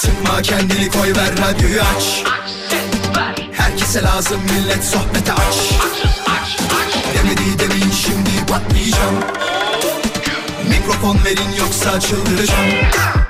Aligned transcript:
Sıkma 0.00 0.42
kendini 0.42 0.90
koy 0.90 1.14
ver 1.14 1.32
radyoyu 1.38 1.80
aç. 1.80 2.22
Herkese 3.52 4.02
lazım 4.02 4.40
millet 4.42 4.84
sohbete 4.84 5.32
aç. 5.32 5.56
Demedi 7.14 7.58
demin 7.58 7.90
şimdi 7.90 8.46
patlayacağım. 8.48 9.14
Mikrofon 10.68 11.24
verin 11.24 11.52
yoksa 11.58 12.00
çıldıracağım 12.00 13.29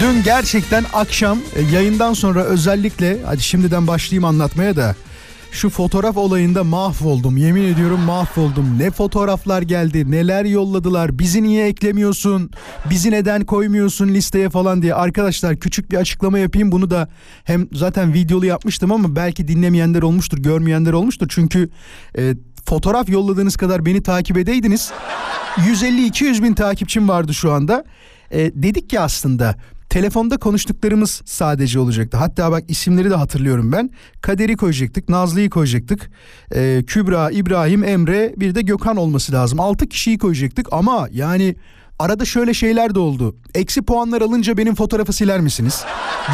dün 0.00 0.22
gerçekten 0.22 0.84
akşam 0.92 1.38
e, 1.56 1.62
yayından 1.62 2.12
sonra 2.12 2.44
özellikle 2.44 3.22
hadi 3.24 3.42
şimdiden 3.42 3.86
başlayayım 3.86 4.24
anlatmaya 4.24 4.76
da 4.76 4.94
şu 5.52 5.70
fotoğraf 5.70 6.16
olayında 6.16 6.64
mahvoldum. 6.64 7.36
Yemin 7.36 7.62
ediyorum 7.62 8.00
mahvoldum. 8.00 8.78
Ne 8.78 8.90
fotoğraflar 8.90 9.62
geldi, 9.62 10.10
neler 10.10 10.44
yolladılar. 10.44 11.18
Bizi 11.18 11.42
niye 11.42 11.66
eklemiyorsun? 11.66 12.50
Bizi 12.90 13.10
neden 13.10 13.44
koymuyorsun 13.44 14.08
listeye 14.08 14.50
falan 14.50 14.82
diye. 14.82 14.94
Arkadaşlar 14.94 15.56
küçük 15.56 15.90
bir 15.90 15.96
açıklama 15.96 16.38
yapayım. 16.38 16.72
Bunu 16.72 16.90
da 16.90 17.08
hem 17.44 17.68
zaten 17.72 18.14
videolu 18.14 18.46
yapmıştım 18.46 18.92
ama 18.92 19.16
belki 19.16 19.48
dinlemeyenler 19.48 20.02
olmuştur, 20.02 20.38
görmeyenler 20.38 20.92
olmuştur. 20.92 21.26
Çünkü 21.30 21.70
e, 22.18 22.34
fotoğraf 22.68 23.08
yolladığınız 23.08 23.56
kadar 23.56 23.86
beni 23.86 24.02
takip 24.02 24.36
edeydiniz. 24.36 24.92
150-200 25.56 26.42
bin 26.42 26.54
takipçim 26.54 27.08
vardı 27.08 27.34
şu 27.34 27.52
anda. 27.52 27.84
E, 28.30 28.62
dedik 28.62 28.90
ki 28.90 29.00
aslında 29.00 29.56
telefonda 29.94 30.36
konuştuklarımız 30.36 31.22
sadece 31.24 31.78
olacaktı. 31.78 32.16
Hatta 32.16 32.52
bak 32.52 32.64
isimleri 32.68 33.10
de 33.10 33.14
hatırlıyorum 33.14 33.72
ben. 33.72 33.90
Kader'i 34.20 34.56
koyacaktık, 34.56 35.08
Nazlı'yı 35.08 35.50
koyacaktık. 35.50 36.10
E, 36.54 36.82
Kübra, 36.86 37.30
İbrahim, 37.30 37.84
Emre 37.84 38.34
bir 38.36 38.54
de 38.54 38.62
Gökhan 38.62 38.96
olması 38.96 39.32
lazım. 39.32 39.60
6 39.60 39.88
kişiyi 39.88 40.18
koyacaktık 40.18 40.68
ama 40.72 41.08
yani 41.12 41.56
arada 41.98 42.24
şöyle 42.24 42.54
şeyler 42.54 42.94
de 42.94 42.98
oldu. 42.98 43.36
Eksi 43.54 43.82
puanlar 43.82 44.22
alınca 44.22 44.56
benim 44.56 44.74
fotoğrafı 44.74 45.12
siler 45.12 45.40
misiniz? 45.40 45.84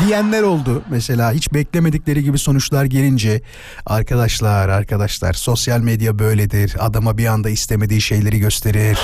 Diyenler 0.06 0.42
oldu 0.42 0.82
mesela 0.90 1.32
hiç 1.32 1.54
beklemedikleri 1.54 2.24
gibi 2.24 2.38
sonuçlar 2.38 2.84
gelince. 2.84 3.42
Arkadaşlar 3.86 4.68
arkadaşlar 4.68 5.32
sosyal 5.32 5.80
medya 5.80 6.18
böyledir. 6.18 6.76
Adama 6.78 7.18
bir 7.18 7.26
anda 7.26 7.50
istemediği 7.50 8.00
şeyleri 8.00 8.38
gösterir. 8.38 8.98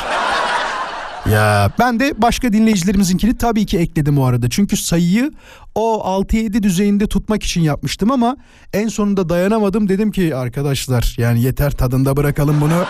Ya 1.33 1.71
ben 1.79 2.01
de 2.01 2.23
başka 2.23 2.53
dinleyicilerimizinkini 2.53 3.37
tabii 3.37 3.67
ki 3.67 3.79
ekledim 3.79 4.19
o 4.19 4.25
arada. 4.25 4.51
Çünkü 4.51 4.77
sayıyı 4.77 5.31
o 5.75 6.03
6-7 6.23 6.63
düzeyinde 6.63 7.07
tutmak 7.07 7.43
için 7.43 7.61
yapmıştım 7.61 8.11
ama 8.11 8.37
en 8.73 8.89
sonunda 8.89 9.29
dayanamadım. 9.29 9.89
Dedim 9.89 10.11
ki 10.13 10.37
arkadaşlar 10.37 11.15
yani 11.19 11.43
yeter 11.43 11.71
tadında 11.71 12.17
bırakalım 12.17 12.61
bunu. 12.61 12.85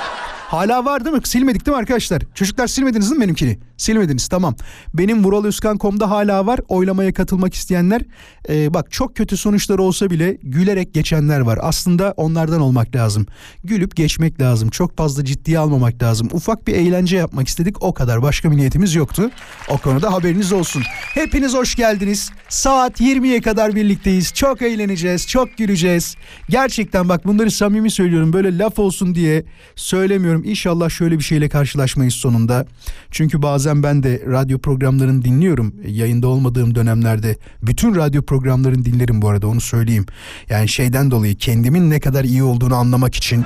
Hala 0.47 0.85
var 0.85 1.05
değil 1.05 1.17
mi? 1.17 1.23
Silmedik 1.25 1.67
değil 1.67 1.77
mi 1.77 1.81
arkadaşlar? 1.81 2.23
Çocuklar 2.35 2.67
silmediniz 2.67 3.11
değil 3.11 3.19
mi 3.19 3.23
benimkini? 3.23 3.59
Silmediniz 3.77 4.29
tamam. 4.29 4.55
Benim 4.95 5.25
vuraloskan.com'da 5.25 6.11
hala 6.11 6.47
var. 6.47 6.61
Oylamaya 6.69 7.13
katılmak 7.13 7.55
isteyenler. 7.55 8.03
Ee, 8.49 8.75
bak 8.75 8.93
çok 8.93 9.17
kötü 9.17 9.37
sonuçlar 9.37 9.79
olsa 9.79 10.11
bile 10.11 10.39
gülerek 10.43 10.95
geçenler 10.95 11.41
var. 11.41 11.59
Aslında 11.63 12.15
onlardan 12.17 12.61
olmak 12.61 12.97
lazım. 12.97 13.27
Gülüp 13.65 13.97
geçmek 13.97 14.41
lazım. 14.41 14.69
Çok 14.71 14.97
fazla 14.97 15.25
ciddiye 15.25 15.59
almamak 15.59 16.03
lazım. 16.03 16.29
Ufak 16.33 16.67
bir 16.67 16.75
eğlence 16.75 17.17
yapmak 17.17 17.49
istedik. 17.49 17.83
O 17.83 17.95
kadar. 17.95 18.23
Başka 18.23 18.51
bir 18.51 18.56
niyetimiz 18.56 18.95
yoktu. 18.95 19.31
O 19.69 19.79
konuda 19.79 20.12
haberiniz 20.12 20.53
olsun. 20.53 20.83
Hepiniz 21.15 21.55
hoş 21.55 21.75
geldiniz. 21.75 22.31
Saat 22.49 23.01
20'ye 23.01 23.41
kadar 23.41 23.75
birlikteyiz. 23.75 24.35
Çok 24.35 24.62
eğleneceğiz. 24.62 25.27
Çok 25.27 25.56
güleceğiz. 25.59 26.17
Gerçekten 26.49 27.09
bak 27.09 27.27
bunları 27.27 27.51
samimi 27.51 27.91
söylüyorum. 27.91 28.33
Böyle 28.33 28.59
laf 28.59 28.79
olsun 28.79 29.15
diye 29.15 29.45
söylemiyorum. 29.77 30.36
İnşallah 30.45 30.91
şöyle 30.91 31.19
bir 31.19 31.25
şeyle 31.25 31.49
karşılaşmayız 31.49 32.15
sonunda. 32.15 32.67
Çünkü 33.11 33.43
bazen 33.43 33.83
ben 33.83 34.03
de 34.03 34.23
radyo 34.27 34.59
programlarını 34.59 35.25
dinliyorum. 35.25 35.75
Yayında 35.87 36.29
olmadığım 36.29 36.75
dönemlerde 36.75 37.37
bütün 37.63 37.95
radyo 37.95 38.23
programlarını 38.23 38.85
dinlerim 38.85 39.23
bu 39.23 39.29
arada 39.29 39.49
onu 39.49 39.61
söyleyeyim. 39.61 40.07
Yani 40.49 40.69
şeyden 40.69 41.11
dolayı 41.11 41.37
kendimin 41.37 41.91
ne 41.91 42.01
kadar 42.01 42.25
iyi 42.25 42.43
olduğunu 42.43 42.75
anlamak 42.75 43.15
için. 43.15 43.45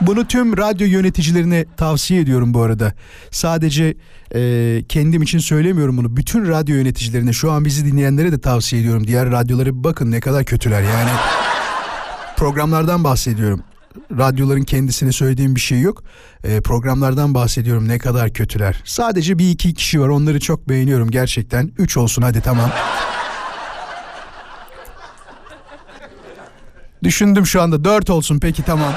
Bunu 0.00 0.24
tüm 0.26 0.56
radyo 0.56 0.86
yöneticilerine 0.86 1.64
tavsiye 1.76 2.20
ediyorum 2.20 2.54
bu 2.54 2.62
arada. 2.62 2.92
Sadece 3.30 3.94
e, 4.34 4.82
kendim 4.88 5.22
için 5.22 5.38
söylemiyorum 5.38 5.96
bunu. 5.96 6.16
Bütün 6.16 6.48
radyo 6.48 6.76
yöneticilerine 6.76 7.32
şu 7.32 7.52
an 7.52 7.64
bizi 7.64 7.86
dinleyenlere 7.86 8.32
de 8.32 8.40
tavsiye 8.40 8.82
ediyorum. 8.82 9.06
Diğer 9.06 9.30
radyolara 9.30 9.66
bir 9.66 9.84
bakın 9.84 10.10
ne 10.10 10.20
kadar 10.20 10.44
kötüler 10.44 10.82
yani. 10.82 11.10
Programlardan 12.36 13.04
bahsediyorum. 13.04 13.60
Radyoların 14.18 14.62
kendisine 14.62 15.12
söylediğim 15.12 15.54
bir 15.54 15.60
şey 15.60 15.80
yok. 15.80 16.02
E, 16.44 16.60
programlardan 16.60 17.34
bahsediyorum 17.34 17.88
ne 17.88 17.98
kadar 17.98 18.32
kötüler. 18.32 18.82
Sadece 18.84 19.38
bir 19.38 19.50
iki 19.50 19.74
kişi 19.74 20.00
var 20.00 20.08
onları 20.08 20.40
çok 20.40 20.68
beğeniyorum 20.68 21.10
gerçekten. 21.10 21.72
Üç 21.78 21.96
olsun 21.96 22.22
hadi 22.22 22.40
tamam. 22.40 22.70
Düşündüm 27.02 27.46
şu 27.46 27.62
anda 27.62 27.84
dört 27.84 28.10
olsun 28.10 28.38
peki 28.38 28.62
tamam. 28.62 28.92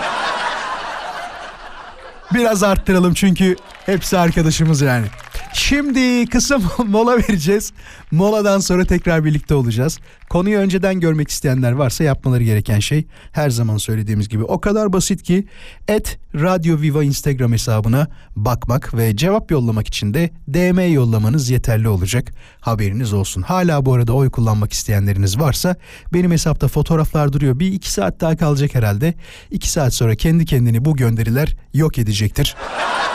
Biraz 2.34 2.64
arttıralım 2.64 3.14
çünkü 3.14 3.56
hepsi 3.86 4.18
arkadaşımız 4.18 4.82
yani. 4.82 5.06
Şimdi 5.54 6.28
kısa 6.30 6.60
mola 6.78 7.18
vereceğiz. 7.18 7.74
Moladan 8.12 8.60
sonra 8.60 8.86
tekrar 8.86 9.26
birlikte 9.26 9.56
olacağız. 9.56 10.00
Konuyu 10.32 10.58
önceden 10.60 11.00
görmek 11.00 11.30
isteyenler 11.30 11.72
varsa 11.72 12.04
yapmaları 12.04 12.44
gereken 12.44 12.80
şey 12.80 13.06
her 13.32 13.50
zaman 13.50 13.78
söylediğimiz 13.78 14.30
gibi 14.30 14.44
o 14.44 14.62
kadar 14.62 14.94
basit 14.94 15.24
ki 15.24 15.48
et 15.88 16.20
Radyo 16.36 16.82
Viva 16.82 17.04
Instagram 17.04 17.54
hesabına 17.54 18.08
bakmak 18.36 18.94
ve 18.94 19.16
cevap 19.16 19.52
yollamak 19.52 19.88
için 19.88 20.14
de 20.14 20.30
DM 20.48 20.94
yollamanız 20.94 21.50
yeterli 21.50 21.90
olacak. 21.90 22.32
Haberiniz 22.62 23.14
olsun. 23.14 23.42
Hala 23.42 23.86
bu 23.86 23.94
arada 23.94 24.14
oy 24.14 24.30
kullanmak 24.30 24.74
isteyenleriniz 24.74 25.40
varsa 25.40 25.76
benim 26.14 26.32
hesapta 26.32 26.68
fotoğraflar 26.68 27.34
duruyor. 27.34 27.60
Bir 27.60 27.72
iki 27.72 27.92
saat 27.92 28.22
daha 28.22 28.38
kalacak 28.38 28.76
herhalde. 28.76 29.14
İki 29.52 29.72
saat 29.72 29.94
sonra 29.94 30.16
kendi 30.16 30.46
kendini 30.46 30.86
bu 30.86 30.96
gönderiler 30.96 31.56
yok 31.74 31.98
edecektir. 31.98 32.56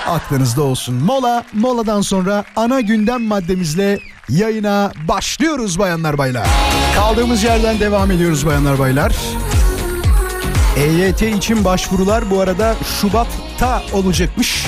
Aklınızda 0.06 0.62
olsun. 0.62 0.94
Mola, 0.94 1.44
moladan 1.52 2.00
sonra 2.00 2.44
ana 2.56 2.80
gündem 2.80 3.22
maddemizle 3.22 3.98
yayına 4.28 4.92
başlıyoruz 5.08 5.78
bayanlar 5.78 6.18
baylar. 6.18 6.46
Kaldığımız 6.94 7.44
yerden 7.44 7.80
devam 7.80 8.10
ediyoruz 8.10 8.46
bayanlar 8.46 8.78
baylar. 8.78 9.16
EYT 10.76 11.22
için 11.22 11.64
başvurular 11.64 12.30
bu 12.30 12.40
arada 12.40 12.74
Şubat'ta 13.00 13.82
olacakmış. 13.92 14.66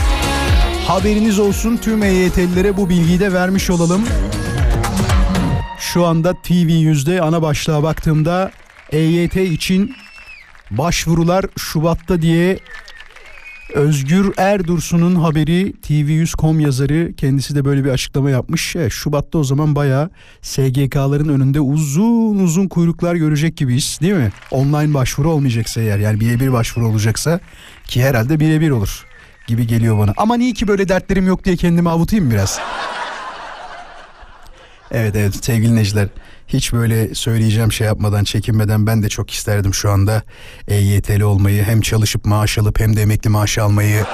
Haberiniz 0.87 1.39
olsun 1.39 1.77
tüm 1.77 2.03
EYT'lilere 2.03 2.77
bu 2.77 2.89
bilgiyi 2.89 3.21
de 3.21 3.33
vermiş 3.33 3.71
olalım. 3.71 4.05
Şu 5.79 6.07
anda 6.07 6.35
TV 6.35 6.71
yüzde 6.71 7.23
ana 7.23 7.43
başlığa 7.43 7.83
baktığımda 7.83 8.51
EYT 8.93 9.37
için 9.37 9.97
başvurular 10.71 11.45
Şubat'ta 11.59 12.23
diye 12.23 12.59
Özgür 13.75 14.35
Erdursun'un 14.37 15.15
haberi 15.15 15.73
TV100.com 15.73 16.61
yazarı 16.61 17.13
kendisi 17.17 17.55
de 17.55 17.65
böyle 17.65 17.85
bir 17.85 17.91
açıklama 17.91 18.31
yapmış. 18.31 18.77
Evet, 18.77 18.93
Şubat'ta 18.93 19.39
o 19.39 19.45
zaman 19.45 19.75
bayağı 19.75 20.11
SGK'ların 20.43 21.29
önünde 21.29 21.61
uzun 21.61 22.39
uzun 22.39 22.69
kuyruklar 22.69 23.15
görecek 23.15 23.57
gibiyiz 23.57 23.99
değil 24.03 24.15
mi? 24.15 24.33
Online 24.51 24.95
başvuru 24.95 25.31
olmayacaksa 25.31 25.81
eğer 25.81 25.99
yani 25.99 26.21
birebir 26.21 26.53
başvuru 26.53 26.89
olacaksa 26.89 27.41
ki 27.85 28.03
herhalde 28.03 28.41
birebir 28.41 28.71
olur 28.71 29.07
gibi 29.47 29.67
geliyor 29.67 29.99
bana. 29.99 30.15
Ama 30.17 30.37
niye 30.37 30.53
ki 30.53 30.69
böyle 30.69 30.89
dertlerim 30.89 31.27
yok 31.27 31.45
diye 31.45 31.57
kendimi 31.57 31.89
avutayım 31.89 32.31
biraz. 32.31 32.61
Evet 34.91 35.17
evet 35.17 35.45
sevgili 35.45 35.69
dinleyiciler 35.69 36.09
hiç 36.49 36.73
böyle 36.73 37.15
söyleyeceğim 37.15 37.73
şey 37.73 37.87
yapmadan 37.87 38.25
çekinmeden 38.25 38.87
ben 38.87 39.03
de 39.03 39.09
çok 39.09 39.31
isterdim 39.31 39.75
şu 39.75 39.91
anda. 39.91 40.23
EYT'li 40.69 41.25
olmayı 41.25 41.63
hem 41.63 41.81
çalışıp 41.81 42.25
maaş 42.25 42.59
alıp 42.59 42.81
hem 42.81 42.97
de 42.97 43.03
emekli 43.03 43.31
maaşı 43.31 43.63
almayı 43.63 44.05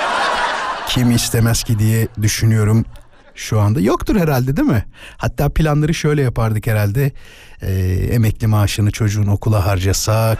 kim 0.88 1.10
istemez 1.10 1.64
ki 1.64 1.78
diye 1.78 2.08
düşünüyorum 2.22 2.84
şu 3.34 3.60
anda. 3.60 3.80
Yoktur 3.80 4.16
herhalde 4.16 4.56
değil 4.56 4.68
mi? 4.68 4.84
Hatta 5.16 5.48
planları 5.48 5.94
şöyle 5.94 6.22
yapardık 6.22 6.66
herhalde. 6.66 7.12
Ee, 7.62 7.72
emekli 8.10 8.46
maaşını 8.46 8.90
çocuğun 8.90 9.26
okula 9.26 9.66
harcasak 9.66 10.38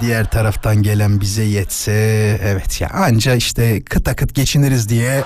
diğer 0.00 0.30
taraftan 0.30 0.82
gelen 0.82 1.20
bize 1.20 1.42
yetse 1.42 1.92
evet 2.42 2.80
ya 2.80 2.90
anca 2.90 3.34
işte 3.34 3.82
kıt 3.82 4.08
akıt 4.08 4.34
geçiniriz 4.34 4.88
diye 4.88 5.24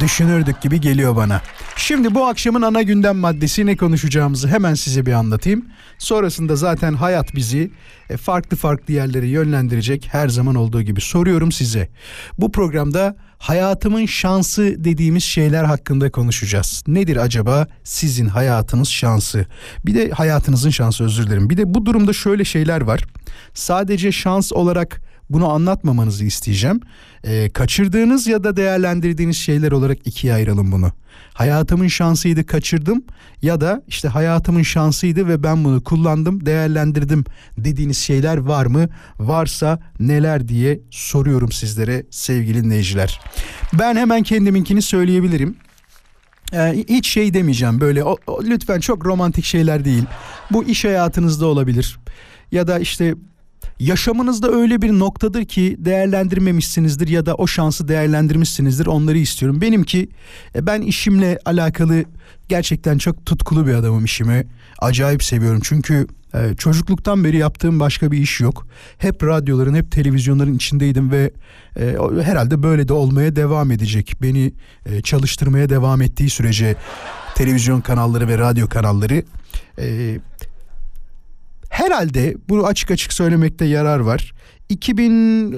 düşünürdük 0.00 0.60
gibi 0.60 0.80
geliyor 0.80 1.16
bana. 1.16 1.40
Şimdi 1.76 2.14
bu 2.14 2.26
akşamın 2.26 2.62
ana 2.62 2.82
gündem 2.82 3.16
maddesi 3.16 3.66
ne 3.66 3.76
konuşacağımızı 3.76 4.48
hemen 4.48 4.74
size 4.74 5.06
bir 5.06 5.12
anlatayım. 5.12 5.64
Sonrasında 5.98 6.56
zaten 6.56 6.94
hayat 6.94 7.34
bizi 7.34 7.70
e, 8.10 8.16
farklı 8.16 8.56
farklı 8.56 8.94
yerlere 8.94 9.26
yönlendirecek 9.26 10.08
her 10.10 10.28
zaman 10.28 10.54
olduğu 10.54 10.82
gibi 10.82 11.00
soruyorum 11.00 11.52
size. 11.52 11.88
Bu 12.38 12.52
programda 12.52 13.16
hayatımın 13.38 14.06
şansı 14.06 14.84
dediğimiz 14.84 15.24
şeyler 15.24 15.64
hakkında 15.64 16.10
konuşacağız. 16.10 16.82
Nedir 16.86 17.16
acaba 17.16 17.66
sizin 17.84 18.26
hayatınız 18.26 18.88
şansı? 18.88 19.46
Bir 19.86 19.94
de 19.94 20.10
hayatınızın 20.10 20.70
şansı 20.70 21.04
özür 21.04 21.26
dilerim. 21.26 21.50
Bir 21.50 21.56
de 21.56 21.74
bu 21.74 21.86
durumda 21.86 22.12
şöyle 22.12 22.44
şeyler 22.44 22.80
var. 22.80 23.04
Sadece 23.54 24.12
şans 24.12 24.52
olarak 24.52 25.00
bunu 25.30 25.48
anlatmamanızı 25.48 26.24
isteyeceğim. 26.24 26.80
E, 27.24 27.50
kaçırdığınız 27.50 28.26
ya 28.26 28.44
da 28.44 28.56
değerlendirdiğiniz 28.56 29.36
şeyler 29.36 29.72
olarak 29.72 29.98
ikiye 30.06 30.34
ayıralım 30.34 30.72
bunu. 30.72 30.92
Hayatımın 31.34 31.88
şansıydı 31.88 32.46
kaçırdım 32.46 33.04
ya 33.42 33.60
da 33.60 33.82
işte 33.88 34.08
hayatımın 34.08 34.62
şansıydı 34.62 35.28
ve 35.28 35.42
ben 35.42 35.64
bunu 35.64 35.84
kullandım, 35.84 36.46
değerlendirdim 36.46 37.24
dediğiniz 37.58 37.98
şeyler 37.98 38.36
var 38.36 38.66
mı? 38.66 38.88
Varsa 39.18 39.78
neler 40.00 40.48
diye 40.48 40.80
soruyorum 40.90 41.52
sizlere 41.52 42.06
sevgili 42.10 42.64
dinleyiciler. 42.64 43.20
Ben 43.72 43.96
hemen 43.96 44.22
kendiminkini 44.22 44.82
söyleyebilirim. 44.82 45.56
Ee, 46.52 46.84
hiç 46.88 47.08
şey 47.08 47.34
demeyeceğim 47.34 47.80
böyle 47.80 48.04
o, 48.04 48.16
o, 48.26 48.44
lütfen 48.44 48.80
çok 48.80 49.06
romantik 49.06 49.44
şeyler 49.44 49.84
değil. 49.84 50.04
Bu 50.50 50.64
iş 50.64 50.84
hayatınızda 50.84 51.46
olabilir. 51.46 51.98
Ya 52.52 52.66
da 52.66 52.78
işte 52.78 53.14
yaşamınızda 53.80 54.50
öyle 54.50 54.82
bir 54.82 54.90
noktadır 54.90 55.44
ki 55.44 55.76
değerlendirmemişsinizdir 55.78 57.08
ya 57.08 57.26
da 57.26 57.34
o 57.34 57.46
şansı 57.46 57.88
değerlendirmişsinizdir 57.88 58.86
onları 58.86 59.18
istiyorum. 59.18 59.60
Benimki 59.60 60.08
e, 60.54 60.66
ben 60.66 60.82
işimle 60.82 61.38
alakalı 61.44 62.04
gerçekten 62.48 62.98
çok 62.98 63.26
tutkulu 63.26 63.66
bir 63.66 63.74
adamım 63.74 64.04
işimi. 64.04 64.46
Acayip 64.78 65.22
seviyorum 65.22 65.60
çünkü 65.64 66.06
e, 66.34 66.54
çocukluktan 66.56 67.24
beri 67.24 67.36
yaptığım 67.36 67.80
başka 67.80 68.12
bir 68.12 68.18
iş 68.18 68.40
yok. 68.40 68.66
Hep 68.98 69.24
radyoların 69.24 69.74
hep 69.74 69.92
televizyonların 69.92 70.54
içindeydim 70.54 71.10
ve 71.10 71.30
e, 71.76 71.96
herhalde 72.22 72.62
böyle 72.62 72.88
de 72.88 72.92
olmaya 72.92 73.36
devam 73.36 73.70
edecek. 73.70 74.12
Beni 74.22 74.52
çalıştırmaya 75.02 75.68
devam 75.68 76.02
ettiği 76.02 76.30
sürece 76.30 76.76
televizyon 77.34 77.80
kanalları 77.80 78.28
ve 78.28 78.38
radyo 78.38 78.68
kanalları 78.68 79.22
herhalde 81.74 82.36
bunu 82.48 82.66
açık 82.66 82.90
açık 82.90 83.12
söylemekte 83.12 83.64
yarar 83.64 83.98
var. 83.98 84.32
2000 84.68 85.52
e, 85.52 85.56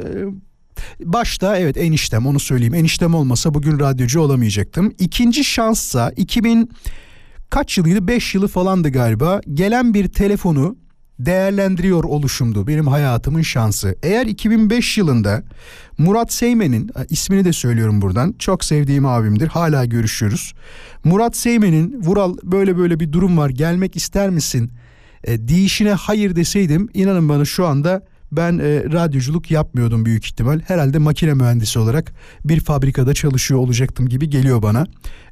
başta 1.00 1.56
evet 1.56 1.76
eniştem 1.76 2.26
onu 2.26 2.40
söyleyeyim. 2.40 2.74
Eniştem 2.74 3.14
olmasa 3.14 3.54
bugün 3.54 3.80
radyocu 3.80 4.20
olamayacaktım. 4.20 4.92
İkinci 4.98 5.44
şanssa 5.44 6.12
2000 6.16 6.70
kaç 7.50 7.78
yılıydı 7.78 8.08
5 8.08 8.34
yılı 8.34 8.48
falandı 8.48 8.88
galiba. 8.88 9.40
Gelen 9.54 9.94
bir 9.94 10.08
telefonu 10.08 10.76
değerlendiriyor 11.18 12.04
oluşumdu 12.04 12.66
benim 12.66 12.86
hayatımın 12.86 13.42
şansı. 13.42 13.96
Eğer 14.02 14.26
2005 14.26 14.98
yılında 14.98 15.42
Murat 15.98 16.32
Seymen'in 16.32 16.90
ismini 17.10 17.44
de 17.44 17.52
söylüyorum 17.52 18.02
buradan 18.02 18.34
çok 18.38 18.64
sevdiğim 18.64 19.06
abimdir 19.06 19.48
hala 19.48 19.84
görüşüyoruz. 19.84 20.54
Murat 21.04 21.36
Seymen'in 21.36 22.02
Vural 22.02 22.36
böyle 22.42 22.76
böyle 22.76 23.00
bir 23.00 23.12
durum 23.12 23.38
var 23.38 23.50
gelmek 23.50 23.96
ister 23.96 24.30
misin 24.30 24.70
e, 25.26 25.48
hayır 25.94 26.36
deseydim 26.36 26.88
inanın 26.94 27.28
bana 27.28 27.44
şu 27.44 27.66
anda 27.66 28.02
ben 28.32 28.58
e, 28.58 28.84
radyoculuk 28.92 29.50
yapmıyordum 29.50 30.04
büyük 30.04 30.24
ihtimal. 30.24 30.60
Herhalde 30.60 30.98
makine 30.98 31.34
mühendisi 31.34 31.78
olarak 31.78 32.12
bir 32.44 32.60
fabrikada 32.60 33.14
çalışıyor 33.14 33.60
olacaktım 33.60 34.08
gibi 34.08 34.30
geliyor 34.30 34.62
bana. 34.62 34.86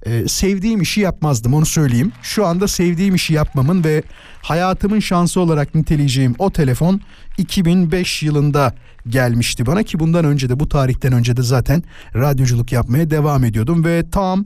E, 0.07 0.29
sevdiğim 0.29 0.81
işi 0.81 1.01
yapmazdım 1.01 1.55
onu 1.55 1.67
söyleyeyim. 1.67 2.13
Şu 2.23 2.47
anda 2.47 2.69
sevdiğim 2.69 3.15
işi 3.15 3.35
yapmamın 3.35 3.85
ve 3.85 4.03
hayatımın 4.43 5.01
şansı 5.01 5.41
olarak 5.41 5.75
niteleyeceğim 5.75 6.35
o 6.39 6.51
telefon 6.51 7.01
2005 7.39 8.23
yılında 8.23 8.75
gelmişti 9.09 9.67
bana 9.67 9.83
ki 9.83 9.99
bundan 9.99 10.25
önce 10.25 10.49
de 10.49 10.61
bu 10.61 10.69
tarihten 10.69 11.13
önce 11.13 11.37
de 11.37 11.43
zaten 11.43 11.83
radyoculuk 12.15 12.73
yapmaya 12.73 13.11
devam 13.11 13.45
ediyordum 13.45 13.85
ve 13.85 14.11
tam 14.11 14.45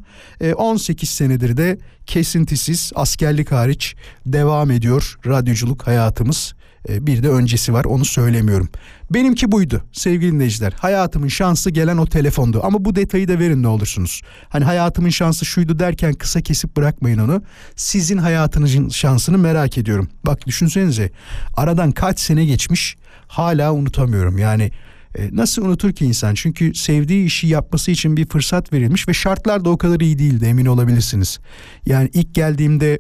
18 0.57 1.09
e, 1.09 1.13
senedir 1.13 1.57
de 1.57 1.79
kesintisiz 2.07 2.93
askerlik 2.95 3.53
hariç 3.53 3.95
devam 4.27 4.71
ediyor 4.71 5.19
radyoculuk 5.27 5.87
hayatımız. 5.87 6.55
E, 6.89 7.07
bir 7.07 7.23
de 7.23 7.29
öncesi 7.29 7.73
var 7.73 7.85
onu 7.85 8.05
söylemiyorum. 8.05 8.69
Benimki 9.11 9.53
buydu 9.53 9.83
sevgili 9.93 10.33
dinleyiciler. 10.33 10.73
Hayatımın 10.73 11.29
şansı 11.29 11.71
gelen 11.71 11.97
o 11.97 12.07
telefondu. 12.07 12.61
Ama 12.63 12.85
bu 12.85 12.97
detayı 12.97 13.29
da 13.29 13.39
verin 13.39 13.63
ne 13.63 13.69
olursunuz. 13.69 14.23
Hani 14.49 14.65
hayatımın 14.65 15.11
şansı 15.11 15.45
şuydu 15.45 15.79
derken 15.79 16.13
kısa 16.13 16.41
kesip 16.41 16.77
bırakmayın 16.77 17.19
onu. 17.19 17.43
Sizin 17.77 18.19
hayatınızın 18.19 18.89
şansını 18.89 19.39
merak 19.39 19.79
ediyorum. 19.79 20.09
Bak 20.27 20.47
düşünsenize 20.47 21.11
aradan 21.57 21.93
kaç 21.93 22.21
sene 22.21 22.45
geçmiş 22.45 22.97
hala 23.29 23.73
unutamıyorum. 23.75 24.39
Yani 24.39 24.71
e, 25.15 25.29
nasıl 25.33 25.65
unutur 25.65 25.93
ki 25.93 26.05
insan? 26.05 26.35
Çünkü 26.35 26.75
sevdiği 26.75 27.27
işi 27.27 27.47
yapması 27.47 27.91
için 27.91 28.17
bir 28.17 28.29
fırsat 28.29 28.73
verilmiş 28.73 29.09
ve 29.09 29.15
şartlar 29.15 29.65
da 29.65 29.71
o 29.71 29.79
kadar 29.79 30.01
iyi 30.01 30.19
değildi 30.19 30.45
emin 30.45 30.67
olabilirsiniz. 30.67 31.39
Yani 31.87 32.11
ilk 32.13 32.35
geldiğimde 32.35 32.99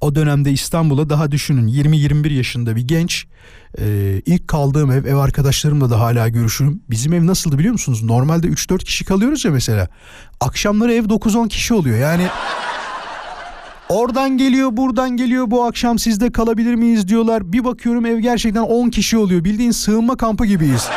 o 0.00 0.14
dönemde 0.14 0.52
İstanbul'a 0.52 1.10
daha 1.10 1.32
düşünün 1.32 1.68
20-21 1.68 2.32
yaşında 2.32 2.76
bir 2.76 2.88
genç 2.88 3.26
ee, 3.78 4.22
ilk 4.26 4.48
kaldığım 4.48 4.90
ev 4.90 5.04
ev 5.04 5.16
arkadaşlarımla 5.16 5.90
da 5.90 6.00
hala 6.00 6.28
görüşürüm. 6.28 6.82
Bizim 6.90 7.12
ev 7.12 7.26
nasıldı 7.26 7.58
biliyor 7.58 7.72
musunuz? 7.72 8.02
Normalde 8.02 8.46
3-4 8.46 8.78
kişi 8.84 9.04
kalıyoruz 9.04 9.44
ya 9.44 9.50
mesela. 9.50 9.88
Akşamları 10.40 10.92
ev 10.92 11.04
9-10 11.04 11.48
kişi 11.48 11.74
oluyor. 11.74 11.98
Yani 11.98 12.26
Oradan 13.88 14.38
geliyor 14.38 14.76
buradan 14.76 15.10
geliyor 15.10 15.50
bu 15.50 15.64
akşam 15.64 15.98
sizde 15.98 16.32
kalabilir 16.32 16.74
miyiz 16.74 17.08
diyorlar. 17.08 17.52
Bir 17.52 17.64
bakıyorum 17.64 18.06
ev 18.06 18.18
gerçekten 18.18 18.62
10 18.62 18.90
kişi 18.90 19.18
oluyor. 19.18 19.44
Bildiğin 19.44 19.70
sığınma 19.70 20.16
kampı 20.16 20.46
gibiyiz. 20.46 20.88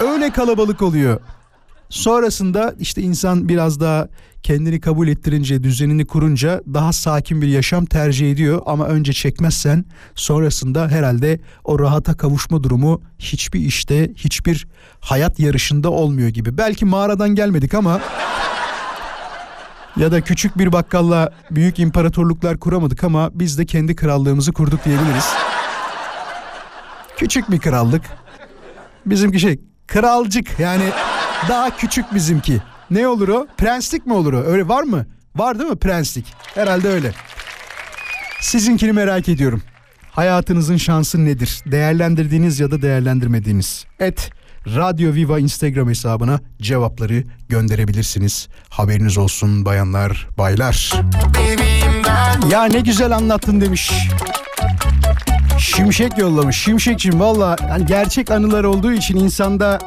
Öyle 0.00 0.30
kalabalık 0.30 0.82
oluyor. 0.82 1.20
Sonrasında 1.88 2.74
işte 2.78 3.02
insan 3.02 3.48
biraz 3.48 3.80
daha 3.80 4.08
kendini 4.42 4.80
kabul 4.80 5.08
ettirince, 5.08 5.62
düzenini 5.62 6.06
kurunca 6.06 6.62
daha 6.74 6.92
sakin 6.92 7.42
bir 7.42 7.48
yaşam 7.48 7.86
tercih 7.86 8.32
ediyor 8.32 8.62
ama 8.66 8.86
önce 8.86 9.12
çekmezsen 9.12 9.84
sonrasında 10.14 10.88
herhalde 10.88 11.40
o 11.64 11.78
rahata 11.78 12.16
kavuşma 12.16 12.62
durumu 12.62 13.02
hiçbir 13.18 13.60
işte, 13.60 14.12
hiçbir 14.16 14.66
hayat 15.00 15.40
yarışında 15.40 15.90
olmuyor 15.90 16.28
gibi. 16.28 16.58
Belki 16.58 16.84
mağaradan 16.84 17.34
gelmedik 17.34 17.74
ama 17.74 18.00
ya 19.96 20.12
da 20.12 20.20
küçük 20.20 20.58
bir 20.58 20.72
bakkalla 20.72 21.32
büyük 21.50 21.78
imparatorluklar 21.78 22.58
kuramadık 22.58 23.04
ama 23.04 23.30
biz 23.34 23.58
de 23.58 23.66
kendi 23.66 23.96
krallığımızı 23.96 24.52
kurduk 24.52 24.84
diyebiliriz. 24.84 25.28
Küçük 27.16 27.50
bir 27.50 27.58
krallık. 27.58 28.02
Bizimki 29.06 29.40
şey 29.40 29.60
kralcık 29.86 30.60
yani 30.60 30.84
daha 31.48 31.76
küçük 31.76 32.14
bizimki. 32.14 32.62
Ne 32.90 33.08
olur 33.08 33.28
o? 33.28 33.46
Prenslik 33.58 34.06
mi 34.06 34.12
olur 34.12 34.32
o? 34.32 34.42
Öyle 34.42 34.68
var 34.68 34.82
mı? 34.82 35.06
Var 35.36 35.58
değil 35.58 35.70
mi 35.70 35.76
prenslik? 35.78 36.26
Herhalde 36.54 36.88
öyle. 36.88 37.12
Sizinkini 38.40 38.92
merak 38.92 39.28
ediyorum. 39.28 39.62
Hayatınızın 40.10 40.76
şansı 40.76 41.24
nedir? 41.24 41.60
Değerlendirdiğiniz 41.66 42.60
ya 42.60 42.70
da 42.70 42.82
değerlendirmediğiniz. 42.82 43.84
Et 44.00 44.30
Radyo 44.66 45.14
Viva 45.14 45.38
Instagram 45.38 45.88
hesabına 45.88 46.40
cevapları 46.62 47.24
gönderebilirsiniz. 47.48 48.48
Haberiniz 48.68 49.18
olsun 49.18 49.64
bayanlar, 49.64 50.28
baylar. 50.38 50.92
Ya 52.50 52.64
ne 52.64 52.80
güzel 52.80 53.16
anlattın 53.16 53.60
demiş. 53.60 53.92
Şimşek 55.60 56.18
yollamış. 56.18 56.56
Şimşekçim 56.56 57.20
valla 57.20 57.56
yani 57.68 57.86
gerçek 57.86 58.30
anılar 58.30 58.64
olduğu 58.64 58.92
için 58.92 59.16
insanda 59.16 59.78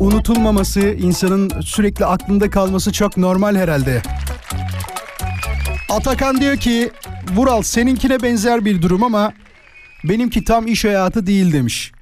unutulmaması, 0.00 0.80
insanın 0.80 1.60
sürekli 1.60 2.04
aklında 2.04 2.50
kalması 2.50 2.92
çok 2.92 3.16
normal 3.16 3.56
herhalde. 3.56 4.02
Atakan 5.90 6.40
diyor 6.40 6.56
ki 6.56 6.90
Vural 7.36 7.62
seninkine 7.62 8.22
benzer 8.22 8.64
bir 8.64 8.82
durum 8.82 9.02
ama 9.02 9.32
benimki 10.04 10.44
tam 10.44 10.66
iş 10.66 10.84
hayatı 10.84 11.26
değil 11.26 11.52
demiş. 11.52 11.92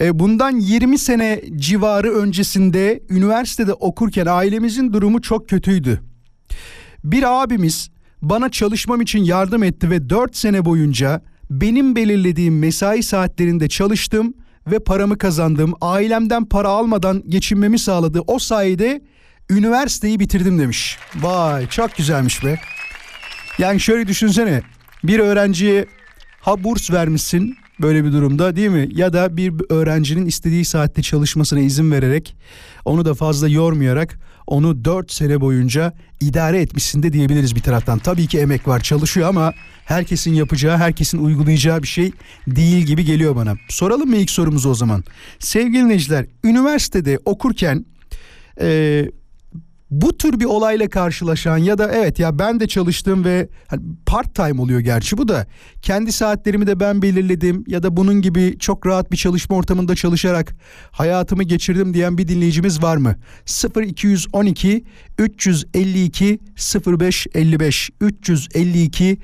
E, 0.00 0.18
bundan 0.18 0.56
20 0.56 0.98
sene 0.98 1.42
civarı 1.56 2.12
öncesinde 2.12 3.02
üniversitede 3.10 3.72
okurken 3.72 4.26
ailemizin 4.26 4.92
durumu 4.92 5.22
çok 5.22 5.48
kötüydü. 5.48 6.00
Bir 7.04 7.42
abimiz 7.42 7.90
bana 8.22 8.50
çalışmam 8.50 9.00
için 9.00 9.24
yardım 9.24 9.62
etti 9.62 9.90
ve 9.90 10.10
4 10.10 10.36
sene 10.36 10.64
boyunca 10.64 11.31
benim 11.60 11.96
belirlediğim 11.96 12.58
mesai 12.58 13.02
saatlerinde 13.02 13.68
çalıştım 13.68 14.34
ve 14.66 14.78
paramı 14.78 15.18
kazandım. 15.18 15.74
Ailemden 15.80 16.44
para 16.44 16.68
almadan 16.68 17.22
geçinmemi 17.28 17.78
sağladı. 17.78 18.20
O 18.26 18.38
sayede 18.38 19.02
üniversiteyi 19.50 20.20
bitirdim 20.20 20.58
demiş. 20.58 20.98
Vay 21.16 21.66
çok 21.68 21.96
güzelmiş 21.96 22.44
be. 22.44 22.60
Yani 23.58 23.80
şöyle 23.80 24.08
düşünsene 24.08 24.62
bir 25.04 25.18
öğrenciye 25.18 25.86
ha 26.40 26.64
burs 26.64 26.90
vermişsin 26.90 27.56
böyle 27.82 28.04
bir 28.04 28.12
durumda 28.12 28.56
değil 28.56 28.68
mi? 28.68 28.88
Ya 28.94 29.12
da 29.12 29.36
bir 29.36 29.52
öğrencinin 29.68 30.26
istediği 30.26 30.64
saatte 30.64 31.02
çalışmasına 31.02 31.60
izin 31.60 31.90
vererek 31.90 32.36
onu 32.84 33.04
da 33.04 33.14
fazla 33.14 33.48
yormayarak 33.48 34.18
onu 34.46 34.84
4 34.84 35.12
sene 35.12 35.40
boyunca 35.40 35.92
idare 36.20 36.60
etmişsin 36.60 37.02
de 37.02 37.12
diyebiliriz 37.12 37.56
bir 37.56 37.60
taraftan. 37.60 37.98
Tabii 37.98 38.26
ki 38.26 38.38
emek 38.38 38.68
var 38.68 38.80
çalışıyor 38.80 39.28
ama 39.28 39.52
herkesin 39.84 40.34
yapacağı, 40.34 40.78
herkesin 40.78 41.18
uygulayacağı 41.18 41.82
bir 41.82 41.88
şey 41.88 42.12
değil 42.46 42.86
gibi 42.86 43.04
geliyor 43.04 43.36
bana. 43.36 43.54
Soralım 43.68 44.10
mı 44.10 44.16
ilk 44.16 44.30
sorumuzu 44.30 44.70
o 44.70 44.74
zaman? 44.74 45.04
Sevgili 45.38 45.84
dinleyiciler, 45.84 46.26
üniversitede 46.44 47.18
okurken 47.24 47.84
e, 48.60 49.06
bu 49.92 50.16
tür 50.18 50.40
bir 50.40 50.44
olayla 50.44 50.88
karşılaşan 50.88 51.56
ya 51.56 51.78
da 51.78 51.92
evet 51.92 52.18
ya 52.18 52.38
ben 52.38 52.60
de 52.60 52.68
çalıştım 52.68 53.24
ve 53.24 53.48
hani 53.66 53.82
part 54.06 54.34
time 54.34 54.60
oluyor 54.60 54.80
gerçi 54.80 55.18
bu 55.18 55.28
da 55.28 55.46
kendi 55.82 56.12
saatlerimi 56.12 56.66
de 56.66 56.80
ben 56.80 57.02
belirledim 57.02 57.64
ya 57.66 57.82
da 57.82 57.96
bunun 57.96 58.22
gibi 58.22 58.58
çok 58.58 58.86
rahat 58.86 59.12
bir 59.12 59.16
çalışma 59.16 59.56
ortamında 59.56 59.94
çalışarak 59.94 60.54
hayatımı 60.90 61.42
geçirdim 61.42 61.94
diyen 61.94 62.18
bir 62.18 62.28
dinleyicimiz 62.28 62.82
var 62.82 62.96
mı? 62.96 63.14
0212 63.76 64.84
352 65.22 66.38
0555 66.86 67.90
352 68.00 69.18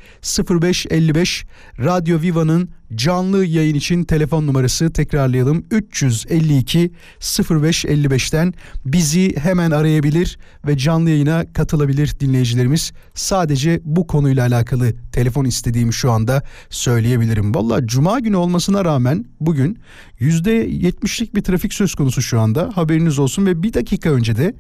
0555 0.51 1.45
Radyo 1.79 2.21
Viva'nın 2.21 2.69
canlı 2.95 3.45
yayın 3.45 3.75
için 3.75 4.05
telefon 4.05 4.47
numarası 4.47 4.93
tekrarlayalım. 4.93 5.65
352 5.71 6.93
0555'ten 7.21 8.55
bizi 8.85 9.37
hemen 9.37 9.71
arayabilir 9.71 10.39
ve 10.67 10.79
canlı 10.79 11.11
yayına 11.11 11.53
katılabilir 11.53 12.15
dinleyicilerimiz. 12.21 12.93
Sadece 13.15 13.81
bu 13.85 14.07
konuyla 14.07 14.47
alakalı 14.47 14.93
telefon 15.19 15.45
istediğimi 15.45 15.93
şu 15.93 16.13
anda 16.13 16.43
söyleyebilirim. 16.71 17.55
Valla 17.55 17.87
cuma 17.87 18.21
günü 18.21 18.37
olmasına 18.37 18.85
rağmen 18.85 19.25
bugün 19.41 19.79
%70'lik 20.21 21.35
bir 21.35 21.43
trafik 21.43 21.75
söz 21.75 21.95
konusu 21.95 22.23
şu 22.23 22.41
anda 22.41 22.71
haberiniz 22.75 23.19
olsun 23.19 23.47
ve 23.47 23.63
bir 23.63 23.75
dakika 23.75 24.11
önce 24.11 24.37
de 24.37 24.55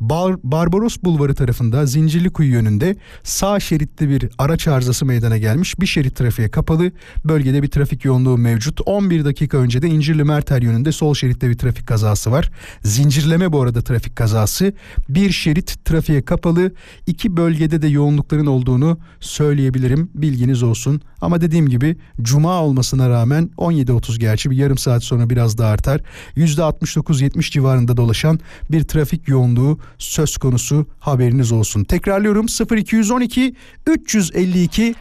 Bar 0.00 0.36
Barbaros 0.42 0.96
Bulvarı 1.02 1.34
tarafında 1.34 1.86
Zincirlikuyu 1.86 2.52
yönünde 2.52 2.96
sağ 3.22 3.60
şeritli 3.60 4.08
bir 4.08 4.28
araç 4.38 4.68
arızası 4.68 5.06
meydana 5.06 5.38
gelmiş. 5.38 5.80
Bir 5.80 5.86
şerit 5.86 6.16
trafiğe 6.16 6.50
kapalı 6.50 6.92
bölgede 7.24 7.62
bir 7.62 7.68
trafik 7.68 8.04
yoğunluğu 8.04 8.38
mevcut. 8.38 8.80
11 8.86 9.24
dakika 9.24 9.58
önce 9.58 9.82
de 9.82 9.88
İncirli 9.88 10.24
Merter 10.24 10.62
yönünde 10.62 10.92
sol 10.92 11.14
şeritte 11.14 11.48
bir 11.48 11.58
trafik 11.58 11.86
kazası 11.86 12.30
var. 12.30 12.50
Zincirleme 12.82 13.52
bu 13.52 13.62
arada 13.62 13.82
trafik 13.82 14.16
kazası. 14.16 14.72
Bir 15.08 15.30
şerit 15.30 15.84
trafiğe 15.84 16.22
kapalı. 16.22 16.72
İki 17.06 17.36
bölgede 17.36 17.82
de 17.82 17.88
yoğunlukların 17.88 18.46
olduğunu 18.46 18.98
söyleyebilirim. 19.20 20.03
Bilginiz 20.14 20.62
olsun. 20.62 21.00
Ama 21.24 21.40
dediğim 21.40 21.68
gibi 21.68 21.96
cuma 22.22 22.62
olmasına 22.62 23.08
rağmen 23.08 23.50
17.30 23.58 24.18
gerçi 24.18 24.50
bir 24.50 24.56
yarım 24.56 24.78
saat 24.78 25.04
sonra 25.04 25.30
biraz 25.30 25.58
daha 25.58 25.70
artar. 25.70 26.00
%69-70 26.36 27.50
civarında 27.50 27.96
dolaşan 27.96 28.40
bir 28.70 28.84
trafik 28.84 29.28
yoğunluğu 29.28 29.78
söz 29.98 30.36
konusu 30.36 30.86
haberiniz 31.00 31.52
olsun. 31.52 31.84
Tekrarlıyorum 31.84 32.46
0212 32.76 33.54
352 33.86 34.94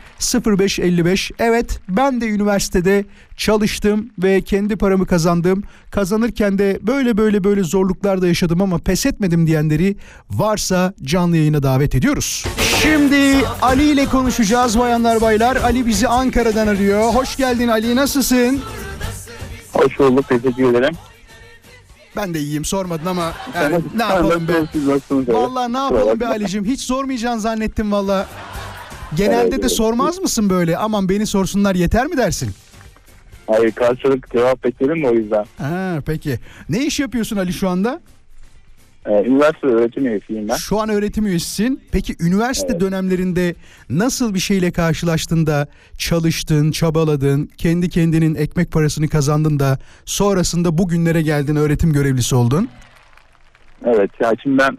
0555 0.46 1.32
evet 1.40 1.80
ben 1.90 2.22
de 2.22 2.28
üniversitede 2.28 3.06
çalıştım 3.38 4.10
ve 4.24 4.42
kendi 4.42 4.76
paramı 4.76 5.06
kazandım. 5.06 5.64
Kazanırken 5.92 6.58
de 6.58 6.80
böyle 6.82 7.18
böyle 7.18 7.44
böyle 7.44 7.64
zorluklar 7.64 8.22
da 8.22 8.28
yaşadım 8.28 8.62
ama 8.62 8.78
pes 8.78 9.06
etmedim 9.06 9.48
diyenleri 9.48 9.96
varsa 10.30 10.94
canlı 11.02 11.38
yayına 11.38 11.64
davet 11.64 11.96
ediyoruz. 11.96 12.46
Şimdi 12.82 13.46
Ali 13.62 13.92
ile 13.92 14.06
konuşacağız 14.06 14.80
bayanlar 14.80 15.22
baylar. 15.22 15.56
Ali 15.56 15.86
bizi 15.86 16.08
Ankara'dan 16.14 16.68
arıyor. 16.68 17.02
Hoş 17.14 17.36
geldin 17.36 17.68
Ali 17.68 17.96
nasılsın? 17.96 18.62
Hoş 19.74 20.00
bulduk, 20.00 20.30
teşekkür 20.30 20.70
ederim. 20.70 20.96
Ben 22.16 22.34
de 22.34 22.40
iyiyim 22.40 22.66
sormadın 22.66 23.06
ama 23.06 23.34
yani 23.56 23.80
ne 23.96 24.04
yapalım 24.04 24.48
be. 24.48 24.54
Vallahi 25.34 25.74
ne 25.74 25.78
yapalım 25.78 26.20
be 26.20 26.28
Ali'cim 26.28 26.66
hiç 26.66 26.82
sormayacaksın 26.82 27.40
zannettim 27.40 27.92
valla. 27.92 28.28
Genelde 29.16 29.62
de 29.64 29.70
sormaz 29.70 30.20
mısın 30.20 30.50
böyle 30.50 30.78
aman 30.78 31.10
beni 31.10 31.28
sorsunlar 31.28 31.76
yeter 31.76 32.06
mi 32.08 32.18
dersin? 32.18 32.52
Hayır, 33.48 33.72
karşılık 33.72 34.32
cevap 34.32 34.64
bekledim 34.64 34.98
mi 35.00 35.08
o 35.08 35.14
yüzden? 35.14 35.46
Ha, 35.58 35.98
peki. 36.06 36.40
Ne 36.70 36.86
iş 36.86 37.00
yapıyorsun 37.00 37.38
Ali 37.38 37.54
şu 37.54 37.70
anda? 37.70 38.02
Ee, 39.08 39.24
üniversite 39.28 39.68
öğretim 39.68 40.06
üyesiyim 40.06 40.50
ben. 40.50 40.56
Şu 40.56 40.80
an 40.80 40.90
öğretim 40.90 41.26
üyesisin. 41.26 41.82
Peki 41.92 42.14
üniversite 42.28 42.68
Evet. 42.72 42.82
dönemlerinde 42.82 43.56
nasıl 43.90 44.34
bir 44.34 44.40
şeyle 44.40 44.72
karşılaştın 44.72 45.48
da 45.48 45.68
çalıştın, 45.98 46.72
çabaladın, 46.72 47.50
kendi 47.58 47.90
kendinin 47.90 48.36
ekmek 48.36 48.72
parasını 48.72 49.08
kazandın 49.08 49.60
da 49.60 49.78
sonrasında 50.06 50.78
bugünlere 50.78 51.22
geldin 51.22 51.56
öğretim 51.56 51.94
görevlisi 51.94 52.36
oldun? 52.36 52.70
Evet, 53.86 54.12
ya 54.20 54.32
şimdi 54.44 54.58
ben 54.58 54.78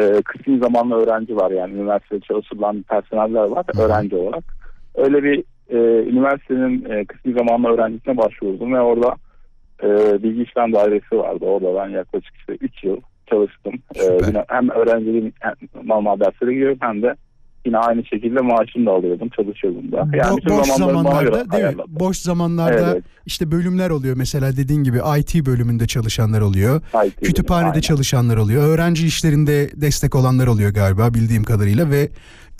e, 0.00 0.22
kısmi 0.22 0.58
zamanlı 0.58 0.94
öğrenci 0.94 1.36
var 1.36 1.50
yani 1.50 1.74
üniversitede 1.74 2.20
çalışılan 2.20 2.82
personeller 2.82 3.44
var 3.44 3.64
Hı 3.74 3.78
hı. 3.82 3.86
öğrenci 3.86 4.16
olarak. 4.16 4.44
Öyle 4.94 5.22
bir 5.22 5.44
e, 5.68 6.08
üniversitenin 6.08 6.90
e, 6.90 7.04
kısmi 7.04 7.32
zamanlı 7.32 7.68
öğrencisine 7.68 8.16
başvurdum 8.16 8.72
ve 8.74 8.80
orada 8.80 9.16
e, 9.82 10.22
bilgi 10.22 10.42
işlem 10.42 10.72
dairesi 10.72 11.18
vardı. 11.18 11.44
Orada 11.44 11.84
ben 11.84 11.88
yaklaşık 11.88 12.34
işte 12.36 12.52
3 12.60 12.84
yıl 12.84 12.96
çalıştım. 13.30 13.74
E, 13.94 13.98
Süper. 14.00 14.28
yine 14.28 14.44
hem 14.48 14.68
öğrenciliğim 14.70 15.32
hem 15.40 15.54
normal 15.84 16.20
derslere 16.20 16.52
giriyorum 16.54 16.78
hem 16.80 17.02
de 17.02 17.14
yine 17.66 17.78
aynı 17.78 18.04
şekilde 18.04 18.40
maaşımı 18.40 18.86
da 18.86 18.90
alıyordum, 18.90 19.28
çalışıyordum 19.28 19.92
da. 19.92 19.96
Yani 19.96 20.32
Bo- 20.32 20.36
bütün 20.36 20.58
boş 20.58 20.66
zamanlarda 20.68 21.50
değil 21.50 21.64
mi? 21.64 21.82
Boş 21.88 22.16
zamanlarda 22.16 22.92
Evet. 22.92 23.04
işte 23.26 23.50
bölümler 23.50 23.90
oluyor. 23.90 24.16
Mesela 24.16 24.56
dediğin 24.56 24.82
gibi 24.84 24.98
IT 25.18 25.46
bölümünde 25.46 25.86
çalışanlar 25.86 26.40
oluyor. 26.40 26.80
IT 27.06 27.20
Kütüphanede 27.26 27.68
aynen. 27.68 27.80
çalışanlar 27.80 28.36
oluyor. 28.36 28.68
Öğrenci 28.68 29.06
işlerinde 29.06 29.70
destek 29.80 30.14
olanlar 30.14 30.46
oluyor 30.46 30.70
galiba 30.74 31.14
bildiğim 31.14 31.44
kadarıyla 31.44 31.90
ve 31.90 32.08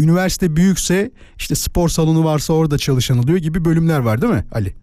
üniversite 0.00 0.56
büyükse 0.56 1.10
işte 1.36 1.54
spor 1.54 1.88
salonu 1.88 2.24
varsa 2.24 2.52
orada 2.52 2.78
çalışan 2.78 3.18
oluyor 3.18 3.38
gibi 3.38 3.64
bölümler 3.64 3.98
var 3.98 4.22
değil 4.22 4.32
mi 4.32 4.44
Ali? 4.52 4.74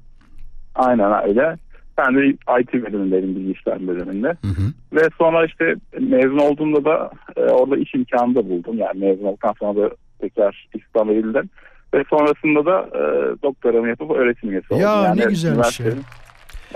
Aynen 0.75 1.27
öyle. 1.27 1.57
Ben 1.97 2.15
de 2.15 2.27
IT 2.61 2.73
bölümündeydim 2.73 3.35
bilgi 3.35 3.51
işlem 3.51 3.87
bölümünde. 3.87 4.27
Hı 4.27 4.47
hı. 4.47 4.73
Ve 4.93 5.09
sonra 5.17 5.45
işte 5.45 5.75
mezun 5.99 6.37
olduğumda 6.37 6.85
da 6.85 7.11
e, 7.37 7.41
orada 7.41 7.77
iş 7.77 7.93
imkanı 7.93 8.35
da 8.35 8.49
buldum. 8.49 8.77
Yani 8.77 8.99
mezun 8.99 9.23
olduktan 9.25 9.53
sonra 9.59 9.81
da 9.81 9.95
tekrar 10.21 10.67
istihdam 10.73 11.09
edildim. 11.09 11.49
Ve 11.93 12.03
sonrasında 12.09 12.65
da 12.65 12.79
e, 12.97 13.01
doktoramı 13.43 13.87
yapıp 13.89 14.11
öğretim 14.11 14.51
üyesi 14.51 14.73
oldum. 14.73 14.83
Ya, 14.83 14.95
yani 15.03 15.19
ne 15.21 15.25
güzelmiş 15.25 15.79
ya. 15.79 15.85
üniversitenin- 15.85 16.03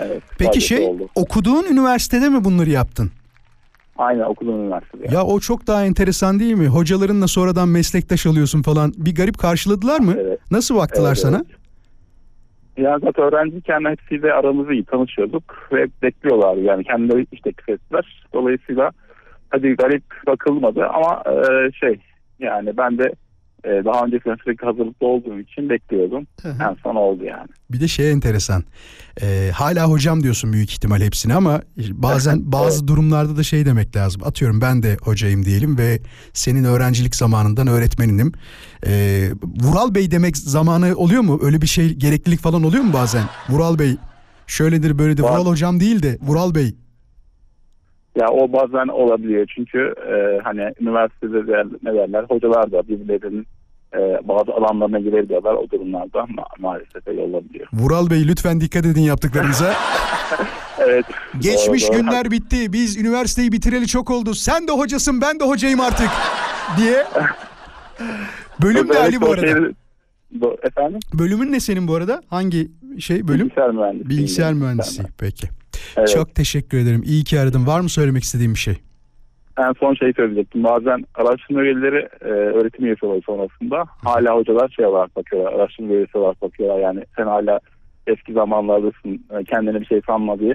Evet, 0.00 0.22
Peki 0.38 0.60
şey 0.60 0.86
oldu. 0.86 1.08
okuduğun 1.14 1.64
üniversitede 1.72 2.28
mi 2.28 2.44
bunları 2.44 2.70
yaptın? 2.70 3.10
Aynen 3.98 4.22
okudum 4.22 4.60
üniversitede. 4.64 5.14
Ya 5.14 5.24
o 5.24 5.40
çok 5.40 5.66
daha 5.66 5.84
enteresan 5.84 6.40
değil 6.40 6.54
mi? 6.54 6.66
Hocalarınla 6.66 7.26
sonradan 7.28 7.68
meslektaş 7.68 8.26
alıyorsun 8.26 8.62
falan. 8.62 8.92
Bir 8.96 9.14
garip 9.14 9.38
karşıladılar 9.38 10.00
mı? 10.00 10.14
Evet. 10.20 10.38
Nasıl 10.50 10.76
baktılar 10.76 11.08
Evet, 11.08 11.18
sana? 11.18 11.36
evet. 11.36 11.65
Ya 12.76 12.98
zaten 12.98 13.24
öğrenciyken 13.24 13.84
hepsiyle 13.84 14.32
aramızı 14.32 14.72
iyi 14.72 14.84
tanışıyorduk 14.84 15.68
ve 15.72 15.82
hep 15.82 16.02
bekliyorlardı 16.02 16.60
yani 16.60 16.84
kendileri 16.84 17.26
iş 17.32 17.40
teklif 17.40 17.68
ettiler. 17.68 18.26
Dolayısıyla 18.34 18.90
hadi 19.50 19.76
garip 19.76 20.04
bakılmadı 20.26 20.86
ama 20.86 21.22
e, 21.26 21.72
şey 21.72 22.00
yani 22.38 22.76
ben 22.76 22.98
de 22.98 23.12
e, 23.66 23.84
daha 23.84 24.04
öncesinde 24.04 24.34
sürekli 24.44 24.66
hazırlıklı 24.66 25.06
olduğum 25.06 25.40
için 25.40 25.70
bekliyordum. 25.70 26.26
Hı 26.42 26.48
hı. 26.48 26.62
En 26.70 26.76
son 26.82 26.94
oldu 26.94 27.24
yani. 27.24 27.48
Bir 27.70 27.80
de 27.80 27.88
şey 27.88 28.12
enteresan. 28.12 28.62
Ee, 29.22 29.50
hala 29.54 29.90
hocam 29.90 30.22
diyorsun 30.22 30.52
büyük 30.52 30.70
ihtimal 30.70 31.00
hepsini 31.00 31.34
ama 31.34 31.60
bazen 31.92 32.38
bazı 32.52 32.88
durumlarda 32.88 33.36
da 33.36 33.42
şey 33.42 33.66
demek 33.66 33.96
lazım. 33.96 34.22
Atıyorum 34.24 34.60
ben 34.60 34.82
de 34.82 34.96
hocayım 35.02 35.44
diyelim 35.44 35.78
ve 35.78 35.98
senin 36.32 36.64
öğrencilik 36.64 37.14
zamanından 37.14 37.66
öğretmeninim. 37.66 38.32
Ee, 38.86 39.28
Vural 39.62 39.94
Bey 39.94 40.10
demek 40.10 40.36
zamanı 40.36 40.96
oluyor 40.96 41.22
mu? 41.22 41.38
Öyle 41.42 41.62
bir 41.62 41.66
şey 41.66 41.94
gereklilik 41.94 42.40
falan 42.40 42.62
oluyor 42.62 42.84
mu 42.84 42.92
bazen? 42.92 43.22
Vural 43.48 43.78
Bey 43.78 43.96
şöyledir 44.46 44.98
böyledir. 44.98 45.22
Var. 45.22 45.30
Vural 45.30 45.46
hocam 45.46 45.80
değil 45.80 46.02
de 46.02 46.18
Vural 46.22 46.54
Bey. 46.54 46.74
Ya 48.16 48.26
o 48.28 48.52
bazen 48.52 48.88
olabiliyor 48.88 49.46
çünkü 49.54 49.94
e, 50.08 50.40
hani 50.44 50.72
üniversitede 50.80 51.46
de, 51.46 51.64
ne 51.82 51.94
derler 51.94 52.24
hocalar 52.28 52.72
da 52.72 52.88
birbirlerinin 52.88 53.40
e, 53.40 53.46
bazı 54.28 54.52
alanlarına 54.52 54.98
girebiliyorlar 55.00 55.54
o 55.54 55.70
durumlarda 55.70 56.18
ma- 56.18 56.60
maalesef 56.60 57.06
öyle 57.08 57.20
olabiliyor. 57.20 57.66
Vural 57.72 58.10
Bey 58.10 58.28
lütfen 58.28 58.60
dikkat 58.60 58.86
edin 58.86 59.00
yaptıklarınıza. 59.02 59.74
Evet. 60.78 61.04
Geçmiş 61.40 61.82
doğru, 61.88 61.92
doğru. 61.92 62.02
günler 62.02 62.30
bitti. 62.30 62.72
Biz 62.72 62.96
üniversiteyi 62.96 63.52
bitireli 63.52 63.86
çok 63.86 64.10
oldu. 64.10 64.34
Sen 64.34 64.68
de 64.68 64.72
hocasın 64.72 65.20
ben 65.20 65.40
de 65.40 65.44
hocayım 65.44 65.80
artık 65.80 66.08
diye. 66.78 67.04
Bölüm 68.62 68.88
ne 68.88 68.98
Ali 68.98 69.20
bu 69.20 69.26
arada? 69.32 69.46
şeyi- 69.46 69.74
Do- 70.40 70.66
Efendim? 70.66 71.00
Bölümün 71.14 71.52
ne 71.52 71.60
senin 71.60 71.88
bu 71.88 71.94
arada? 71.94 72.22
Hangi 72.30 72.68
şey 72.98 73.28
bölüm? 73.28 73.40
Bilgisayar 73.46 73.70
mühendisliği. 73.70 74.08
Bilgisayar 74.18 74.52
mühendisliği. 74.54 75.08
Peki. 75.18 75.48
Evet. 75.96 76.08
Çok 76.08 76.34
teşekkür 76.34 76.78
ederim. 76.78 77.02
İyi 77.06 77.24
ki 77.24 77.40
aradın. 77.40 77.66
Var 77.66 77.80
mı 77.80 77.88
söylemek 77.88 78.22
istediğin 78.22 78.54
bir 78.54 78.58
şey? 78.58 78.74
En 79.58 79.72
son 79.72 79.94
şey 79.94 80.12
söyleyecektim. 80.12 80.64
Bazen 80.64 81.04
araştırma 81.14 81.62
üyeleri 81.62 82.08
e, 82.20 82.28
öğretim 82.28 82.84
üyesi 82.84 83.06
oluyor 83.06 83.22
sonrasında. 83.22 83.84
Hala 84.04 84.36
hocalar 84.36 84.68
şey 84.68 84.86
olarak 84.86 85.16
bakıyorlar. 85.16 85.52
Araştırma 85.52 85.92
üyesi 85.94 86.18
olarak 86.18 86.42
bakıyorlar. 86.42 86.78
Yani 86.80 87.04
sen 87.16 87.26
hala 87.26 87.60
eski 88.06 88.32
zamanlardasın. 88.32 89.24
e, 89.40 89.44
Kendine 89.44 89.80
bir 89.80 89.86
şey 89.86 90.00
sanma 90.06 90.38
diye. 90.38 90.54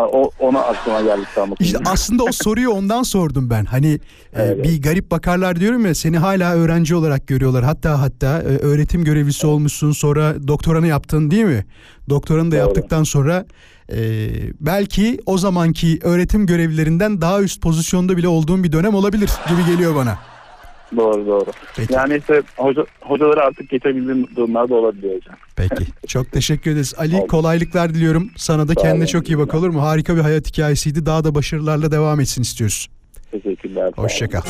O, 0.00 0.30
ona 0.38 0.60
aklıma 0.60 1.00
geldi 1.00 1.26
tam. 1.34 1.50
İşte 1.60 1.78
aslında 1.86 2.24
o 2.24 2.32
soruyu 2.32 2.70
ondan 2.70 3.02
sordum 3.02 3.50
ben. 3.50 3.64
Hani 3.64 3.92
e, 3.92 3.98
Evet. 4.42 4.64
bir 4.64 4.82
garip 4.82 5.10
bakarlar 5.10 5.60
diyorum 5.60 5.86
ya 5.86 5.94
seni 5.94 6.18
hala 6.18 6.54
öğrenci 6.54 6.94
olarak 6.94 7.26
görüyorlar. 7.26 7.64
Hatta 7.64 8.00
hatta 8.00 8.38
e, 8.38 8.42
öğretim 8.42 9.04
görevlisi 9.04 9.46
olmuşsun 9.46 9.92
sonra 9.92 10.48
doktoranı 10.48 10.86
yaptın 10.86 11.30
değil 11.30 11.44
mi? 11.44 11.64
Doktoranı 12.08 12.46
da 12.50 12.56
Doğru. 12.56 12.60
yaptıktan 12.60 13.02
sonra 13.02 13.46
e, 13.92 14.28
belki 14.60 15.20
o 15.26 15.38
zamanki 15.38 15.98
öğretim 16.02 16.46
görevlilerinden 16.46 17.20
daha 17.20 17.42
üst 17.42 17.62
pozisyonda 17.62 18.16
bile 18.16 18.28
olduğun 18.28 18.64
bir 18.64 18.72
dönem 18.72 18.94
olabilir 18.94 19.30
gibi 19.48 19.66
geliyor 19.66 19.94
bana. 19.94 20.18
Doğru 20.96 21.26
doğru. 21.26 21.50
Peki. 21.76 21.92
Yani 21.92 22.16
işte 22.16 22.42
hoca, 22.56 22.86
hocaları 23.00 23.40
artık 23.40 23.70
geçebildiğim 23.70 24.36
durumlar 24.36 24.68
da 24.68 24.74
olabiliyor 24.74 25.14
hocam. 25.16 25.36
Peki. 25.56 25.84
Çok 26.06 26.32
teşekkür 26.32 26.70
ederiz. 26.70 26.94
Ali 26.98 27.16
Oldu. 27.16 27.26
kolaylıklar 27.26 27.94
diliyorum. 27.94 28.30
Sana 28.36 28.68
da 28.68 28.74
kendine 28.74 29.06
çok 29.06 29.28
iyi 29.28 29.38
bak 29.38 29.54
olur 29.54 29.68
mu? 29.68 29.82
Harika 29.82 30.16
bir 30.16 30.20
hayat 30.20 30.48
hikayesiydi. 30.48 31.06
Daha 31.06 31.24
da 31.24 31.34
başarılarla 31.34 31.90
devam 31.90 32.20
etsin 32.20 32.42
istiyoruz. 32.42 32.88
Teşekkürler. 33.42 33.92
Hoşçakal. 33.96 34.40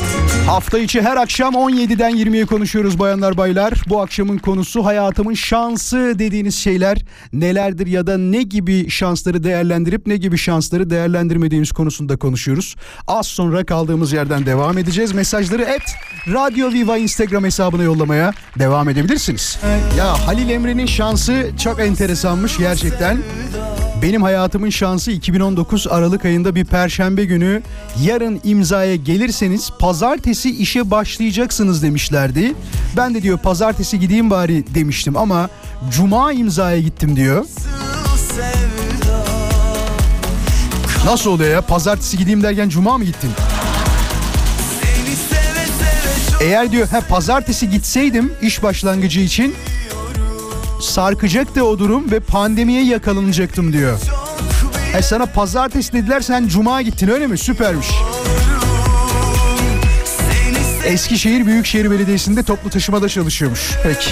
Hafta 0.47 0.79
içi 0.79 1.01
her 1.01 1.17
akşam 1.17 1.53
17'den 1.53 2.11
20'ye 2.11 2.45
konuşuyoruz 2.45 2.99
bayanlar 2.99 3.37
baylar. 3.37 3.73
Bu 3.89 4.01
akşamın 4.01 4.37
konusu 4.37 4.85
hayatımın 4.85 5.33
şansı 5.33 6.13
dediğiniz 6.19 6.55
şeyler 6.55 6.97
nelerdir 7.33 7.87
ya 7.87 8.07
da 8.07 8.17
ne 8.17 8.43
gibi 8.43 8.89
şansları 8.89 9.43
değerlendirip 9.43 10.07
ne 10.07 10.17
gibi 10.17 10.37
şansları 10.37 10.89
değerlendirmediğimiz 10.89 11.71
konusunda 11.71 12.17
konuşuyoruz. 12.17 12.75
Az 13.07 13.27
sonra 13.27 13.65
kaldığımız 13.65 14.13
yerden 14.13 14.45
devam 14.45 14.77
edeceğiz. 14.77 15.13
Mesajları 15.13 15.63
et 15.63 15.83
Radyo 16.33 16.71
Viva 16.71 16.97
Instagram 16.97 17.43
hesabına 17.43 17.83
yollamaya 17.83 18.31
devam 18.59 18.89
edebilirsiniz. 18.89 19.59
Ya 19.97 20.27
Halil 20.27 20.49
Emre'nin 20.49 20.85
şansı 20.85 21.49
çok 21.63 21.79
enteresanmış 21.79 22.57
gerçekten. 22.57 23.17
Benim 24.05 24.21
hayatımın 24.21 24.69
şansı 24.69 25.11
2019 25.11 25.87
Aralık 25.87 26.25
ayında 26.25 26.55
bir 26.55 26.65
perşembe 26.65 27.25
günü 27.25 27.61
yarın 28.03 28.41
imzaya 28.43 28.95
gelirseniz 28.95 29.69
pazartesi 29.79 30.49
işe 30.49 30.91
başlayacaksınız 30.91 31.83
demişlerdi. 31.83 32.53
Ben 32.97 33.15
de 33.15 33.21
diyor 33.21 33.37
pazartesi 33.37 33.99
gideyim 33.99 34.29
bari 34.29 34.75
demiştim 34.75 35.17
ama 35.17 35.49
cuma 35.91 36.33
imzaya 36.33 36.79
gittim 36.79 37.15
diyor. 37.15 37.45
Nasıl 41.05 41.29
oluyor 41.29 41.51
ya? 41.51 41.61
Pazartesi 41.61 42.17
gideyim 42.17 42.43
derken 42.43 42.69
cuma 42.69 42.97
mı 42.97 43.03
gittin? 43.03 43.31
Eğer 46.41 46.71
diyor 46.71 46.87
he 46.87 47.01
pazartesi 47.01 47.69
gitseydim 47.69 48.33
iş 48.41 48.63
başlangıcı 48.63 49.19
için 49.19 49.55
sarkacaktı 50.81 51.65
o 51.65 51.79
durum 51.79 52.11
ve 52.11 52.19
pandemiye 52.19 52.85
yakalanacaktım 52.85 53.73
diyor. 53.73 53.99
E 54.97 55.01
sana 55.01 55.25
pazartesi 55.25 55.93
dediler 55.93 56.21
sen 56.21 56.47
cuma 56.47 56.81
gittin 56.81 57.07
öyle 57.07 57.27
mi? 57.27 57.37
Süpermiş. 57.37 57.87
Eskişehir 60.85 61.45
Büyükşehir 61.45 61.91
Belediyesi'nde 61.91 62.43
toplu 62.43 62.69
taşımada 62.69 63.09
çalışıyormuş. 63.09 63.71
Peki. 63.83 64.09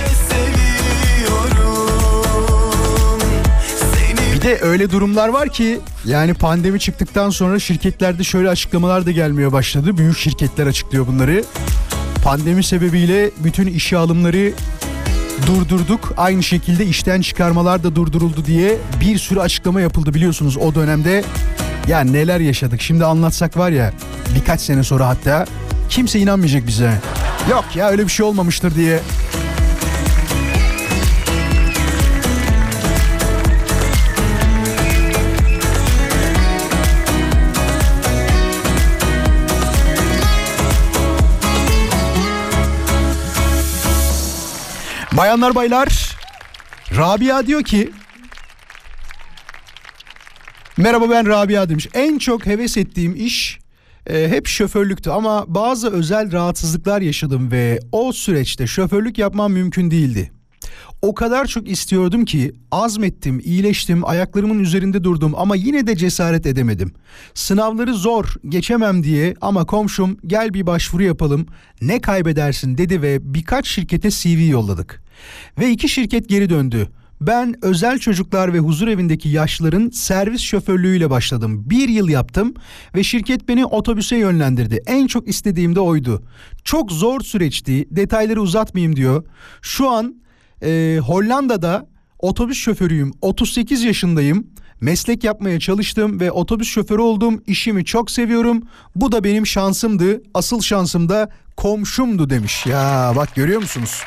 Bir 4.36 4.42
de 4.42 4.60
öyle 4.62 4.92
durumlar 4.92 5.28
var 5.28 5.50
ki 5.50 5.80
yani 6.06 6.34
pandemi 6.34 6.80
çıktıktan 6.80 7.30
sonra 7.30 7.60
şirketlerde 7.60 8.24
şöyle 8.24 8.50
açıklamalar 8.50 9.06
da 9.06 9.12
gelmeye 9.12 9.52
başladı. 9.52 9.98
Büyük 9.98 10.18
şirketler 10.18 10.68
açıklıyor 10.68 11.08
bunları. 11.08 11.44
Pandemi 12.24 12.64
sebebiyle 12.64 13.32
bütün 13.44 13.68
işe 13.68 13.98
alımları 13.98 14.54
durdurduk. 15.48 16.14
Aynı 16.18 16.44
şekilde 16.44 16.86
işten 16.86 17.22
çıkarmalar 17.22 17.84
da 17.84 17.96
durduruldu 17.96 18.46
diye 18.46 18.78
bir 19.02 19.18
sürü 19.18 19.40
açıklama 19.40 19.82
yapıldı 19.82 20.14
biliyorsunuz 20.14 20.58
o 20.58 20.76
dönemde. 20.76 21.24
Ya 21.88 22.00
neler 22.00 22.40
yaşadık 22.40 22.82
şimdi 22.82 23.06
anlatsak 23.06 23.58
var 23.58 23.70
ya 23.70 23.94
birkaç 24.36 24.62
sene 24.62 24.84
sonra 24.84 25.08
hatta 25.08 25.46
kimse 25.90 26.20
inanmayacak 26.20 26.68
bize. 26.68 26.94
Yok 27.50 27.66
ya 27.76 27.90
öyle 27.90 28.04
bir 28.04 28.12
şey 28.12 28.26
olmamıştır 28.26 28.76
diye. 28.76 29.00
Bayanlar 45.18 45.56
baylar 45.56 46.18
Rabia 46.98 47.48
diyor 47.48 47.64
ki 47.64 47.92
Merhaba 50.78 51.10
ben 51.10 51.28
Rabia 51.28 51.70
demiş. 51.70 51.88
En 51.94 52.18
çok 52.18 52.46
heves 52.46 52.78
ettiğim 52.78 53.16
iş 53.16 53.60
e, 54.08 54.28
hep 54.30 54.48
şoförlüktü 54.48 55.10
ama 55.10 55.46
bazı 55.48 55.92
özel 55.92 56.32
rahatsızlıklar 56.32 57.02
yaşadım 57.02 57.52
ve 57.52 57.80
o 57.92 58.12
süreçte 58.14 58.68
şoförlük 58.68 59.18
yapmam 59.18 59.52
mümkün 59.54 59.92
değildi. 59.92 60.32
O 61.02 61.14
kadar 61.14 61.46
çok 61.46 61.70
istiyordum 61.70 62.26
ki 62.26 62.54
azmettim, 62.72 63.42
iyileştim, 63.44 64.06
ayaklarımın 64.06 64.60
üzerinde 64.60 65.04
durdum 65.04 65.34
ama 65.36 65.56
yine 65.56 65.88
de 65.88 65.96
cesaret 65.96 66.46
edemedim. 66.46 66.94
Sınavları 67.34 67.94
zor, 67.94 68.34
geçemem 68.50 69.04
diye 69.04 69.36
ama 69.42 69.66
komşum 69.66 70.18
gel 70.28 70.54
bir 70.54 70.68
başvuru 70.68 71.04
yapalım, 71.04 71.46
ne 71.82 72.02
kaybedersin 72.02 72.78
dedi 72.78 73.02
ve 73.02 73.34
birkaç 73.34 73.68
şirkete 73.68 74.10
CV 74.10 74.50
yolladık. 74.50 75.04
Ve 75.60 75.72
iki 75.72 75.90
şirket 75.90 76.30
geri 76.30 76.50
döndü. 76.50 76.90
Ben 77.22 77.56
özel 77.62 78.00
çocuklar 78.00 78.54
ve 78.54 78.60
huzur 78.60 78.88
evindeki 78.88 79.30
yaşlıların 79.30 79.90
servis 79.90 80.42
şoförlüğüyle 80.42 81.10
başladım. 81.10 81.70
Bir 81.70 81.90
yıl 81.90 82.10
yaptım 82.10 82.54
ve 82.96 83.04
şirket 83.04 83.48
beni 83.48 83.66
otobüse 83.66 84.18
yönlendirdi. 84.18 84.84
En 84.88 85.08
çok 85.08 85.28
istediğim 85.28 85.76
de 85.76 85.80
oydu. 85.80 86.24
Çok 86.64 86.92
zor 86.92 87.22
süreçti. 87.22 87.88
Detayları 87.92 88.42
uzatmayayım 88.42 88.96
diyor. 88.96 89.24
Şu 89.62 89.90
an 89.90 90.16
e, 90.64 91.00
Hollanda'da 91.00 91.88
otobüs 92.20 92.58
şoförüyüm. 92.58 93.14
38 93.22 93.84
yaşındayım. 93.84 94.48
Meslek 94.82 95.24
yapmaya 95.24 95.60
çalıştım 95.60 96.20
ve 96.20 96.32
otobüs 96.32 96.68
şoförü 96.68 97.02
oldum. 97.02 97.44
İşimi 97.48 97.86
çok 97.86 98.12
seviyorum. 98.12 98.64
Bu 98.96 99.12
da 99.12 99.24
benim 99.24 99.48
şansımdı. 99.48 100.22
Asıl 100.34 100.62
şansım 100.62 101.10
da 101.10 101.30
komşumdu 101.58 102.30
demiş. 102.30 102.66
Ya 102.66 103.14
bak 103.16 103.36
görüyor 103.36 103.62
musunuz? 103.62 104.02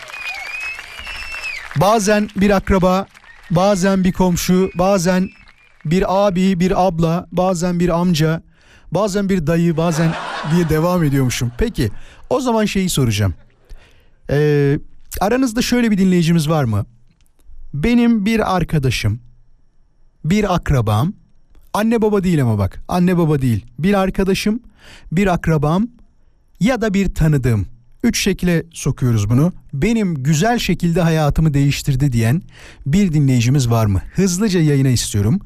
Bazen 1.77 2.29
bir 2.37 2.51
akraba, 2.51 3.07
bazen 3.51 4.05
bir 4.05 4.13
komşu, 4.13 4.71
bazen 4.75 5.29
bir 5.85 6.27
abi, 6.27 6.61
bir 6.61 6.87
abla, 6.87 7.27
bazen 7.33 7.81
bir 7.81 7.89
amca, 7.89 8.43
bazen 8.93 9.29
bir 9.29 9.47
dayı, 9.47 9.77
bazen 9.77 10.15
diye 10.55 10.69
devam 10.69 11.05
ediyormuşum. 11.05 11.53
Peki 11.59 11.91
o 12.31 12.41
zaman 12.41 12.65
şeyi 12.65 12.89
soracağım. 12.89 13.35
Ee, 14.31 14.79
aranızda 15.21 15.63
şöyle 15.63 15.91
bir 15.91 15.99
dinleyicimiz 15.99 16.49
var 16.49 16.65
mı? 16.65 16.87
Benim 17.75 18.27
bir 18.27 18.57
arkadaşım, 18.57 19.21
bir 20.25 20.55
akrabam, 20.55 21.13
anne 21.73 22.03
baba 22.03 22.25
değil 22.25 22.43
ama 22.43 22.59
bak, 22.59 22.83
anne 22.89 23.19
baba 23.19 23.43
değil. 23.43 23.67
Bir 23.79 23.95
arkadaşım, 23.95 24.61
bir 25.13 25.27
akrabam 25.27 25.89
ya 26.61 26.81
da 26.81 26.95
bir 26.95 27.15
tanıdığım. 27.15 27.67
Üç 28.03 28.23
şekilde 28.23 28.67
sokuyoruz 28.73 29.31
bunu. 29.31 29.53
Benim 29.73 30.23
güzel 30.23 30.59
şekilde 30.59 31.01
hayatımı 31.01 31.55
değiştirdi 31.55 32.13
diyen 32.13 32.43
bir 32.87 33.13
dinleyicimiz 33.13 33.71
var 33.71 33.87
mı? 33.87 34.03
Hızlıca 34.15 34.61
yayına 34.61 34.89
istiyorum. 34.89 35.41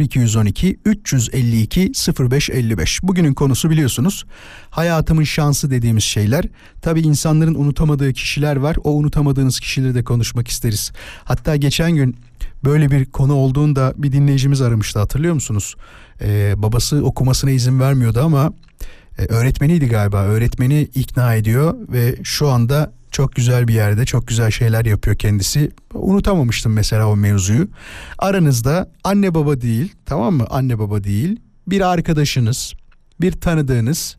0212 0.00 0.78
352 0.84 1.92
0555. 2.30 3.02
Bugünün 3.02 3.34
konusu 3.34 3.70
biliyorsunuz. 3.70 4.24
Hayatımın 4.70 5.24
şansı 5.24 5.70
dediğimiz 5.70 6.04
şeyler. 6.04 6.44
Tabii 6.82 7.00
insanların 7.00 7.54
unutamadığı 7.54 8.12
kişiler 8.12 8.56
var. 8.56 8.76
O 8.84 8.92
unutamadığınız 8.92 9.60
kişileri 9.60 9.94
de 9.94 10.04
konuşmak 10.04 10.48
isteriz. 10.48 10.92
Hatta 11.24 11.56
geçen 11.56 11.92
gün 11.92 12.16
böyle 12.64 12.90
bir 12.90 13.04
konu 13.04 13.34
olduğunda 13.34 13.94
bir 13.96 14.12
dinleyicimiz 14.12 14.60
aramıştı 14.60 14.98
hatırlıyor 14.98 15.34
musunuz? 15.34 15.74
Ee, 16.20 16.54
babası 16.56 17.04
okumasına 17.04 17.50
izin 17.50 17.80
vermiyordu 17.80 18.20
ama 18.24 18.52
öğretmeniydi 19.18 19.88
galiba. 19.88 20.24
Öğretmeni 20.24 20.82
ikna 20.82 21.34
ediyor 21.34 21.74
ve 21.88 22.16
şu 22.22 22.48
anda 22.48 22.92
çok 23.10 23.34
güzel 23.34 23.68
bir 23.68 23.74
yerde 23.74 24.06
çok 24.06 24.28
güzel 24.28 24.50
şeyler 24.50 24.84
yapıyor 24.84 25.16
kendisi. 25.16 25.70
Unutamamıştım 25.94 26.72
mesela 26.72 27.08
o 27.08 27.16
mevzuyu. 27.16 27.68
Aranızda 28.18 28.90
anne 29.04 29.34
baba 29.34 29.60
değil 29.60 29.92
tamam 30.06 30.34
mı? 30.34 30.46
Anne 30.50 30.78
baba 30.78 31.04
değil 31.04 31.40
bir 31.66 31.80
arkadaşınız, 31.80 32.72
bir 33.20 33.32
tanıdığınız 33.32 34.16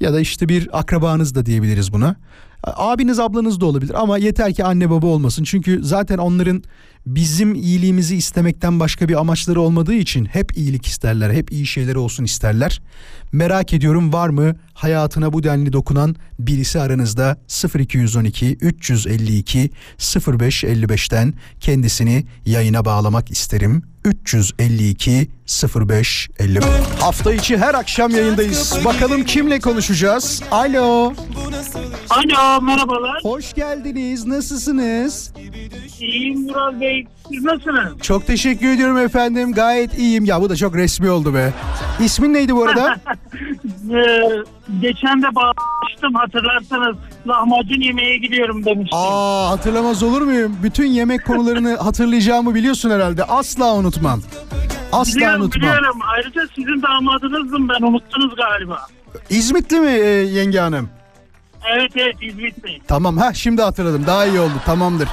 ya 0.00 0.12
da 0.12 0.20
işte 0.20 0.48
bir 0.48 0.78
akrabanız 0.78 1.34
da 1.34 1.46
diyebiliriz 1.46 1.92
buna. 1.92 2.16
Abiniz 2.64 3.18
ablanız 3.18 3.60
da 3.60 3.66
olabilir 3.66 4.02
ama 4.02 4.18
yeter 4.18 4.54
ki 4.54 4.64
anne 4.64 4.90
baba 4.90 5.06
olmasın. 5.06 5.44
Çünkü 5.44 5.80
zaten 5.82 6.18
onların 6.18 6.62
bizim 7.06 7.54
iyiliğimizi 7.54 8.16
istemekten 8.16 8.80
başka 8.80 9.08
bir 9.08 9.20
amaçları 9.20 9.60
olmadığı 9.60 9.94
için 9.94 10.24
hep 10.24 10.56
iyilik 10.56 10.86
isterler, 10.86 11.30
hep 11.30 11.52
iyi 11.52 11.66
şeyler 11.66 11.94
olsun 11.94 12.24
isterler. 12.24 12.82
Merak 13.32 13.72
ediyorum 13.72 14.12
var 14.12 14.28
mı 14.28 14.56
hayatına 14.74 15.32
bu 15.32 15.42
denli 15.42 15.72
dokunan 15.72 16.16
birisi 16.38 16.80
aranızda 16.80 17.36
0212 17.78 18.56
352 18.60 19.70
0555'ten 19.98 21.34
kendisini 21.60 22.24
yayına 22.46 22.84
bağlamak 22.84 23.30
isterim. 23.30 23.82
352 24.04 25.28
0555. 25.48 26.28
Hafta 27.00 27.32
içi 27.32 27.56
her 27.58 27.74
akşam 27.74 28.10
yayındayız. 28.10 28.78
Bakalım 28.84 29.24
kimle 29.24 29.60
konuşacağız? 29.60 30.42
Alo. 30.50 31.12
Alo 32.10 32.60
merhabalar. 32.62 33.20
Hoş 33.22 33.54
geldiniz. 33.54 34.26
Nasılsınız? 34.26 35.32
İyiyim 36.00 36.40
Murat 36.46 36.80
Bey. 36.80 37.06
Siz 37.28 37.44
nasılsınız? 37.44 37.98
Çok 38.02 38.26
teşekkür 38.26 38.68
ediyorum 38.68 38.98
efendim. 38.98 39.52
Gayet 39.52 39.98
iyiyim. 39.98 40.24
Ya 40.24 40.40
bu 40.40 40.50
da 40.50 40.56
çok 40.56 40.74
resmi 40.76 41.10
oldu 41.10 41.34
be. 41.34 41.52
İsmin 42.00 42.34
neydi 42.34 42.56
bu 42.56 42.62
arada? 42.64 42.96
Ee, 43.92 44.20
geçen 44.80 45.22
de 45.22 45.26
bağıştım 45.34 46.14
hatırlarsanız 46.14 46.96
lahmacun 47.28 47.80
yemeğe 47.80 48.18
gidiyorum 48.18 48.64
demiştim. 48.64 48.98
Aa 48.98 49.50
hatırlamaz 49.50 50.02
olur 50.02 50.22
muyum? 50.22 50.56
Bütün 50.62 50.86
yemek 50.86 51.26
konularını 51.26 51.76
hatırlayacağımı 51.76 52.54
biliyorsun 52.54 52.90
herhalde. 52.90 53.24
Asla 53.24 53.74
unutmam. 53.74 54.20
Asla 54.92 55.16
biliyorum 55.16 55.42
unutmam. 55.42 55.62
biliyorum. 55.62 55.98
Ayrıca 56.16 56.46
sizin 56.54 56.82
damadınızdım 56.82 57.68
ben 57.68 57.82
unuttunuz 57.82 58.34
galiba. 58.36 58.80
İzmitli 59.30 59.80
mi 59.80 59.90
e, 59.90 60.08
yenge 60.08 60.58
hanım? 60.58 60.90
Evet 61.70 61.92
evet 61.96 62.16
İzmit'teyim. 62.22 62.82
Tamam 62.88 63.16
ha 63.16 63.34
şimdi 63.34 63.62
hatırladım. 63.62 64.06
Daha 64.06 64.26
iyi 64.26 64.40
oldu. 64.40 64.52
Tamamdır. 64.66 65.08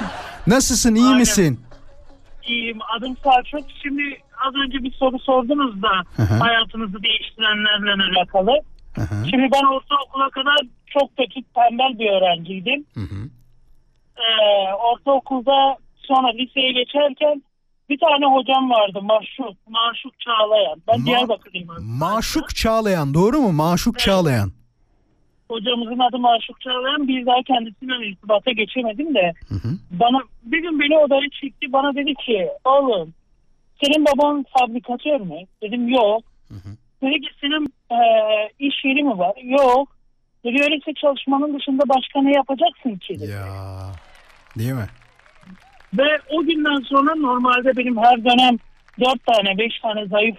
Nasılsın? 0.47 0.95
iyi 0.95 1.05
Aynen. 1.05 1.19
misin? 1.19 1.59
İyiyim 2.47 2.77
adım 2.97 3.17
Selçuk. 3.23 3.69
Şimdi 3.83 4.01
az 4.47 4.53
önce 4.65 4.83
bir 4.83 4.91
soru 4.91 5.19
sordunuz 5.19 5.81
da 5.81 6.23
hı. 6.23 6.23
hayatınızı 6.43 7.03
değiştirenlerle 7.03 8.03
alakalı. 8.19 8.51
Hı 8.95 9.01
hı. 9.01 9.25
Şimdi 9.29 9.47
ben 9.53 9.65
ortaokula 9.75 10.29
kadar 10.29 10.57
çok 10.87 11.17
kötü 11.17 11.39
tembel 11.55 11.99
bir 11.99 12.09
öğrenciydim. 12.09 12.85
Hı 12.93 12.99
hı. 12.99 13.29
Ee, 14.17 14.73
ortaokulda 14.73 15.77
sonra 15.97 16.27
liseye 16.31 16.71
geçerken 16.71 17.43
bir 17.89 17.97
tane 17.99 18.25
hocam 18.25 18.69
vardı 18.69 18.99
Maşuk, 19.01 19.57
Maşuk 19.69 20.19
Çağlayan. 20.19 20.81
Ben 20.87 20.99
Ma- 20.99 21.05
Diyarbakırlıyım. 21.05 21.67
Maşuk 21.99 22.55
Çağlayan 22.55 23.13
doğru 23.13 23.37
mu? 23.41 23.51
Maşuk 23.51 23.99
Çağlayan. 23.99 24.51
Hocamızın 25.49 25.99
adı 25.99 26.19
Maşuk 26.19 26.61
Çağlayan. 26.61 27.07
Bir 27.07 27.25
daha 27.25 27.43
kendisiyle 27.47 28.07
irtibata 28.07 28.51
geçemedim 28.51 29.15
de. 29.15 29.33
Hı 29.49 29.55
hı. 29.55 29.69
Bana 29.91 30.19
bir 30.43 30.61
gün 30.61 30.79
beni 30.79 30.97
odaya 30.97 31.29
çekti. 31.41 31.73
Bana 31.73 31.95
dedi 31.95 32.13
ki 32.25 32.47
oğlum 32.65 33.13
senin 33.83 34.05
baban 34.05 34.45
fabrikatör 34.59 35.19
mü? 35.19 35.39
Dedim 35.61 35.87
yok. 35.87 36.23
Dedi 37.01 37.21
ki 37.21 37.27
senin 37.41 37.65
e, 37.91 37.97
iş 38.59 38.85
yeri 38.85 39.03
mi 39.03 39.17
var? 39.17 39.33
Yok. 39.43 39.95
Dedi 40.43 40.63
öyleyse 40.63 40.93
çalışmanın 41.01 41.59
dışında 41.59 41.83
başka 41.89 42.21
ne 42.21 42.31
yapacaksın 42.33 42.95
ki? 42.97 43.19
dedi. 43.19 43.31
Ya. 43.31 43.45
Değil 44.59 44.71
mi? 44.73 44.87
Ve 45.97 46.19
o 46.29 46.41
günden 46.43 46.81
sonra 46.83 47.15
normalde 47.15 47.77
benim 47.77 47.97
her 47.97 48.23
dönem 48.25 48.57
dört 48.99 49.25
tane 49.25 49.57
beş 49.57 49.79
tane 49.81 50.05
zayıf 50.07 50.35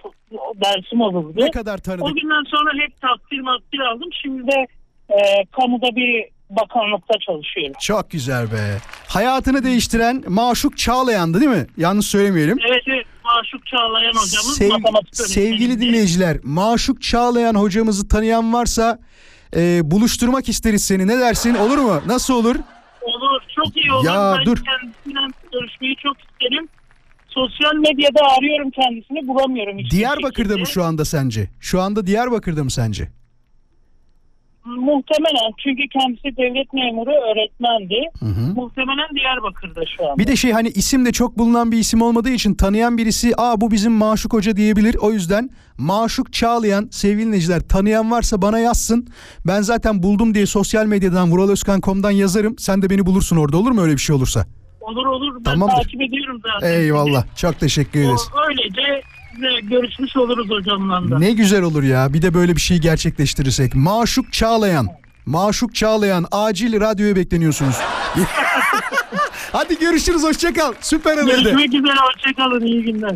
dersim 0.55 1.01
olurdu. 1.01 1.33
Ne 1.35 1.51
kadar 1.51 1.77
O 1.77 1.81
tanıdık. 1.81 2.15
günden 2.21 2.43
sonra 2.57 2.71
hep 2.83 3.01
takdir 3.01 3.39
makdir 3.39 3.79
aldım. 3.79 4.09
Şimdi 4.21 4.47
de 4.47 4.67
e, 5.09 5.45
kamuda 5.51 5.95
bir 5.95 6.25
bakanlıkta 6.49 7.13
çalışıyorum. 7.25 7.73
Çok 7.81 8.11
güzel 8.11 8.51
be. 8.51 8.77
Hayatını 9.07 9.63
değiştiren 9.63 10.23
Maşuk 10.27 10.77
Çağlayan'dı 10.77 11.39
değil 11.41 11.51
mi? 11.51 11.65
Yanlış 11.77 12.05
söylemeyelim. 12.05 12.57
Evet 12.69 12.83
evet 12.87 13.05
Maşuk 13.25 13.67
Çağlayan 13.67 14.09
hocamız 14.09 14.57
Sev- 14.57 14.69
matematik 14.69 15.15
sevgili 15.15 15.81
dinleyiciler, 15.81 16.37
Maşuk 16.43 17.01
Çağlayan 17.01 17.55
hocamızı 17.55 18.07
tanıyan 18.07 18.53
varsa 18.53 18.99
e, 19.55 19.91
buluşturmak 19.91 20.49
isteriz 20.49 20.85
seni. 20.85 21.07
Ne 21.07 21.19
dersin? 21.19 21.55
Olur 21.55 21.77
mu? 21.77 22.01
Nasıl 22.05 22.33
olur? 22.33 22.55
Olur 23.01 23.41
çok 23.55 23.77
iyi 23.77 23.93
olur. 23.93 24.05
Ya, 24.05 24.35
ben 24.37 24.45
dur. 24.45 24.57
kendisiyle 24.63 25.19
görüşmeyi 25.59 25.95
çok 25.95 26.17
isterim. 26.19 26.67
Sosyal 27.27 27.75
medyada 27.75 28.21
arıyorum 28.37 28.69
kendisini 28.71 29.27
bulamıyorum. 29.27 29.77
hiçbir 29.77 29.97
Diyarbakır'da 29.97 30.43
şekilde. 30.43 30.59
mı 30.59 30.67
şu 30.67 30.83
anda 30.83 31.05
sence? 31.05 31.49
Şu 31.59 31.81
anda 31.81 32.07
Diyarbakır'da 32.07 32.63
mı 32.63 32.71
sence? 32.71 33.07
Muhtemelen 34.65 35.51
çünkü 35.63 35.83
kendisi 35.87 36.37
devlet 36.37 36.73
memuru 36.73 37.11
öğretmendi. 37.11 38.01
Hı 38.19 38.25
hı. 38.25 38.53
Muhtemelen 38.55 39.15
Diyarbakır'da 39.15 39.81
şu 39.97 40.11
an. 40.11 40.17
Bir 40.17 40.27
de 40.27 40.35
şey 40.35 40.51
hani 40.51 40.69
isim 40.69 41.05
de 41.05 41.11
çok 41.11 41.37
bulunan 41.37 41.71
bir 41.71 41.77
isim 41.77 42.01
olmadığı 42.01 42.29
için 42.29 42.53
tanıyan 42.53 42.97
birisi 42.97 43.33
aa 43.37 43.61
bu 43.61 43.71
bizim 43.71 43.91
Maşuk 43.91 44.33
Hoca 44.33 44.55
diyebilir. 44.55 44.95
O 44.95 45.11
yüzden 45.11 45.49
Maşuk 45.77 46.33
Çağlayan 46.33 46.87
sevgili 46.91 47.25
dinleyiciler 47.25 47.59
tanıyan 47.61 48.11
varsa 48.11 48.41
bana 48.41 48.59
yazsın. 48.59 49.07
Ben 49.47 49.61
zaten 49.61 50.03
buldum 50.03 50.33
diye 50.33 50.45
sosyal 50.45 50.85
medyadan 50.85 51.31
vuraloskan.com'dan 51.31 52.11
yazarım. 52.11 52.57
Sen 52.57 52.81
de 52.81 52.89
beni 52.89 53.05
bulursun 53.05 53.37
orada 53.37 53.57
olur 53.57 53.71
mu 53.71 53.81
öyle 53.81 53.93
bir 53.93 54.01
şey 54.01 54.15
olursa? 54.15 54.45
Olur 54.87 55.05
olur 55.05 55.35
ben 55.35 55.43
Tamamdır. 55.43 55.75
takip 55.75 56.01
ediyorum 56.01 56.41
zaten. 56.53 56.73
Eyvallah. 56.73 57.23
Çok 57.35 57.59
teşekkür 57.59 57.99
ederiz. 57.99 58.21
O, 58.35 58.49
öylece 58.49 59.01
görüşmüş 59.63 60.17
oluruz 60.17 60.49
hocamla 60.49 61.11
da. 61.11 61.19
Ne 61.19 61.31
güzel 61.31 61.61
olur 61.61 61.83
ya. 61.83 62.13
Bir 62.13 62.21
de 62.21 62.33
böyle 62.33 62.55
bir 62.55 62.61
şey 62.61 62.77
gerçekleştirirsek. 62.77 63.75
Maşuk 63.75 64.33
Çağlayan. 64.33 64.87
Maşuk 65.25 65.75
Çağlayan 65.75 66.25
acil 66.31 66.81
radyoya 66.81 67.15
bekleniyorsunuz. 67.15 67.75
Hadi 69.51 69.79
görüşürüz 69.79 70.23
hoşçakal. 70.23 70.73
Süper 70.81 71.17
haberde. 71.17 71.41
Görüşmek 71.41 71.73
üzere 71.73 71.95
hoşçakalın 71.99 72.65
iyi 72.65 72.83
günler. 72.83 73.15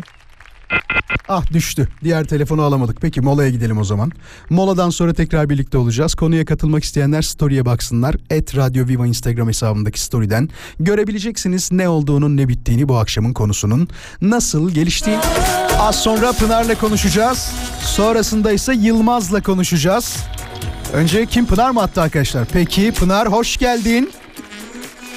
Ah 1.28 1.52
düştü. 1.52 1.88
Diğer 2.04 2.24
telefonu 2.24 2.62
alamadık. 2.62 3.00
Peki 3.00 3.20
molaya 3.20 3.50
gidelim 3.50 3.78
o 3.78 3.84
zaman. 3.84 4.12
Moladan 4.50 4.90
sonra 4.90 5.14
tekrar 5.14 5.50
birlikte 5.50 5.78
olacağız. 5.78 6.14
Konuya 6.14 6.44
katılmak 6.44 6.84
isteyenler 6.84 7.22
story'e 7.22 7.66
baksınlar. 7.66 8.16
Et 8.30 8.56
Radyo 8.56 8.88
Viva 8.88 9.06
Instagram 9.06 9.48
hesabındaki 9.48 10.00
story'den 10.00 10.48
görebileceksiniz 10.80 11.72
ne 11.72 11.88
olduğunun 11.88 12.36
ne 12.36 12.48
bittiğini 12.48 12.88
bu 12.88 12.96
akşamın 12.96 13.32
konusunun 13.32 13.88
nasıl 14.20 14.70
geliştiğini. 14.70 15.20
Az 15.78 15.96
sonra 16.02 16.32
Pınar'la 16.32 16.74
konuşacağız. 16.74 17.52
Sonrasında 17.80 18.52
ise 18.52 18.74
Yılmaz'la 18.74 19.42
konuşacağız. 19.42 20.16
Önce 20.92 21.26
kim 21.26 21.46
Pınar 21.46 21.70
mı 21.70 21.82
attı 21.82 22.02
arkadaşlar? 22.02 22.48
Peki 22.52 22.92
Pınar 22.92 23.32
hoş 23.32 23.56
geldin. 23.56 24.10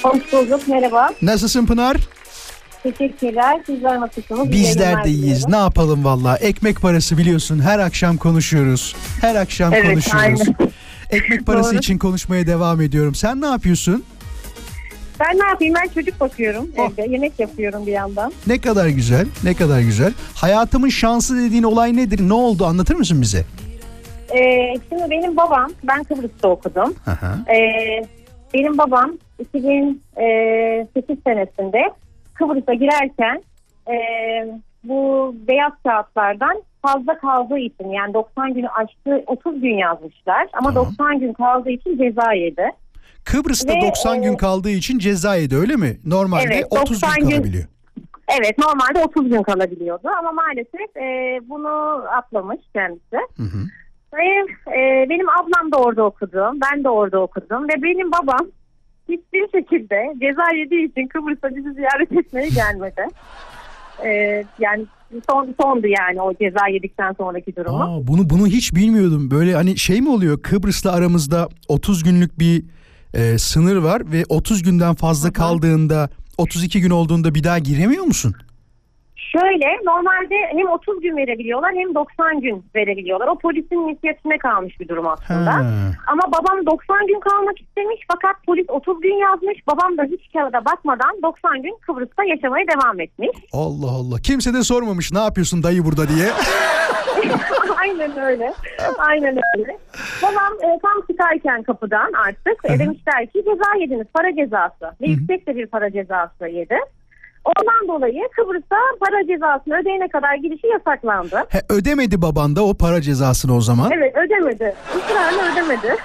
Hoş 0.02 0.32
bulduk. 0.32 0.68
Merhaba. 0.68 1.10
Nasılsın 1.22 1.66
Pınar? 1.66 2.15
Teşekkürler. 2.92 3.60
Sizler 3.66 4.00
nasılsınız? 4.00 4.50
Bizler 4.50 5.04
de 5.04 5.08
iyiyiz. 5.10 5.48
Ne 5.48 5.56
yapalım 5.56 6.04
valla? 6.04 6.36
Ekmek 6.36 6.80
parası 6.80 7.18
biliyorsun. 7.18 7.58
Her 7.60 7.78
akşam 7.78 8.16
konuşuyoruz. 8.16 8.96
Her 9.20 9.34
akşam 9.34 9.72
Evet, 9.74 9.90
konuşuyoruz. 9.90 10.40
aynen. 10.40 10.56
Ekmek 11.10 11.46
parası 11.46 11.70
Doğru. 11.70 11.78
için 11.78 11.98
konuşmaya 11.98 12.46
devam 12.46 12.80
ediyorum. 12.80 13.14
Sen 13.14 13.40
ne 13.40 13.46
yapıyorsun? 13.46 14.04
Ben 15.20 15.38
ne 15.38 15.46
yapayım? 15.48 15.74
Ben 15.82 15.88
çocuk 15.94 16.20
bakıyorum 16.20 16.68
Oh. 16.78 16.90
evde. 16.90 17.06
Yemek 17.12 17.40
yapıyorum 17.40 17.86
bir 17.86 17.92
yandan. 17.92 18.32
Ne 18.46 18.58
kadar 18.60 18.86
güzel. 18.88 19.26
Ne 19.44 19.54
kadar 19.54 19.80
güzel. 19.80 20.12
Hayatımın 20.34 20.88
şansı 20.88 21.36
dediğin 21.36 21.62
olay 21.62 21.96
nedir? 21.96 22.28
Ne 22.28 22.34
oldu? 22.34 22.64
Anlatır 22.66 22.94
mısın 22.94 23.22
bize? 23.22 23.44
Ee, 24.34 24.74
şimdi 24.88 25.10
benim 25.10 25.36
babam, 25.36 25.70
ben 25.84 26.04
Kıbrıs'ta 26.04 26.48
okudum. 26.48 26.94
Ee, 27.50 28.06
benim 28.54 28.78
babam 28.78 29.12
2008 29.38 31.18
senesinde 31.26 31.78
Kıbrıs'a 32.38 32.74
girerken 32.74 33.42
e, 33.88 33.94
bu 34.84 35.34
beyaz 35.48 35.72
kağıtlardan 35.86 36.62
fazla 36.82 37.18
kaldığı 37.18 37.58
için 37.58 37.88
yani 37.88 38.14
90 38.14 38.54
günü 38.54 38.68
aştı 38.68 39.24
30 39.26 39.60
gün 39.60 39.74
yazmışlar 39.74 40.46
ama 40.52 40.74
Tamam. 40.74 40.86
90 40.90 41.18
gün 41.20 41.32
kaldığı 41.32 41.70
için 41.70 41.98
ceza 41.98 42.32
yedi. 42.32 42.70
Kıbrıs'ta 43.24 43.72
Ve, 43.74 43.80
90 43.80 44.22
gün 44.22 44.32
e, 44.34 44.36
kaldığı 44.36 44.70
için 44.70 44.98
ceza 44.98 45.34
yedi 45.34 45.56
öyle 45.56 45.76
mi? 45.76 45.96
Normalde 46.04 46.54
Evet, 46.54 46.66
30 46.70 47.00
gün 47.00 47.08
90 47.08 47.14
gün- 47.20 47.30
kalabiliyor. 47.30 47.64
Evet 48.40 48.58
normalde 48.58 49.04
30 49.08 49.28
gün 49.28 49.42
kalabiliyordu 49.42 50.08
ama 50.18 50.32
maalesef 50.32 50.96
e, 50.96 51.40
bunu 51.48 51.68
atlamış 52.18 52.60
kendisi. 52.72 53.16
Hı 53.36 53.42
hı. 53.42 53.58
Ve 54.14 54.24
e, 54.78 55.06
benim 55.10 55.28
ablam 55.28 55.72
da 55.72 55.76
orada 55.76 56.04
okudu, 56.04 56.52
ben 56.54 56.84
de 56.84 56.88
orada 56.88 57.20
okudum 57.20 57.68
ve 57.68 57.82
benim 57.82 58.12
babam 58.12 58.46
hiçbir 59.08 59.58
şekilde 59.58 60.14
ceza 60.20 60.50
yediği 60.56 60.90
için 60.90 61.06
Kıbrıs'a 61.06 61.56
bizi 61.56 61.72
ziyaret 61.72 62.12
etmeye 62.12 62.48
gelmedi. 62.48 63.06
E, 64.04 64.10
yani 64.58 64.86
son 65.30 65.54
sondu 65.60 65.86
yani 65.86 66.22
o 66.22 66.34
ceza 66.34 66.68
yedikten 66.68 67.12
sonraki 67.12 67.56
durumu. 67.56 67.82
Aa, 67.82 68.06
bunu 68.06 68.30
bunu 68.30 68.46
hiç 68.46 68.74
bilmiyordum. 68.74 69.30
Böyle 69.30 69.54
hani 69.54 69.78
şey 69.78 70.00
mi 70.00 70.08
oluyor? 70.08 70.42
Kıbrıs'la 70.42 70.92
aramızda 70.92 71.48
30 71.68 72.04
günlük 72.04 72.38
bir 72.38 72.64
e, 73.14 73.38
sınır 73.38 73.76
var 73.76 74.12
ve 74.12 74.24
30 74.28 74.62
günden 74.62 74.94
fazla 74.94 75.32
kaldığında 75.32 76.08
32 76.38 76.80
gün 76.80 76.90
olduğunda 76.90 77.34
bir 77.34 77.44
daha 77.44 77.58
giremiyor 77.58 78.04
musun? 78.04 78.34
Şöyle 79.32 79.66
normalde 79.84 80.34
hem 80.56 80.68
30 80.68 81.00
gün 81.00 81.16
verebiliyorlar 81.16 81.72
hem 81.74 81.94
90 81.94 82.40
gün 82.40 82.64
verebiliyorlar. 82.74 83.26
O 83.26 83.38
polisin 83.38 83.76
inisiyatifine 83.76 84.38
kalmış 84.38 84.80
bir 84.80 84.88
durum 84.88 85.08
aslında. 85.08 85.54
Ha. 85.54 85.62
Ama 86.06 86.22
babam 86.28 86.66
90 86.66 87.06
gün 87.06 87.20
kalmak 87.20 87.60
istemiş 87.60 88.00
fakat 88.12 88.36
polis 88.46 88.66
30 88.68 89.00
gün 89.00 89.14
yazmış. 89.14 89.66
Babam 89.66 89.98
da 89.98 90.04
hiç 90.04 90.32
kağıda 90.32 90.64
bakmadan 90.64 91.22
90 91.22 91.62
gün 91.62 91.76
Kıbrıs'ta 91.80 92.24
yaşamaya 92.24 92.64
devam 92.68 93.00
etmiş. 93.00 93.30
Allah 93.52 93.90
Allah. 93.90 94.16
Kimse 94.22 94.54
de 94.54 94.62
sormamış 94.62 95.12
ne 95.12 95.18
yapıyorsun 95.18 95.62
dayı 95.62 95.84
burada 95.84 96.08
diye. 96.08 96.26
Aynen 97.80 98.18
öyle. 98.18 98.52
Aynen 98.98 99.38
öyle. 99.58 99.78
Babam 100.22 100.52
e, 100.62 100.78
tam 100.82 101.06
çıkarken 101.10 101.62
kapıdan 101.62 102.12
artık 102.26 102.64
e, 102.64 102.78
demişler 102.78 103.26
ki 103.26 103.44
ceza 103.44 103.78
yediniz 103.80 104.06
para 104.14 104.34
cezası. 104.36 104.96
Ve 105.00 105.06
yüksek 105.06 105.46
de 105.46 105.56
bir 105.56 105.66
para 105.66 105.92
cezası 105.92 106.48
yedi. 106.48 106.76
Ondan 107.46 107.88
dolayı 107.88 108.22
Kıbrıs'ta 108.36 108.76
para 109.00 109.26
cezasını 109.26 109.80
ödeyene 109.80 110.08
kadar 110.08 110.34
girişi 110.34 110.66
yasaklandı. 110.66 111.44
He, 111.48 111.60
ödemedi 111.68 112.22
baban 112.22 112.56
da 112.56 112.64
o 112.64 112.74
para 112.74 113.00
cezasını 113.00 113.56
o 113.56 113.60
zaman. 113.60 113.90
Evet 113.92 114.16
ödemedi. 114.16 114.74
Israrla 114.98 115.52
ödemedi. 115.52 115.96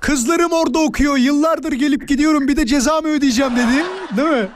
Kızlarım 0.00 0.52
orada 0.52 0.78
okuyor. 0.78 1.16
Yıllardır 1.16 1.72
gelip 1.72 2.08
gidiyorum. 2.08 2.48
Bir 2.48 2.56
de 2.56 2.66
ceza 2.66 3.00
mı 3.00 3.08
ödeyeceğim 3.08 3.52
dedin. 3.56 3.86
Değil 4.16 4.28
mi? 4.28 4.48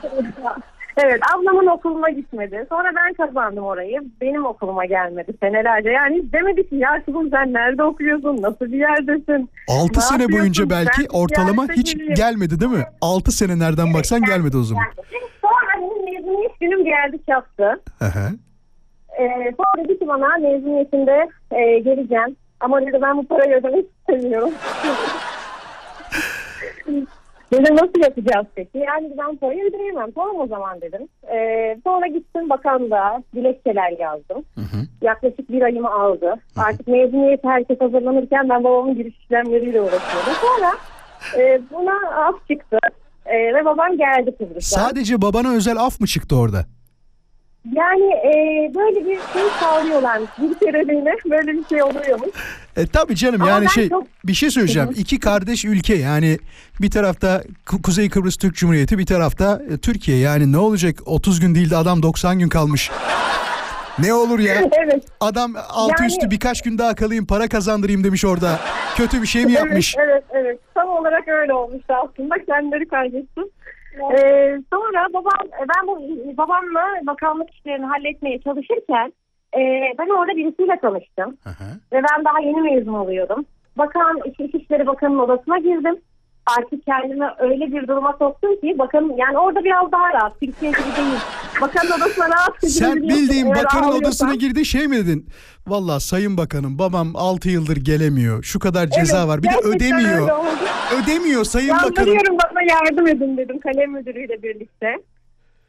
Evet 0.97 1.19
ablamın 1.35 1.67
okuluna 1.67 2.09
gitmedi. 2.09 2.65
Sonra 2.69 2.91
ben 2.95 3.13
kazandım 3.13 3.63
orayı. 3.63 4.01
Benim 4.21 4.45
okuluma 4.45 4.85
gelmedi 4.85 5.33
senelerce. 5.43 5.89
Yani 5.89 6.21
demedi 6.33 6.69
ki 6.69 6.75
ya 6.75 7.03
kızım 7.05 7.29
sen 7.29 7.53
nerede 7.53 7.83
okuyorsun? 7.83 8.41
Nasıl 8.41 8.65
bir 8.65 8.77
yerdesin? 8.79 9.49
6 9.67 9.99
Ne 9.99 10.01
sene 10.01 10.31
boyunca 10.31 10.69
belki 10.69 11.01
Ben 11.01 11.17
ortalama 11.19 11.67
hiç 11.75 11.97
gelmedi 12.15 12.59
değil 12.59 12.71
mi? 12.71 12.85
6 13.01 13.31
sene 13.31 13.59
nereden 13.59 13.93
baksan 13.93 14.21
gelmedi 14.23 14.57
o 14.57 14.63
zaman. 14.63 14.83
Mezuniyet 16.31 16.59
günüm 16.59 16.85
geldi 16.85 17.19
çattı. 17.29 17.81
Hı 17.99 18.05
hı. 18.05 18.29
Ee, 19.19 19.53
sonra 19.57 19.83
dedi 19.83 19.99
ki 19.99 20.07
bana 20.07 20.37
mezuniyetinde 20.37 21.29
e, 21.51 21.79
geleceğim. 21.79 22.35
Ama 22.59 22.81
dedi 22.81 22.99
ben 23.01 23.17
bu 23.17 23.27
parayı 23.27 23.55
ödemek 23.55 23.85
istemiyorum. 23.99 24.53
Dedim 27.51 27.75
nasıl 27.75 27.99
yapacağız 28.01 28.45
peki? 28.55 28.77
Yani 28.77 29.13
ben 29.17 29.35
parayı 29.35 29.63
ödeyemem. 29.63 30.11
Tamam 30.11 30.39
o 30.39 30.47
zaman 30.47 30.81
dedim. 30.81 31.07
Ee, 31.33 31.77
sonra 31.83 32.07
gittim 32.07 32.49
bakanlığa 32.49 33.23
dilekçeler 33.35 33.91
yazdım. 33.99 34.45
Yaklaşık 35.01 35.49
bir 35.49 35.61
ayımı 35.61 35.91
aldı. 35.93 36.35
Artık 36.57 36.87
mezuniyet 36.87 37.43
herkes 37.43 37.81
hazırlanırken 37.81 38.49
ben 38.49 38.63
babamın 38.63 38.95
giriş 38.95 39.17
işlemleriyle 39.17 39.81
uğraşıyordum. 39.81 40.33
Sonra 40.41 40.71
e, 41.37 41.61
buna 41.71 42.25
af 42.25 42.47
çıktı. 42.47 42.77
E, 43.25 43.35
ve 43.53 43.65
babam 43.65 43.97
geldi 43.97 44.35
Kıbrıs'a. 44.37 44.79
Sadece 44.79 45.21
babana 45.21 45.51
özel 45.53 45.77
af 45.77 45.99
mı 45.99 46.07
çıktı 46.07 46.35
orada? 46.35 46.65
Yani 47.75 48.03
e, 48.13 48.31
böyle 48.75 48.99
bir 49.05 49.15
şey 49.33 49.41
sağlıyorlarmış. 49.59 50.29
Bir 50.41 50.59
kereliğine 50.65 51.13
böyle 51.29 51.51
bir 51.53 51.65
şey 51.69 51.83
oluyormuş. 51.83 52.29
E 52.77 52.87
tabii 52.87 53.15
canım 53.15 53.41
Ama 53.41 53.51
yani 53.51 53.69
şey 53.69 53.89
çok- 53.89 54.07
bir 54.23 54.33
şey 54.33 54.49
söyleyeceğim. 54.51 54.89
Hı 54.89 54.93
hı. 54.93 54.97
İki 54.99 55.19
kardeş 55.19 55.65
ülke 55.65 55.95
yani 55.95 56.39
bir 56.81 56.91
tarafta 56.91 57.43
Ku- 57.65 57.81
Kuzey 57.81 58.09
Kıbrıs 58.09 58.37
Türk 58.37 58.55
Cumhuriyeti 58.55 58.97
bir 58.97 59.05
tarafta 59.05 59.61
e, 59.73 59.77
Türkiye. 59.77 60.17
Yani 60.17 60.51
ne 60.51 60.57
olacak 60.57 60.99
30 61.05 61.39
gün 61.39 61.55
değil 61.55 61.69
de 61.69 61.77
adam 61.77 62.03
90 62.03 62.39
gün 62.39 62.49
kalmış. 62.49 62.91
Ne 63.99 64.13
olur 64.13 64.39
ya? 64.39 64.53
evet. 64.71 65.03
Adam 65.19 65.53
altı 65.69 65.93
Yani- 66.03 66.07
üstü 66.07 66.31
birkaç 66.31 66.61
gün 66.61 66.77
daha 66.77 66.95
kalayım 66.95 67.25
para 67.27 67.47
kazandırayım 67.47 68.03
demiş 68.03 68.25
orada. 68.25 68.59
Kötü 68.97 69.21
bir 69.21 69.27
şey 69.27 69.45
mi 69.45 69.51
yapmış? 69.51 69.95
Evet, 69.97 70.07
evet, 70.09 70.23
evet. 70.45 70.59
Tam 70.75 70.89
olarak 70.89 71.27
öyle 71.27 71.53
olmuştu 71.53 71.93
aslında. 71.93 72.35
Kendileri 72.45 72.87
kaybetsin. 72.87 73.51
Ee, 73.93 74.59
sonra 74.73 75.07
babam, 75.13 75.47
ben 75.59 75.87
bu 75.87 75.97
babamla 76.37 76.81
bakanlık 77.07 77.49
işlerini 77.53 77.85
halletmeye 77.85 78.41
çalışırken 78.41 79.13
e, 79.57 79.59
ben 79.99 80.09
orada 80.19 80.37
birisiyle 80.37 80.79
tanıştım. 80.81 81.37
Hı 81.43 81.49
hı. 81.49 81.69
Ve 81.93 82.03
ben 82.11 82.25
daha 82.25 82.39
yeni 82.39 82.61
mezun 82.61 82.93
oluyordum. 82.93 83.45
Bakan, 83.77 84.19
İç- 84.25 84.39
İçişleri 84.39 84.87
Bakanı'nın 84.87 85.19
odasına 85.19 85.57
girdim. 85.57 85.95
Artık 86.45 86.85
kendimi 86.85 87.25
öyle 87.39 87.71
bir 87.71 87.87
duruma 87.87 88.15
soktum 88.19 88.55
ki 88.61 88.75
bakın 88.79 89.13
yani 89.17 89.37
orada 89.37 89.63
biraz 89.63 89.91
daha 89.91 90.13
rahat. 90.13 90.39
Türkiye 90.39 90.71
gibi 90.71 90.79
değil. 90.97 91.19
Bakanın 91.61 91.91
odasına 91.91 92.29
rahat 92.29 92.53
Sen 92.71 92.95
bildiğin 93.03 93.49
bakanın 93.49 93.83
ağlıyorsan. 93.83 93.99
odasına 93.99 94.35
girdi 94.35 94.65
şey 94.65 94.87
mi 94.87 94.97
dedin? 94.97 95.25
Valla 95.67 95.99
sayın 95.99 96.37
bakanım 96.37 96.79
babam 96.79 97.15
6 97.15 97.49
yıldır 97.49 97.77
gelemiyor. 97.77 98.43
Şu 98.43 98.59
kadar 98.59 98.87
ceza 98.87 99.17
Evet, 99.19 99.27
var. 99.27 99.43
Bir 99.43 99.47
de 99.49 99.67
ödemiyor. 99.67 100.29
Ödemiyor 101.03 101.43
sayın 101.43 101.69
bakanım. 101.75 101.93
Yalvarıyorum 101.95 102.37
bana 102.51 102.61
yardım 102.61 103.07
edin 103.07 103.37
dedim 103.37 103.59
kalem 103.59 103.91
müdürüyle 103.91 104.43
birlikte. 104.43 104.87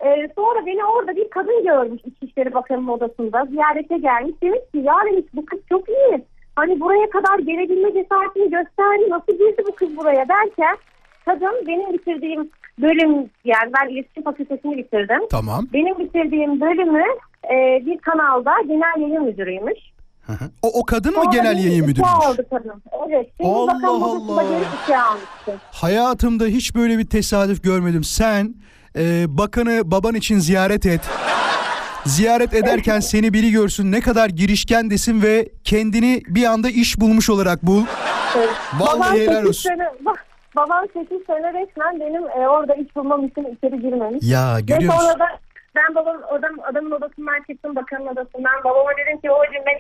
Ee, 0.04 0.28
sonra 0.37 0.66
beni 0.66 0.85
orada 0.85 1.16
bir 1.16 1.30
kadın 1.30 1.64
görmüş 1.64 2.00
İçişleri 2.04 2.54
Bakanı'nın 2.54 2.88
odasında 2.88 3.46
ziyarete 3.50 3.98
gelmiş. 3.98 4.35
Demiş 4.42 4.61
ki 4.72 4.78
ya 4.78 4.94
demiş 5.06 5.24
bu 5.35 5.46
kız 5.46 5.58
çok 5.68 5.88
iyi. 5.88 6.24
Hani 6.57 6.81
buraya 6.81 7.11
kadar 7.11 7.38
gelebilme 7.38 7.88
cesaretini 7.93 8.51
gösterdi. 8.51 9.11
Nasıl 9.11 9.33
girdi 9.33 9.62
bu 9.69 9.75
kız 9.75 9.97
buraya 9.97 10.27
derken 10.29 10.77
kadın 11.25 11.67
benim 11.67 11.93
bitirdiğim 11.93 12.51
bölüm 12.83 13.31
yani 13.45 13.73
ben 13.81 13.88
iletişim 13.88 14.23
fakültesini 14.23 14.77
bitirdim. 14.77 15.21
Tamam. 15.31 15.67
Benim 15.73 15.99
bitirdiğim 15.99 16.61
bölümü 16.61 17.05
e, 17.45 17.87
bir 17.87 17.99
kanalda 17.99 18.53
genel 18.67 19.01
yayın 19.03 19.25
müdürüymüş. 19.25 19.79
Hı 20.27 20.33
hı. 20.33 20.45
O, 20.62 20.81
o 20.81 20.85
kadın 20.85 21.15
mı 21.15 21.23
Sonra 21.25 21.37
genel 21.37 21.55
beni 21.57 21.67
yayın 21.67 21.87
müdürüymüş? 21.87 22.12
aldı 22.27 22.47
kadın. 22.51 22.83
Evet. 23.09 23.31
Allah 23.45 23.81
Allah. 23.87 24.45
Hayatımda 25.73 26.45
hiç 26.45 26.75
böyle 26.75 26.99
bir 26.99 27.07
tesadüf 27.07 27.62
görmedim. 27.62 28.05
Sen 28.05 28.55
e, 28.97 29.25
bakanı 29.29 29.91
baban 29.91 30.15
için 30.15 30.38
ziyaret 30.38 30.87
et. 30.87 31.01
Ziyaret 32.05 32.55
ederken 32.55 33.01
seni 33.01 33.33
biri 33.33 33.51
görsün 33.51 33.93
ne 33.93 34.01
kadar 34.01 34.29
girişken 34.29 34.91
desin 34.91 35.23
ve 35.23 35.49
kendini 35.65 36.23
bir 36.29 36.45
anda 36.45 36.71
iş 36.71 37.01
bulmuş 37.01 37.31
olarak 37.31 37.62
bul. 37.62 37.85
Evet. 38.37 38.49
Vallahi 38.79 38.99
babam 39.01 39.17
helal 39.17 39.45
olsun. 39.45 39.71
Sene, 39.71 39.91
babam 40.57 40.87
8 40.93 41.09
sene 41.27 41.49
resmen 41.53 42.01
benim 42.01 42.23
e, 42.43 42.49
orada 42.49 42.75
iş 42.75 42.97
bulmam 42.97 43.27
için 43.27 43.57
içeri 43.57 43.81
girmemiş. 43.81 44.19
Ya 44.23 44.57
Ve 44.57 44.61
görüyor 44.61 44.95
musun? 44.95 45.07
sonra 45.07 45.19
da 45.19 45.27
ben 45.77 45.95
babam 45.95 46.17
adam, 46.38 46.51
adamın 46.71 46.91
odasından 46.91 47.43
çıktım 47.51 47.77
bakanın 47.77 48.07
odasından. 48.07 48.65
Babama 48.65 48.91
dedim 48.99 49.21
ki 49.21 49.29
hocam 49.29 49.65
ben 49.67 49.79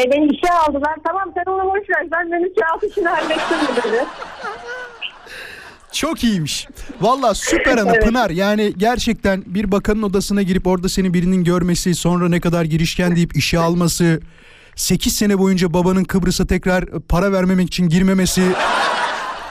e, 0.00 0.10
beni 0.12 0.26
işe 0.26 0.52
aldılar. 0.52 0.94
Tamam 1.04 1.32
sen 1.34 1.52
onu 1.52 1.64
boş 1.64 1.90
ver. 1.90 2.06
Ben 2.12 2.32
benim 2.32 2.52
kağıt 2.54 2.82
işini 2.84 3.08
hallettim 3.08 3.58
dedi. 3.76 4.04
Çok 5.96 6.24
iyiymiş. 6.24 6.68
Valla 7.00 7.34
süper 7.34 7.78
ana 7.78 7.90
Evet. 7.90 8.04
Pınar. 8.06 8.30
Yani 8.30 8.74
gerçekten 8.76 9.42
bir 9.46 9.72
bakanın 9.72 10.02
odasına 10.02 10.42
girip 10.42 10.66
orada 10.66 10.88
seni 10.88 11.14
birinin 11.14 11.44
görmesi, 11.44 11.94
sonra 11.94 12.28
ne 12.28 12.40
kadar 12.40 12.64
girişken 12.64 13.16
deyip 13.16 13.36
işe 13.36 13.58
alması, 13.58 14.20
8 14.76 15.16
sene 15.16 15.38
boyunca 15.38 15.74
babanın 15.74 16.04
Kıbrıs'a 16.04 16.46
tekrar 16.46 16.84
para 17.08 17.32
vermemek 17.32 17.66
için 17.68 17.88
girmemesi 17.88 18.42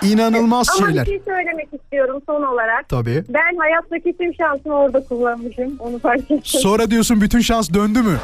inanılmaz 0.03 0.69
Ama 0.77 0.87
şeyler. 0.87 1.05
bir 1.05 1.11
şey 1.11 1.21
söylemek 1.25 1.67
istiyorum 1.73 2.21
son 2.25 2.43
olarak. 2.43 2.89
Tabii. 2.89 3.23
Ben 3.29 3.57
hayattaki 3.57 4.17
tüm 4.17 4.33
şansımı 4.33 4.75
orada 4.75 5.03
kullanmışım. 5.03 5.75
Onu 5.79 5.99
fark 5.99 6.21
ettim. 6.31 6.39
Sonra 6.43 6.91
diyorsun 6.91 7.21
bütün 7.21 7.39
şans 7.39 7.73
döndü 7.73 8.01
mü? 8.01 8.17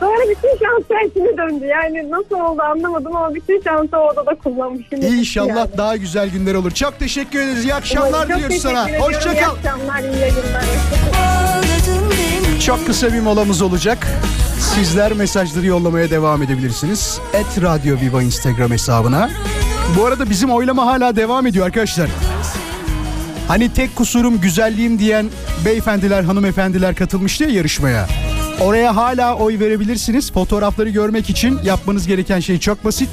Sonra 0.00 0.20
bütün 0.30 0.48
şans 0.48 0.88
tersine 0.88 1.36
döndü. 1.36 1.64
Yani 1.66 2.10
nasıl 2.10 2.34
oldu 2.34 2.62
anlamadım 2.62 3.16
ama 3.16 3.34
bütün 3.34 3.62
şansı 3.62 3.96
orada 3.96 4.26
da 4.26 4.34
kullanmışım. 4.34 5.02
İnşallah 5.02 5.48
Yani. 5.56 5.70
daha 5.76 5.96
güzel 5.96 6.28
günler 6.30 6.54
olur. 6.54 6.70
Çok 6.70 6.98
teşekkür 6.98 7.38
ederiz. 7.40 7.64
İyi 7.64 7.74
akşamlar 7.74 8.28
diliyoruz 8.28 8.56
sana. 8.56 8.84
teşekkür 8.84 8.98
ediyorum. 9.04 9.14
Hoşça 9.14 9.32
İyi 9.32 9.46
akşamlar, 9.46 9.98
iyi 10.00 10.20
yayınlar. 10.20 10.64
Çok 12.66 12.86
kısa 12.86 13.12
bir 13.12 13.20
molamız 13.20 13.62
olacak. 13.62 14.06
Sizler 14.74 15.12
mesajları 15.12 15.66
yollamaya 15.66 16.10
devam 16.10 16.42
edebilirsiniz. 16.42 17.20
Et 17.32 17.62
Radyo 17.62 17.96
Viva 18.00 18.22
Instagram 18.22 18.70
hesabına. 18.70 19.30
Bu 19.98 20.06
arada 20.06 20.30
bizim 20.30 20.50
oylama 20.50 20.86
hala 20.86 21.16
devam 21.16 21.46
ediyor 21.46 21.66
arkadaşlar. 21.66 22.08
Hani 23.48 23.72
tek 23.72 23.96
kusurum 23.96 24.40
güzelliğim 24.40 24.98
diyen 24.98 25.26
beyefendiler, 25.64 26.22
hanımefendiler 26.22 26.94
katılmıştı 26.94 27.44
ya 27.44 27.50
yarışmaya. 27.50 28.06
Oraya 28.60 28.96
hala 28.96 29.34
oy 29.36 29.58
verebilirsiniz. 29.58 30.32
Fotoğrafları 30.32 30.88
görmek 30.88 31.30
için 31.30 31.58
yapmanız 31.64 32.06
gereken 32.06 32.40
şey 32.40 32.58
çok 32.58 32.84
basit. 32.84 33.08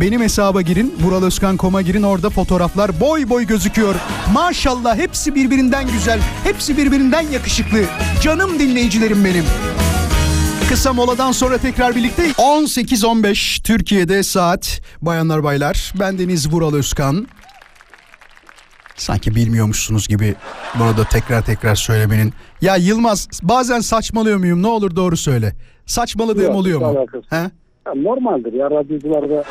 Benim 0.00 0.22
hesaba 0.22 0.62
girin, 0.62 0.94
vuraloskan.com'a 1.00 1.82
girin. 1.82 2.02
Orada 2.02 2.30
fotoğraflar 2.30 3.00
boy 3.00 3.28
boy 3.28 3.46
gözüküyor. 3.46 3.94
Maşallah 4.32 4.96
hepsi 4.96 5.34
birbirinden 5.34 5.86
güzel, 5.92 6.20
hepsi 6.44 6.76
birbirinden 6.76 7.20
yakışıklı. 7.20 7.78
Canım 8.22 8.58
dinleyicilerim 8.58 9.24
benim. 9.24 9.44
Kısa 10.68 10.92
moladan 10.92 11.32
sonra 11.32 11.58
tekrar 11.58 11.96
birlikte 11.96 12.30
18.15 12.30 13.62
Türkiye'de 13.62 14.22
saat 14.22 14.80
bayanlar 15.02 15.44
baylar. 15.44 15.92
Ben 16.00 16.18
Deniz 16.18 16.52
Vural 16.52 16.74
Özkan. 16.74 17.26
Sanki 18.94 19.34
bilmiyormuşsunuz 19.34 20.08
gibi 20.08 20.34
bunu 20.78 20.96
da 20.96 21.04
tekrar 21.04 21.44
tekrar 21.44 21.74
söylemenin. 21.74 22.32
Ya 22.60 22.76
Yılmaz 22.76 23.28
bazen 23.42 23.80
saçmalıyor 23.80 24.38
muyum 24.38 24.62
ne 24.62 24.66
olur 24.66 24.96
doğru 24.96 25.16
söyle. 25.16 25.52
Saçmaladığım 25.86 26.42
Yok, 26.44 26.54
oluyor 26.54 26.80
mu? 26.80 27.06
He? 27.30 27.36
Ya 27.36 27.94
normaldir 27.96 28.52
ya 28.52 28.70
radyocularda 28.70 29.44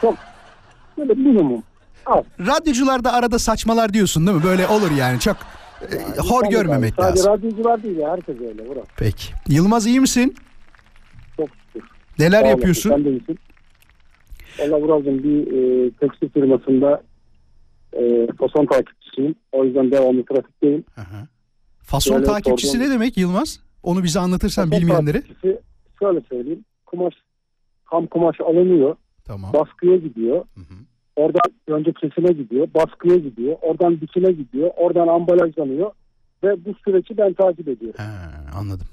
çok 0.00 0.14
böyle 0.98 1.14
minimum. 1.14 1.62
Az. 2.06 2.24
Radyocularda 2.40 3.12
arada 3.12 3.38
saçmalar 3.38 3.92
diyorsun 3.92 4.26
değil 4.26 4.38
mi? 4.38 4.44
Böyle 4.44 4.66
olur 4.66 4.90
yani 4.90 5.20
çok 5.20 5.36
e, 5.90 5.94
Yani 5.96 6.28
hor 6.28 6.50
görmemek 6.50 6.94
Sadece 6.94 7.18
lazım. 7.18 7.32
radyocular 7.32 7.82
değil 7.82 7.96
ya 7.98 8.10
herkes 8.12 8.40
öyle. 8.40 8.70
Bırak. 8.70 8.84
Peki. 8.96 9.32
Yılmaz 9.48 9.86
iyi 9.86 10.00
misin? 10.00 10.34
Çok 11.36 11.48
şükür. 11.72 11.88
Neler 12.18 12.40
Sağ 12.42 12.46
yapıyorsun? 12.48 12.90
Sen 12.90 13.04
de 13.04 13.10
iyisin. 13.10 13.38
Valla 14.58 14.80
Vural'cığım 14.80 15.22
bir 15.22 15.40
e, 15.86 15.90
tekstil 15.90 16.28
firmasında 16.28 17.02
e, 18.00 18.26
fason 18.38 18.66
takipçisiyim. 18.66 19.34
O 19.52 19.64
yüzden 19.64 19.90
devamlı 19.90 20.24
trafikteyim. 20.24 20.84
Fason 21.82 22.14
Böyle 22.14 22.26
takipçisi 22.26 22.72
sordum. 22.72 22.86
ne 22.86 22.92
demek 22.94 23.16
Yılmaz? 23.16 23.60
Onu 23.82 24.04
bize 24.04 24.20
anlatırsan 24.20 24.64
Fason 24.70 24.80
bilmeyenlere. 24.80 25.20
takipçisi 25.20 25.58
şöyle 25.98 26.20
söyleyeyim. 26.20 26.64
Kumaş, 26.86 27.14
ham 27.84 28.06
kumaş 28.06 28.40
alınıyor. 28.40 28.96
Tamam. 29.24 29.52
Baskıya 29.52 29.96
gidiyor. 29.96 30.44
Oradan 31.16 31.40
önce 31.68 31.92
kesime 31.92 32.32
gidiyor. 32.32 32.68
Baskıya 32.74 33.16
gidiyor. 33.16 33.56
Oradan 33.62 34.00
dikime 34.00 34.32
gidiyor. 34.32 34.70
Oradan 34.76 35.08
ambalajlanıyor. 35.08 35.90
Ve 36.44 36.64
bu 36.64 36.74
süreci 36.84 37.16
ben 37.18 37.32
takip 37.34 37.68
ediyorum. 37.68 37.98
He, 37.98 38.04
anladım. 38.58 38.86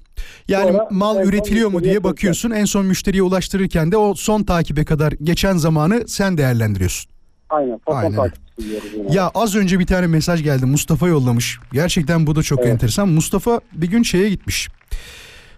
Yani 0.48 0.72
Sonra 0.72 0.88
mal 0.92 1.26
üretiliyor 1.28 1.70
mu 1.70 1.84
diye 1.84 2.04
bakıyorsun. 2.04 2.52
En 2.52 2.66
son 2.66 2.86
müşteriye 2.86 3.24
ulaştırırken 3.24 3.92
de 3.92 3.98
o 3.98 4.14
son 4.14 4.44
takibe 4.44 4.86
kadar 4.86 5.12
geçen 5.24 5.58
zamanı 5.58 6.08
sen 6.08 6.38
değerlendiriyorsun. 6.38 7.12
Aynen. 7.52 7.80
Aynen. 7.86 8.16
takipçisi 8.16 8.70
diyoruz. 8.70 8.88
yine. 8.98 9.14
Ya 9.16 9.32
az 9.36 9.56
önce 9.56 9.80
bir 9.80 9.86
tane 9.86 10.08
mesaj 10.08 10.44
geldi. 10.44 10.66
Mustafa 10.66 11.08
yollamış. 11.08 11.60
Gerçekten 11.74 12.28
bu 12.28 12.36
da 12.36 12.44
çok 12.44 12.60
Evet. 12.60 12.70
enteresan. 12.72 13.10
Mustafa 13.10 13.62
bir 13.74 13.88
gün 13.88 14.04
şeye 14.04 14.30
gitmiş. 14.30 14.70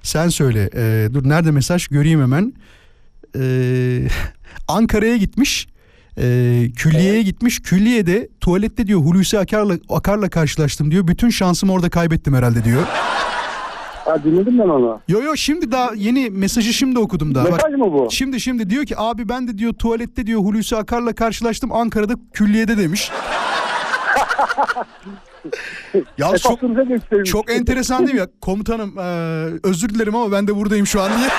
Sen 0.02 0.30
söyle. 0.30 0.70
Ee, 0.76 1.08
dur 1.14 1.30
nerede 1.30 1.52
mesaj 1.52 1.88
göreyim 1.88 2.22
hemen. 2.22 2.54
Ee, 3.40 4.08
Ankara'ya 4.68 5.18
gitmiş. 5.18 5.68
Ee, 6.18 6.68
külliyeye 6.76 7.22
gitmiş. 7.22 7.62
Külliyede 7.62 8.30
tuvalette 8.42 8.88
diyor 8.88 9.00
Hulusi 9.00 9.40
Akar'la, 9.40 9.78
Akar'la 9.90 10.30
karşılaştım 10.30 10.92
diyor. 10.92 11.08
Bütün 11.08 11.30
şansımı 11.30 11.74
orada 11.74 11.90
kaybettim 11.90 12.34
herhalde 12.34 12.64
diyor. 12.64 12.82
Ha, 14.06 14.24
dinledim 14.24 14.60
ben 14.60 14.64
onu. 14.70 15.00
Yo 15.08 15.22
yo 15.22 15.36
şimdi 15.36 15.72
daha 15.72 15.92
yeni 15.96 16.30
mesajı 16.30 16.74
şimdi 16.74 17.00
okudum 17.00 17.36
daha. 17.36 17.46
Bak, 17.46 17.52
Mesaj 17.52 17.74
mı 17.74 17.94
bu? 17.94 18.08
Şimdi 18.12 18.40
şimdi 18.40 18.70
diyor 18.70 18.86
ki 18.86 18.96
abi 18.98 19.30
ben 19.30 19.48
de 19.48 19.58
diyor 19.58 19.74
tuvalette 19.74 20.28
diyor 20.28 20.42
Hulusi 20.42 20.76
Akar'la 20.76 21.14
karşılaştım 21.16 21.72
Ankara'da 21.72 22.14
külliyede 22.34 22.78
demiş. 22.78 23.12
ya 26.18 26.28
çok 26.28 26.36
Esasınıza 26.36 26.84
göstermiş. 26.84 27.30
çok 27.32 27.52
enteresan 27.52 28.00
değil 28.08 28.14
mi 28.14 28.20
ya? 28.20 28.28
Komutanım 28.42 28.98
eee, 28.98 29.60
özür 29.64 29.90
dilerim 29.90 30.16
ama 30.16 30.32
ben 30.32 30.48
de 30.48 30.56
buradayım 30.56 30.88
şu 30.88 31.02
an 31.02 31.12
diye. 31.18 31.30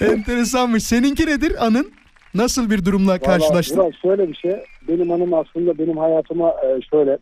Enteresanmış. 0.12 0.82
Seninki 0.82 1.26
nedir 1.26 1.66
anın? 1.66 1.92
Nasıl 2.34 2.70
bir 2.70 2.84
durumla 2.84 3.10
Vallahi 3.12 3.22
karşılaştın? 3.22 3.76
Vural, 3.78 3.92
şöyle 4.02 4.28
bir 4.28 4.34
şey. 4.34 4.56
Benim 4.88 5.10
hanım 5.10 5.34
aslında 5.34 5.78
benim 5.78 5.96
hayatıma 5.96 6.48
e, 6.50 6.80
şöyle 6.90 7.18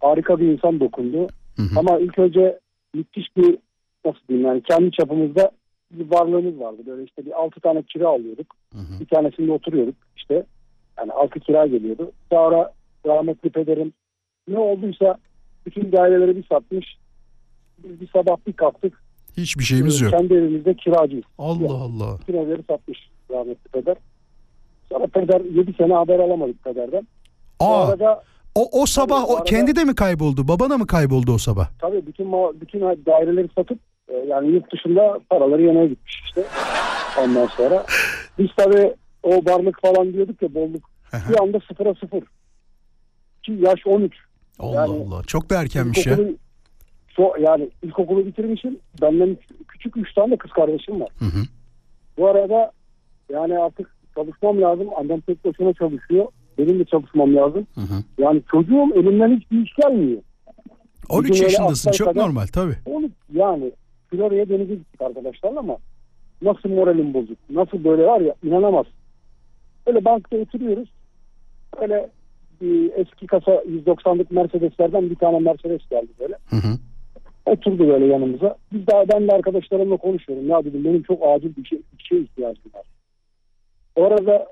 harika 0.00 0.38
bir 0.40 0.46
insan 0.46 0.80
dokundu. 0.80 1.28
Hı 1.60 1.74
hı. 1.74 1.78
Ama 1.78 1.98
ilk 1.98 2.18
önce 2.18 2.58
müthiş 2.94 3.36
bir 3.36 3.58
nasıl 4.04 4.20
diyeyim 4.28 4.48
yani 4.48 4.62
kendi 4.62 4.90
çapımızda 4.90 5.50
bir 5.90 6.10
varlığımız 6.10 6.60
vardı. 6.60 6.82
Böyle 6.86 7.04
işte 7.04 7.26
bir 7.26 7.42
altı 7.42 7.60
tane 7.60 7.82
kira 7.82 8.08
alıyorduk. 8.08 8.56
Bir 9.00 9.06
tanesinde 9.06 9.52
oturuyorduk 9.52 9.94
işte. 10.16 10.46
Yani 10.98 11.12
altı 11.12 11.40
kira 11.40 11.66
geliyordu. 11.66 12.12
Sonra 12.32 12.72
rahmetli 13.06 13.50
pederim 13.50 13.92
ne 14.48 14.58
olduysa 14.58 15.18
bütün 15.66 15.92
daireleri 15.92 16.36
bir 16.36 16.44
satmış. 16.46 16.96
Biz 17.84 18.00
bir 18.00 18.08
sabah 18.08 18.36
bir 18.46 18.52
kalktık. 18.52 19.02
Hiçbir 19.36 19.64
şeyimiz 19.64 20.00
yok. 20.00 20.10
Kendi 20.10 20.34
evimizde 20.34 20.74
kiracıyız. 20.74 21.24
Allah 21.38 21.74
Allah. 21.74 22.18
Bütün 22.20 22.38
evleri 22.38 22.62
satmış 22.62 23.10
rahmetli 23.30 23.68
peder. 23.72 23.96
Sonra 24.88 25.06
peder 25.06 25.40
7 25.40 25.72
sene 25.72 25.94
haber 25.94 26.18
alamadık 26.18 26.64
pederden. 26.64 27.06
Aa, 27.60 27.88
arada 27.88 28.22
o, 28.54 28.82
o 28.82 28.86
sabah 28.86 29.30
o 29.30 29.34
arada- 29.34 29.44
kendi 29.44 29.76
de 29.76 29.84
mi 29.84 29.94
kayboldu? 29.94 30.48
Babana 30.48 30.78
mı 30.78 30.86
kayboldu 30.86 31.32
o 31.32 31.38
sabah? 31.38 31.68
tabii 31.78 32.06
bütün 32.06 32.26
bütün 32.60 32.80
daireleri 32.80 33.48
satıp 33.58 33.78
e, 34.08 34.14
yani 34.16 34.48
yurt 34.52 34.72
dışında 34.72 35.20
paraları 35.30 35.62
yemeye 35.62 35.86
gitmiş 35.88 36.22
işte. 36.24 36.44
Ondan 37.20 37.46
sonra 37.46 37.86
biz 38.38 38.48
tabii 38.56 38.94
o 39.22 39.30
varlık 39.30 39.80
falan 39.82 40.12
diyorduk 40.12 40.42
ya 40.42 40.54
bolluk. 40.54 40.90
bir 41.30 41.42
anda 41.42 41.60
sıfıra 41.68 41.94
sıfır. 41.94 42.22
Ki 43.42 43.52
yaş 43.60 43.86
13. 43.86 44.14
Allah 44.58 44.74
Yani 44.74 45.04
Allah. 45.06 45.22
Çok 45.22 45.50
da 45.50 45.60
erkenmiş 45.62 46.06
ya. 46.06 46.18
So, 47.16 47.32
yani 47.40 47.70
ilkokulu 47.82 48.26
bitirmişim. 48.26 48.78
Benden 49.02 49.36
küçük 49.68 49.96
3 49.96 50.14
tane 50.14 50.36
kız 50.36 50.50
kardeşim 50.50 51.00
var. 51.00 51.08
Hı 51.18 51.24
hı. 51.24 51.42
Bu 52.18 52.28
arada 52.28 52.72
yani 53.32 53.58
artık 53.58 53.96
çalışmam 54.14 54.60
lazım. 54.62 54.88
Annem 54.96 55.20
tek 55.20 55.44
başına 55.44 55.72
çalışıyor. 55.72 56.26
Benim 56.60 56.78
de 56.78 56.84
çalışmam 56.84 57.36
lazım. 57.36 57.66
Hı 57.74 57.80
hı. 57.80 58.04
Yani 58.18 58.42
çocuğum 58.50 58.88
elimden 58.94 59.36
hiçbir 59.36 59.62
iş 59.62 59.74
gelmiyor. 59.74 60.22
13 61.08 61.30
Bizim 61.30 61.44
yaşındasın. 61.44 61.90
Çok 61.90 62.08
kadar- 62.08 62.22
normal 62.22 62.46
tabii. 62.46 62.76
Onu 62.86 63.10
yani 63.34 63.72
Florya'ya 64.10 64.48
denize 64.48 64.74
gittik 64.74 65.02
arkadaşlarla 65.02 65.58
ama 65.60 65.76
nasıl 66.42 66.68
moralim 66.68 67.14
bozuk. 67.14 67.38
Nasıl 67.50 67.84
böyle 67.84 68.06
var 68.06 68.20
ya 68.20 68.34
inanamaz. 68.44 68.86
Öyle 69.86 70.04
bankta 70.04 70.36
oturuyoruz. 70.36 70.88
Öyle 71.80 72.10
bir 72.60 72.90
eski 72.96 73.26
kasa 73.26 73.52
190'lık 73.52 74.30
Mercedeslerden 74.30 75.10
bir 75.10 75.14
tane 75.16 75.38
Mercedes 75.38 75.88
geldi 75.90 76.08
böyle. 76.20 76.34
Hı 76.50 76.56
hı. 76.56 76.78
Oturdu 77.46 77.88
böyle 77.88 78.06
yanımıza. 78.06 78.56
Biz 78.72 78.86
daha 78.86 79.08
ben 79.08 79.28
de 79.28 79.32
arkadaşlarımla 79.32 79.96
konuşuyorum. 79.96 80.48
Ya 80.48 80.64
dedim 80.64 80.84
benim 80.84 81.02
çok 81.02 81.22
acil 81.22 81.56
bir 81.56 81.64
şey, 81.64 81.78
bir 81.98 82.02
şeye 82.04 82.20
ihtiyacım 82.22 82.70
var. 82.74 82.82
O 83.96 84.04
arada 84.04 84.46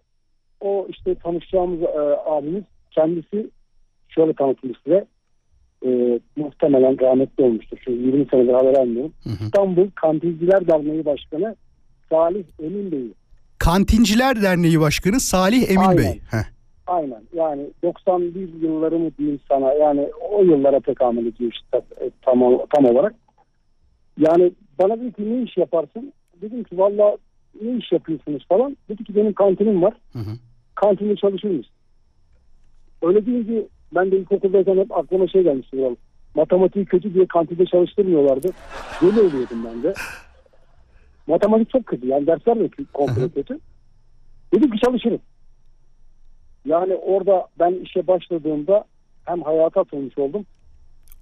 o 0.61 0.87
işte 0.90 1.14
tanışacağımız 1.14 1.83
e, 1.83 2.01
abimiz 2.27 2.64
kendisi 2.90 3.51
şöyle 4.09 4.33
tanıtayım 4.33 4.77
size. 4.85 5.07
E, 5.87 6.21
muhtemelen 6.37 7.01
rahmetli 7.01 7.44
olmuştur. 7.44 7.79
Çünkü 7.85 8.07
20 8.07 8.27
senedir 8.27 8.53
haber 8.53 8.75
almıyorum. 8.75 9.12
Hı 9.25 9.31
hı. 9.31 9.44
İstanbul 9.44 9.90
Kantinciler 9.94 10.68
Derneği 10.68 11.05
Başkanı 11.05 11.57
Salih 12.11 12.44
Emin 12.62 12.92
Bey. 12.92 13.12
Kantinciler 13.59 14.42
Derneği 14.42 14.81
Başkanı 14.81 15.21
Salih 15.21 15.71
Emin 15.71 15.81
Aynen. 15.88 16.05
Bey. 16.05 16.21
Heh. 16.31 16.44
Aynen 16.87 17.23
yani 17.35 17.71
91 17.83 18.53
yılları 18.62 18.99
mı 18.99 19.11
diyeyim 19.18 19.40
sana 19.49 19.73
yani 19.73 20.09
o 20.31 20.42
yıllara 20.42 20.81
tekamül 20.81 21.27
ediyor 21.27 21.53
işte 21.53 21.77
e, 22.01 22.11
tam, 22.23 22.40
tam 22.75 22.85
olarak. 22.85 23.14
Yani 24.18 24.53
bana 24.79 25.01
dedi 25.01 25.12
ki 25.12 25.33
ne 25.33 25.42
iş 25.42 25.57
yaparsın? 25.57 26.12
Dedim 26.42 26.64
ki 26.64 26.79
valla 26.79 27.16
ne 27.62 27.77
iş 27.77 27.92
yapıyorsunuz 27.92 28.47
falan. 28.49 28.77
Dedi 28.88 29.05
ki 29.05 29.14
benim 29.14 29.33
kantinim 29.33 29.83
var. 29.83 29.94
Hı 30.12 30.18
hı. 30.18 30.33
Kantinde 30.81 31.17
çalışır 31.17 31.49
mısın? 31.49 31.73
Öyle 33.03 33.27
deyince 33.27 33.69
ben 33.95 34.11
de 34.11 34.19
ilkokuldayken 34.19 34.77
hep 34.77 34.93
aklıma 34.93 35.29
şey 35.29 35.43
gelmişti. 35.43 35.77
Biraz. 35.77 35.93
Matematiği 36.35 36.85
kötü 36.85 37.14
diye 37.14 37.27
kantinde 37.27 37.67
çalıştırmıyorlardı. 37.67 38.51
Böyle 39.03 39.21
oluyordum 39.21 39.64
ben 39.64 39.83
de. 39.83 39.95
Matematik 41.27 41.71
çok 41.71 41.87
kötü. 41.87 42.07
Yani 42.07 42.27
dersler 42.27 42.61
de 42.61 42.69
komple 42.93 43.29
kötü. 43.29 43.59
Dedim 44.55 44.71
ki 44.71 44.79
çalışırım. 44.85 45.21
Yani 46.64 46.95
orada 46.95 47.47
ben 47.59 47.73
işe 47.85 48.07
başladığımda 48.07 48.85
hem 49.25 49.43
hayata 49.43 49.81
atılmış 49.81 50.19
oldum. 50.19 50.47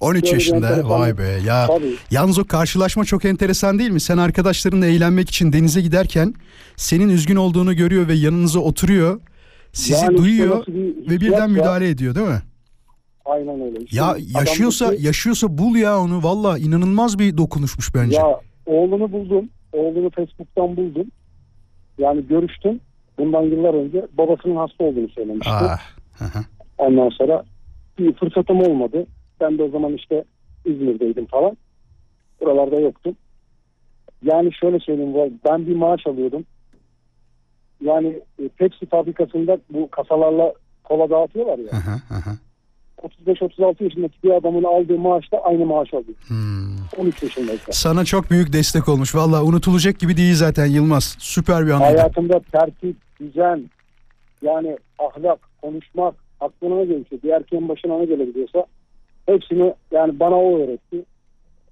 13 0.00 0.22
Böyle 0.22 0.34
yaşında. 0.34 0.88
Vay 0.88 1.18
be. 1.18 1.38
Ya 1.46 1.66
Tabii. 1.66 1.94
Yalnız 2.10 2.38
o 2.38 2.44
karşılaşma 2.44 3.04
çok 3.04 3.24
enteresan 3.24 3.78
değil 3.78 3.90
mi? 3.90 4.00
Sen 4.00 4.18
arkadaşlarınla 4.18 4.86
eğlenmek 4.86 5.28
için 5.28 5.52
denize 5.52 5.80
giderken 5.80 6.34
senin 6.76 7.08
üzgün 7.08 7.36
olduğunu 7.36 7.76
görüyor 7.76 8.08
ve 8.08 8.14
yanınıza 8.14 8.60
oturuyor. 8.60 9.20
Sizi 9.76 9.92
Yani 10.04 10.12
işte 10.14 10.16
duyuyor 10.24 10.58
nasıl 10.58 10.74
bir 10.74 11.10
ve 11.10 11.20
birden 11.20 11.40
ya. 11.40 11.46
müdahale 11.46 11.88
ediyor 11.88 12.14
değil 12.14 12.26
mi? 12.26 12.42
Aynen 13.24 13.60
öyle. 13.60 13.78
İşte 13.80 13.96
Ya 13.96 14.16
yaşıyorsa 14.40 14.96
ki, 14.96 15.06
yaşıyorsa 15.06 15.58
bul 15.58 15.76
ya 15.76 16.00
onu. 16.00 16.22
Valla 16.22 16.58
inanılmaz 16.58 17.18
bir 17.18 17.36
dokunuşmuş 17.38 17.94
bence. 17.94 18.16
Ya 18.16 18.40
oğlunu 18.66 19.12
buldum. 19.12 19.48
Oğlunu 19.72 20.10
Facebook'tan 20.10 20.76
buldum. 20.76 21.06
Yani 21.98 22.26
görüştüm. 22.26 22.80
Bundan 23.18 23.42
yıllar 23.42 23.74
önce 23.74 24.06
babasının 24.18 24.56
hasta 24.56 24.84
olduğunu 24.84 25.08
söylemişti. 25.08 25.52
Ah. 25.52 25.80
Hı 26.18 26.24
hı. 26.24 26.44
Ondan 26.78 27.08
sonra 27.08 27.44
bir 27.98 28.12
fırsatım 28.14 28.60
olmadı. 28.60 29.06
Ben 29.40 29.58
de 29.58 29.62
o 29.62 29.68
zaman 29.70 29.92
işte 29.92 30.24
İzmir'deydim 30.64 31.26
falan. 31.26 31.56
Buralarda 32.40 32.80
yoktum. 32.80 33.16
Yani 34.22 34.50
şöyle 34.60 34.78
söyleyeyim. 34.80 35.14
Ben 35.44 35.66
bir 35.66 35.76
maaş 35.76 36.06
alıyordum. 36.06 36.44
Yani 37.80 38.20
e, 38.42 38.48
Pepsi 38.48 38.86
fabrikasında 38.86 39.58
bu 39.70 39.90
kasalarla 39.90 40.52
kola 40.84 41.10
dağıtıyorlar 41.10 41.58
ya. 41.58 41.72
Hı 41.72 41.90
hı, 41.90 42.14
hı 42.14 42.30
hı. 42.30 42.36
35-36 43.26 43.84
yaşındaki 43.84 44.22
bir 44.24 44.30
adamın 44.30 44.64
aldığı 44.64 44.98
maaşla 44.98 45.38
aynı 45.38 45.66
maaş 45.66 45.94
alıyor. 45.94 46.16
Hmm. 46.26 46.76
13 46.98 47.22
yaşındayken. 47.22 47.70
Sana 47.72 48.04
çok 48.04 48.30
büyük 48.30 48.52
destek 48.52 48.88
olmuş. 48.88 49.14
Valla 49.14 49.44
unutulacak 49.44 49.98
gibi 49.98 50.16
değil 50.16 50.34
zaten 50.34 50.66
Yılmaz. 50.66 51.16
Süper 51.18 51.66
bir 51.66 51.70
anıydı. 51.70 51.84
Hayatımda 51.84 52.40
tertip, 52.52 52.96
düzen, 53.20 53.70
yani 54.42 54.78
ahlak, 54.98 55.38
konuşmak 55.62 56.14
aklına 56.40 56.74
ne 56.74 56.84
gelirse, 56.84 57.22
bir 57.22 57.30
erkeğin 57.30 57.68
başına 57.68 57.98
ne 57.98 58.04
gelebiliyorsa 58.04 58.66
hepsini 59.26 59.74
yani 59.92 60.20
bana 60.20 60.34
o 60.34 60.58
öğretti. 60.58 61.04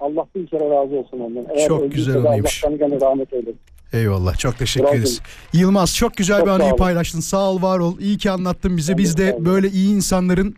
Allah 0.01 0.27
bin 0.35 0.47
kere 0.47 0.71
razı 0.71 0.97
olsun 0.97 1.21
ondan. 1.21 1.47
Eğer 1.55 1.69
Çok 1.69 1.93
güzel 1.93 2.17
anıymış. 2.17 2.65
Allah 2.65 2.77
gene 2.77 3.00
rahmet 3.00 3.33
eylesin. 3.33 3.61
Eyvallah 3.95 4.38
çok 4.38 4.59
teşekkür 4.59 4.87
Bravo. 4.87 4.95
ederiz. 4.97 5.21
Yılmaz 5.53 5.95
çok 5.97 6.17
güzel 6.17 6.38
Çok 6.38 6.47
bir 6.47 6.53
anıyı 6.53 6.77
paylaştın. 6.77 7.21
Sağ 7.21 7.38
ol 7.51 7.63
var 7.63 7.79
ol. 7.79 7.99
İyi 8.01 8.19
ki 8.19 8.31
anlattın 8.31 8.77
bize. 8.77 8.99
Biz 8.99 9.17
de 9.17 9.37
böyle 9.40 9.69
iyi 9.71 9.95
insanların 9.95 10.57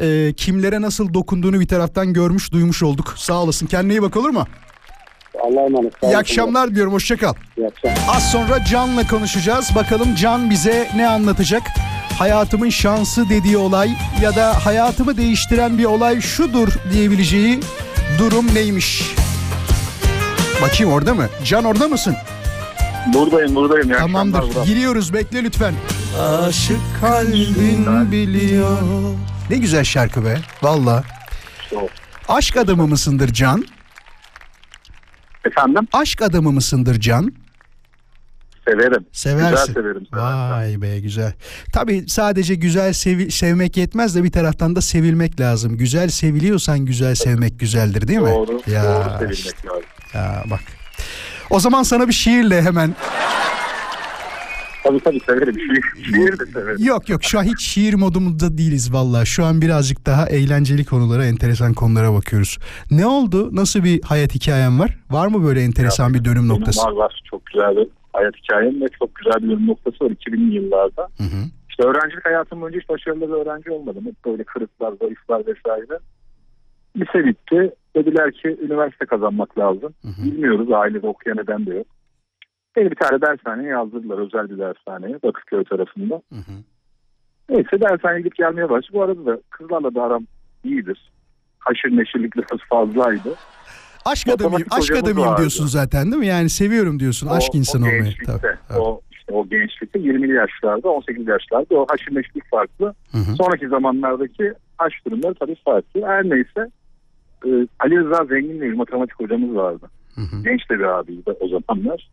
e, 0.00 0.32
kimlere 0.36 0.80
nasıl 0.82 1.14
dokunduğunu 1.14 1.60
bir 1.60 1.68
taraftan 1.68 2.12
görmüş 2.12 2.52
duymuş 2.52 2.82
olduk. 2.82 3.14
Sağ 3.16 3.42
olasın. 3.42 3.66
Kendine 3.66 3.92
iyi 3.92 4.02
bak 4.02 4.16
olur 4.16 4.30
mu? 4.30 4.46
Allah'a 5.44 5.64
emanet. 5.66 5.92
İyi 6.02 6.16
akşamlar 6.16 6.74
diyorum. 6.74 6.92
Hoşça 6.92 7.16
kal. 7.16 7.34
İyi 7.58 7.66
akşamlar. 7.66 8.16
Az 8.16 8.30
sonra 8.32 8.64
Can'la 8.64 9.06
konuşacağız. 9.06 9.70
Bakalım 9.74 10.14
Can 10.14 10.50
bize 10.50 10.88
ne 10.96 11.08
anlatacak? 11.08 11.62
Hayatımın 12.18 12.68
şansı 12.70 13.28
dediği 13.28 13.56
olay 13.56 13.90
ya 14.22 14.36
da 14.36 14.66
hayatımı 14.66 15.16
değiştiren 15.16 15.78
bir 15.78 15.84
olay 15.84 16.20
şudur 16.20 16.68
diyebileceği 16.92 17.60
durum 18.18 18.54
neymiş? 18.54 19.14
Bakayım 20.62 20.92
orada 20.92 21.14
mı? 21.14 21.26
Can 21.44 21.64
orada 21.64 21.88
mısın? 21.88 22.16
Buradayım 23.14 23.54
buradayım. 23.54 23.90
İyi 23.90 23.96
Tamamdır. 23.98 24.38
akşamlar. 24.38 24.66
Giriyoruz. 24.66 25.12
Bekle 25.14 25.44
lütfen. 25.44 25.74
Aşık 26.20 26.80
kalbin 27.00 28.12
biliyor. 28.12 28.78
Ne 29.50 29.56
güzel 29.56 29.84
şarkı 29.84 30.24
be. 30.24 30.38
Valla. 30.62 31.04
Çok. 31.70 31.90
Aşk 32.28 32.56
adamı 32.56 32.86
mısındır 32.86 33.28
Can? 33.32 33.64
Efendim? 35.44 35.88
Aşk 35.92 36.22
adamı 36.22 36.52
mısındır 36.52 37.00
Can? 37.00 37.32
Severim. 38.68 39.06
Seversin. 39.12 39.50
Güzel 39.50 39.66
severim. 39.74 40.06
severim. 40.12 40.50
Vay 40.52 40.82
be 40.82 41.00
güzel. 41.00 41.32
Tabii 41.72 42.04
sadece 42.08 42.54
güzel 42.54 42.92
sevi- 42.92 43.30
sevmek 43.30 43.76
yetmez 43.76 44.16
de 44.16 44.24
bir 44.24 44.32
taraftan 44.32 44.76
da 44.76 44.80
sevilmek 44.80 45.40
lazım. 45.40 45.76
Güzel 45.76 46.08
seviliyorsan 46.08 46.78
güzel 46.78 47.14
sevmek 47.14 47.60
güzeldir 47.60 48.08
değil 48.08 48.18
mi? 48.18 48.28
Doğru. 48.30 48.60
Ya, 48.70 48.84
Doğru 48.84 49.18
sevilmek 49.34 49.66
lazım. 49.66 49.82
ya 50.14 50.44
bak. 50.50 50.60
O 51.50 51.60
zaman 51.60 51.82
sana 51.82 52.08
bir 52.08 52.12
şiirle 52.12 52.62
hemen. 52.62 52.94
Tabii 54.84 55.00
tabii 55.00 55.20
severim. 55.20 55.54
Şiir, 55.54 56.04
şiir 56.04 56.38
de 56.38 56.46
severim. 56.46 56.76
Yok 56.84 57.08
yok 57.08 57.24
şu 57.24 57.38
an 57.38 57.44
hiç 57.44 57.60
şiir 57.60 57.94
modumuzda 57.94 58.58
değiliz 58.58 58.92
valla. 58.92 59.24
Şu 59.24 59.44
an 59.44 59.60
birazcık 59.62 60.06
daha 60.06 60.26
eğlenceli 60.28 60.84
konulara, 60.84 61.24
enteresan 61.26 61.74
konulara 61.74 62.14
bakıyoruz. 62.14 62.58
Ne 62.90 63.06
oldu? 63.06 63.56
Nasıl 63.56 63.84
bir 63.84 64.02
hayat 64.02 64.34
hikayen 64.34 64.80
var? 64.80 64.98
Var 65.10 65.26
mı 65.26 65.44
böyle 65.44 65.60
enteresan 65.62 66.14
bir 66.14 66.24
dönüm 66.24 66.48
noktası? 66.48 66.86
Var 66.86 66.92
var. 66.92 67.22
Çok 67.30 67.46
güzel 67.46 67.76
bir 67.76 67.86
hayat 68.12 68.34
hikayem 68.36 68.80
ve 68.82 68.86
çok 68.98 69.14
güzel 69.14 69.42
bir 69.42 69.48
dönüm 69.48 69.66
noktası 69.66 70.04
var 70.04 70.10
2000'li 70.10 70.54
yıllarda. 70.54 71.02
Hı 71.18 71.24
hı. 71.24 71.42
İşte 71.70 71.82
öğrencilik 71.82 72.24
hayatım 72.24 72.60
boyunca 72.60 72.80
hiç 72.80 72.88
başarılı 72.88 73.20
bir 73.20 73.34
öğrenci 73.46 73.70
olmadım. 73.70 74.06
Hep 74.06 74.24
böyle 74.26 74.44
kırıklar, 74.44 74.92
zayıflar 75.00 75.40
vesaire. 75.40 75.98
Lise 76.96 77.24
bitti. 77.26 77.70
Dediler 77.96 78.32
ki 78.32 78.56
üniversite 78.62 79.06
kazanmak 79.06 79.58
lazım. 79.58 79.94
Hı 80.02 80.08
hı. 80.08 80.24
Bilmiyoruz 80.24 80.72
ailede 80.72 81.06
okuyan 81.06 81.38
eden 81.38 81.66
de 81.66 81.74
yok. 81.74 81.86
Beni 82.76 82.90
bir 82.90 82.96
tane 82.96 83.20
dershaneye 83.22 83.68
yazdırdılar. 83.68 84.18
Özel 84.18 84.50
bir 84.50 84.58
dershaneye. 84.58 85.22
Bakırköy 85.22 85.64
tarafında. 85.64 86.14
Hı 86.14 86.36
hı. 86.38 86.52
Neyse 87.48 87.80
dershaneye 87.80 88.18
gidip 88.18 88.36
gelmeye 88.36 88.70
başladı. 88.70 88.92
Bu 88.92 89.02
arada 89.02 89.26
da 89.26 89.38
kızlarla 89.50 89.94
da 89.94 90.02
aram 90.02 90.26
iyidir. 90.64 91.10
Haşır 91.58 91.88
neşirlik 91.96 92.36
biraz 92.36 92.60
fazlaydı. 92.70 93.34
Aşk 94.04 94.28
adamıyım, 94.28 94.68
aşk 94.70 94.94
adamıyım 94.96 95.28
vardı. 95.28 95.38
diyorsun 95.40 95.66
zaten 95.66 96.04
değil 96.04 96.16
mi? 96.20 96.26
Yani 96.26 96.48
seviyorum 96.48 97.00
diyorsun, 97.00 97.26
aşk 97.26 97.50
O- 97.54 97.58
insanı 97.58 97.84
o 97.84 97.86
olmayı. 97.88 98.02
gençlikte, 98.02 98.32
Tabii, 98.32 98.56
tabii. 98.68 98.78
O, 98.78 99.00
işte 99.12 99.32
o 99.32 99.48
gençlikte 99.48 99.98
20'li 99.98 100.32
yaşlarda, 100.34 100.88
18 100.88 101.26
yaşlarda 101.28 101.74
o 101.74 101.86
haşır 101.90 102.14
neşirlik 102.14 102.50
farklı. 102.50 102.94
Hı 103.12 103.18
hı. 103.18 103.36
Sonraki 103.36 103.68
zamanlardaki 103.68 104.52
aşk 104.78 105.06
durumları 105.06 105.34
tabii 105.34 105.56
farklı. 105.64 106.06
Her 106.06 106.24
neyse 106.24 106.70
e, 107.46 107.66
Ali 107.80 107.96
Rıza 107.96 108.24
Zengin 108.24 108.60
bir 108.60 108.72
matematik 108.72 109.20
hocamız 109.20 109.56
vardı. 109.56 109.90
Hı 110.14 110.20
hı. 110.20 110.42
Genç 110.44 110.70
de 110.70 110.78
bir 110.78 110.84
abiydi 110.98 111.30
o 111.40 111.48
zamanlar. 111.48 112.10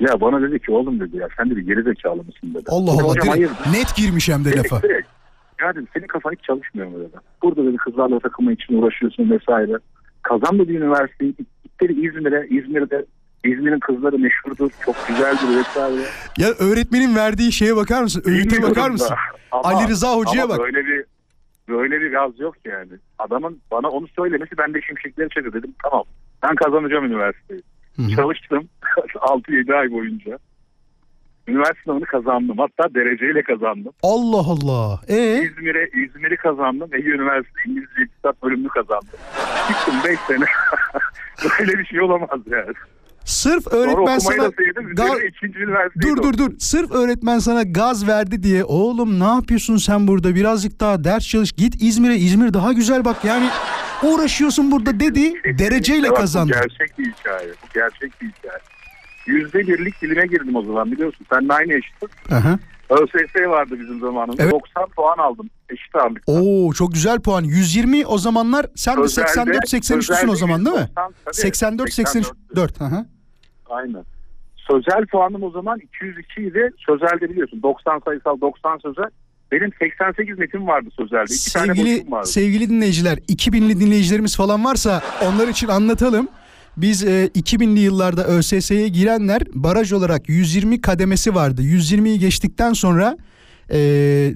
Ya 0.00 0.20
bana 0.20 0.42
dedi 0.42 0.58
ki 0.58 0.72
oğlum 0.72 1.00
dedi 1.00 1.16
ya 1.16 1.28
sen 1.36 1.50
de 1.50 1.56
bir 1.56 1.62
geri 1.66 1.82
zekalı 1.82 2.16
mısın 2.16 2.54
dedi. 2.54 2.64
Allah 2.66 2.90
Allah 2.90 3.02
hocam 3.02 3.28
hayır. 3.28 3.50
net 3.72 3.96
girmiş 3.96 4.28
hem 4.28 4.44
de 4.44 4.52
Direkt, 4.52 4.72
lafa. 4.72 4.82
direkt. 4.88 5.08
Ya 5.60 5.70
dedim 5.72 5.88
senin 5.94 6.06
kafan 6.06 6.32
hiç 6.32 6.40
çalışmıyor 6.44 6.88
mu 6.88 6.98
dedi. 7.00 7.16
Burada 7.42 7.64
dedi 7.64 7.76
kızlarla 7.76 8.18
takılma 8.20 8.52
için 8.52 8.74
uğraşıyorsun 8.82 9.30
vesaire. 9.30 9.72
Kazan 10.22 10.58
dedi 10.58 10.72
üniversiteyi. 10.72 11.34
Git 11.36 11.48
dedi 11.82 11.92
İzmir'e. 11.92 12.46
İzmir'de 12.50 13.04
İzmir'in 13.44 13.80
kızları 13.80 14.18
meşhurdur. 14.18 14.70
Çok 14.84 14.96
güzeldir 15.08 15.56
vesaire. 15.58 16.02
Ya 16.38 16.48
öğretmenin 16.48 17.16
verdiği 17.16 17.52
şeye 17.52 17.76
bakar 17.76 18.02
mısın? 18.02 18.22
Öğüte 18.26 18.62
bakar 18.62 18.90
mısın? 18.90 19.16
Ama- 19.50 19.68
Ali 19.68 19.88
Rıza 19.88 20.16
Hoca'ya 20.16 20.48
bak. 20.48 20.58
Böyle 20.58 20.86
bir 20.86 21.04
böyle 21.68 22.00
bir 22.00 22.12
gaz 22.12 22.40
yok 22.40 22.54
yani. 22.64 22.92
Adamın 23.18 23.60
bana 23.70 23.88
onu 23.88 24.08
söylemesi 24.08 24.58
ben 24.58 24.74
de 24.74 24.80
şimşekleri 24.80 25.28
çekti 25.28 25.52
dedim. 25.52 25.74
Tamam 25.82 26.04
ben 26.42 26.54
kazanacağım 26.54 27.04
üniversiteyi. 27.04 27.62
Hı 27.96 28.02
hı. 28.02 28.10
Çalıştım 28.16 28.68
6-7 29.14 29.74
ay 29.74 29.90
boyunca. 29.90 30.38
Üniversite 31.48 31.82
sınavını 31.84 32.04
kazandım. 32.04 32.58
Hatta 32.58 32.94
dereceyle 32.94 33.42
kazandım. 33.42 33.92
Allah 34.02 34.44
Allah. 34.48 35.00
E 35.08 35.42
İzmir'e 35.42 35.88
İzmir'i 36.04 36.36
kazandım. 36.36 36.90
Ege 36.94 37.10
Üniversitesi 37.10 37.68
İngilizce 37.68 38.02
İktisat 38.02 38.42
bölümünü 38.42 38.68
kazandım. 38.68 39.18
Gittim 39.68 39.94
5 40.04 40.18
sene. 40.20 40.44
Böyle 41.58 41.78
bir 41.78 41.84
şey 41.84 42.00
olamaz 42.00 42.40
yani. 42.46 42.72
Sırf 43.24 43.66
öğretmen 43.66 44.18
sana. 44.18 44.36
Ga- 44.36 45.30
Dur 46.02 46.16
dur 46.22 46.38
dur. 46.38 46.50
Sırf 46.58 46.90
öğretmen 46.90 47.38
sana 47.38 47.62
gaz 47.62 48.06
verdi 48.06 48.42
diye 48.42 48.64
oğlum 48.64 49.20
ne 49.20 49.24
yapıyorsun 49.24 49.76
sen 49.76 50.06
burada 50.08 50.34
birazcık 50.34 50.80
daha 50.80 51.04
ders 51.04 51.28
çalış 51.28 51.52
git 51.52 51.82
İzmir'e 51.82 52.16
İzmir 52.16 52.54
daha 52.54 52.72
güzel 52.72 53.04
bak 53.04 53.24
yani 53.24 53.48
uğraşıyorsun 54.02 54.70
burada 54.70 55.00
dedi 55.00 55.32
dereceyle 55.58 56.10
Bak, 56.10 56.16
kazandı. 56.16 56.52
Bu 56.52 56.60
gerçek 56.68 56.98
bir 56.98 57.12
hikaye. 57.12 57.48
Bu 57.48 57.66
gerçek 57.74 58.22
bir 58.22 58.28
hikaye. 58.28 58.58
Yüzde 59.26 59.58
birlik 59.58 60.02
dilime 60.02 60.26
girdim 60.26 60.56
o 60.56 60.62
zaman 60.62 60.92
biliyorsun. 60.92 61.26
Sen 61.32 61.48
aynı 61.48 61.72
eşitsin. 61.72 62.08
Aha. 62.30 62.58
ÖSS 62.90 63.48
vardı 63.48 63.74
bizim 63.80 64.00
zamanımızda. 64.00 64.42
Evet. 64.42 64.52
90 64.52 64.88
puan 64.88 65.18
aldım 65.18 65.50
eşit 65.68 65.94
ağırlıkta. 65.94 66.32
Oo 66.32 66.72
çok 66.72 66.92
güzel 66.92 67.20
puan. 67.20 67.44
120 67.44 68.06
o 68.06 68.18
zamanlar 68.18 68.66
sen 68.76 68.96
de 68.96 69.00
Özelde- 69.00 69.26
84 69.28 69.64
83'lüsün 69.72 70.28
o 70.30 70.36
zaman 70.36 70.64
değil 70.64 70.76
mi? 70.76 70.80
190 70.82 71.12
tabii. 71.24 71.34
84 71.34 71.92
84. 71.92 72.82
Aha. 72.82 73.06
Aynen. 73.70 74.04
Sözel 74.56 75.06
puanım 75.06 75.42
o 75.42 75.50
zaman 75.50 75.78
202 75.78 76.42
idi. 76.42 76.70
Sözelde 76.86 77.30
biliyorsun 77.30 77.62
90 77.62 78.00
sayısal 78.04 78.40
90 78.40 78.78
sözel. 78.78 79.10
Benim 79.52 79.70
88 79.78 80.38
netim 80.38 80.66
vardı 80.66 80.88
sözelde. 80.96 81.34
İki 81.34 81.52
tane 81.52 81.66
Sevgili 81.66 81.96
boşum 82.00 82.12
vardı. 82.12 82.26
sevgili 82.28 82.68
dinleyiciler 82.70 83.16
2000'li 83.18 83.80
dinleyicilerimiz 83.80 84.36
falan 84.36 84.64
varsa 84.64 85.02
onlar 85.26 85.48
için 85.48 85.68
anlatalım. 85.68 86.28
Biz 86.76 87.04
e, 87.04 87.26
2000'li 87.26 87.80
yıllarda 87.80 88.24
ÖSS'ye 88.24 88.88
girenler 88.88 89.42
baraj 89.54 89.92
olarak 89.92 90.28
120 90.28 90.80
kademesi 90.80 91.34
vardı. 91.34 91.62
120'yi 91.62 92.18
geçtikten 92.18 92.72
sonra 92.72 93.16
e, 93.72 93.78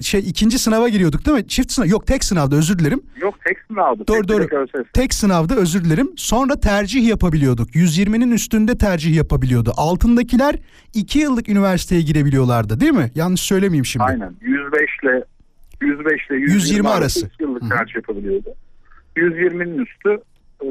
şey 0.01 0.19
ikinci 0.19 0.59
sınava 0.59 0.89
giriyorduk 0.89 1.25
değil 1.25 1.37
mi? 1.37 1.47
Çift 1.47 1.71
sınav 1.71 1.87
yok 1.87 2.07
tek 2.07 2.23
sınavda 2.23 2.55
özür 2.55 2.79
dilerim. 2.79 3.01
Yok 3.21 3.35
tek 3.45 3.57
sınavdı. 3.67 4.07
Doğru, 4.07 4.27
tek 4.27 4.29
doğru. 4.29 4.83
Tek 4.93 5.13
sınavda 5.13 5.55
özür 5.55 5.83
dilerim. 5.83 6.11
Sonra 6.15 6.59
tercih 6.59 7.07
yapabiliyorduk. 7.07 7.75
120'nin 7.75 8.31
üstünde 8.31 8.77
tercih 8.77 9.15
yapabiliyordu. 9.15 9.71
Altındakiler 9.77 10.55
2 10.93 11.19
yıllık 11.19 11.49
üniversiteye 11.49 12.01
girebiliyorlardı 12.01 12.79
değil 12.79 12.91
mi? 12.93 13.11
Yanlış 13.15 13.41
söylemeyeyim 13.41 13.85
şimdi. 13.85 14.03
Aynen. 14.03 14.33
105 14.41 14.81
ile 15.03 15.23
105 15.81 16.05
ile 16.29 16.35
120, 16.37 16.53
120 16.53 16.89
arası. 16.89 17.25
iki 17.25 17.43
yıllık 17.43 17.61
Hı 17.61 17.65
hı. 17.65 17.69
tercih 17.69 17.95
yapabiliyordu. 17.95 18.49
120'nin 19.17 19.77
üstü 19.85 20.17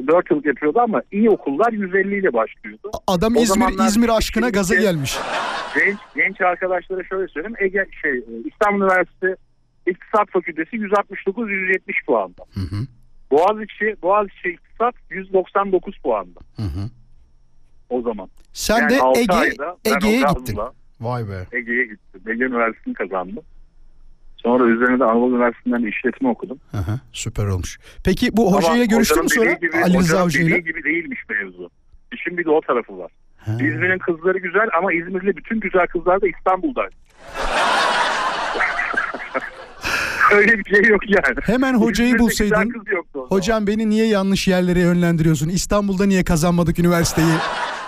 4 0.09 0.31
yıllık 0.31 0.47
yapıyordu 0.47 0.81
ama 0.81 1.03
iyi 1.13 1.31
okullar 1.31 1.73
150 1.73 2.19
ile 2.19 2.33
başlıyordu. 2.33 2.91
Adam 3.07 3.37
O 3.37 3.41
İzmir 3.41 3.87
İzmir 3.87 4.09
aşkına 4.17 4.49
gaza 4.51 4.75
Türkiye'de- 4.75 4.93
gelmiş. 4.97 5.19
Genç 5.75 5.99
genç 6.17 6.41
arkadaşlara 6.41 7.05
şöyle 7.05 7.29
söyleyeyim. 7.29 7.57
Ege 7.59 7.87
şey 8.03 8.25
İstanbul 8.45 8.81
Üniversitesi 8.85 9.37
İktisat 9.87 10.31
Fakültesi 10.31 10.77
169 10.77 11.51
170 11.51 11.97
puanda. 12.07 12.43
Hı 12.55 12.61
hı. 12.61 12.77
Boğaziçi 13.31 13.97
Boğaziçi 14.03 14.49
İktisat 14.49 14.95
199 15.11 15.99
puanda 15.99 16.41
Hı 16.57 16.63
hı. 16.63 16.91
o 17.91 18.03
zaman. 18.03 18.29
Sen 18.53 18.79
Yani 18.81 18.91
de 18.91 18.95
Ege 19.21 19.53
Ege'ye 19.85 20.21
gittin. 20.21 20.59
Vay 21.01 21.29
be. 21.29 21.47
Ege'ye 21.53 21.85
gittim. 21.87 22.21
Ege 22.29 22.45
Üniversitesi'ni 22.45 22.95
kazandım. 22.95 23.45
Sonra 24.43 24.65
üzerine 24.65 25.01
de 25.01 25.05
Anadolu 25.05 25.35
Üniversitesi'nden 25.37 25.83
de 25.83 25.89
işletme 25.89 26.29
okudum. 26.29 26.59
Hı, 26.71 27.01
süper 27.13 27.47
olmuş. 27.47 27.79
Peki 28.05 28.37
bu 28.37 28.55
hocayla 28.55 28.85
görüştün 28.85 29.23
mü 29.23 29.29
sonra? 29.29 29.53
Gibi, 29.53 29.71
Ali 29.85 29.99
Rıza 29.99 30.25
hocayla. 30.25 30.59
gibi 30.59 30.85
değilmiş 30.85 31.21
mevzu. 31.31 31.71
İşin 32.13 32.39
bir 32.39 32.45
de 32.45 32.51
o 32.51 32.61
tarafı 32.61 32.99
var. 32.99 33.11
Ha. 33.39 33.53
İzmir'in 33.53 33.99
kızları 33.99 34.39
güzel 34.39 34.69
ama 34.79 34.93
İzmir'li 34.93 35.37
bütün 35.37 35.61
güzel 35.61 35.87
kızlar 35.87 36.21
da 36.21 36.29
İstanbul'da. 36.29 36.83
Öyle 40.33 40.59
bir 40.59 40.65
şey 40.65 40.91
yok 40.91 41.01
yani. 41.11 41.37
Hemen 41.43 41.75
hocayı 41.75 42.09
İzmir'de 42.09 42.23
bulsaydın. 42.23 42.73
Hocam 43.15 43.67
beni 43.67 43.89
niye 43.91 44.07
yanlış 44.07 44.49
yerlere 44.49 44.81
yönlendiriyorsun? 44.81 45.49
İstanbul'da 45.49 46.07
niye 46.07 46.25
kazanmadık 46.25 46.79
üniversiteyi? 46.79 47.29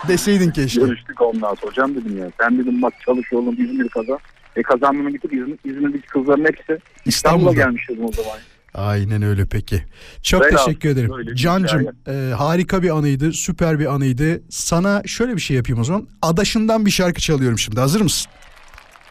Deseydin 0.08 0.50
keşke. 0.50 0.80
Görüştük 0.80 1.20
ondan 1.22 1.54
sonra. 1.54 1.70
Hocam 1.70 1.94
dedim 1.94 2.18
ya. 2.18 2.30
Sen 2.40 2.58
dedim 2.58 2.82
bak 2.82 2.94
çalış 3.06 3.32
oğlum 3.32 3.54
İzmir 3.58 3.88
kazan. 3.88 4.18
E 4.56 4.62
kazanmamı 4.62 5.10
gidip 5.10 5.32
İzmir, 5.32 5.58
İzmir'deki 5.64 6.06
kızların 6.06 6.44
hepsi 6.44 6.62
İstanbul'a 6.62 7.06
İstanbul'da. 7.06 7.52
gelmiş 7.52 7.88
dedim 7.88 8.04
o 8.04 8.12
zaman. 8.12 8.38
Aynen 8.74 9.22
öyle 9.22 9.46
peki. 9.46 9.84
Çok 10.22 10.42
Velhasıl 10.42 10.66
teşekkür 10.66 10.88
ederim. 10.88 11.10
bir 11.18 11.34
Cancım 11.34 11.86
e, 12.08 12.32
harika 12.34 12.82
bir 12.82 12.90
anıydı. 12.96 13.32
Süper 13.32 13.78
bir 13.78 13.86
anıydı. 13.86 14.42
Sana 14.50 15.02
şöyle 15.06 15.36
bir 15.36 15.40
şey 15.40 15.56
yapayım 15.56 15.80
o 15.80 15.84
zaman. 15.84 16.08
Adaşından 16.22 16.86
bir 16.86 16.90
şarkı 16.90 17.20
çalıyorum 17.20 17.58
şimdi. 17.58 17.80
Hazır 17.80 18.00
mısın? 18.00 18.30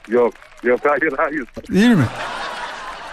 Yok. 0.10 0.34
Yok 0.64 0.80
hayır 0.84 1.14
hayır. 1.18 1.46
Değil 1.70 1.90
mi? 1.96 2.06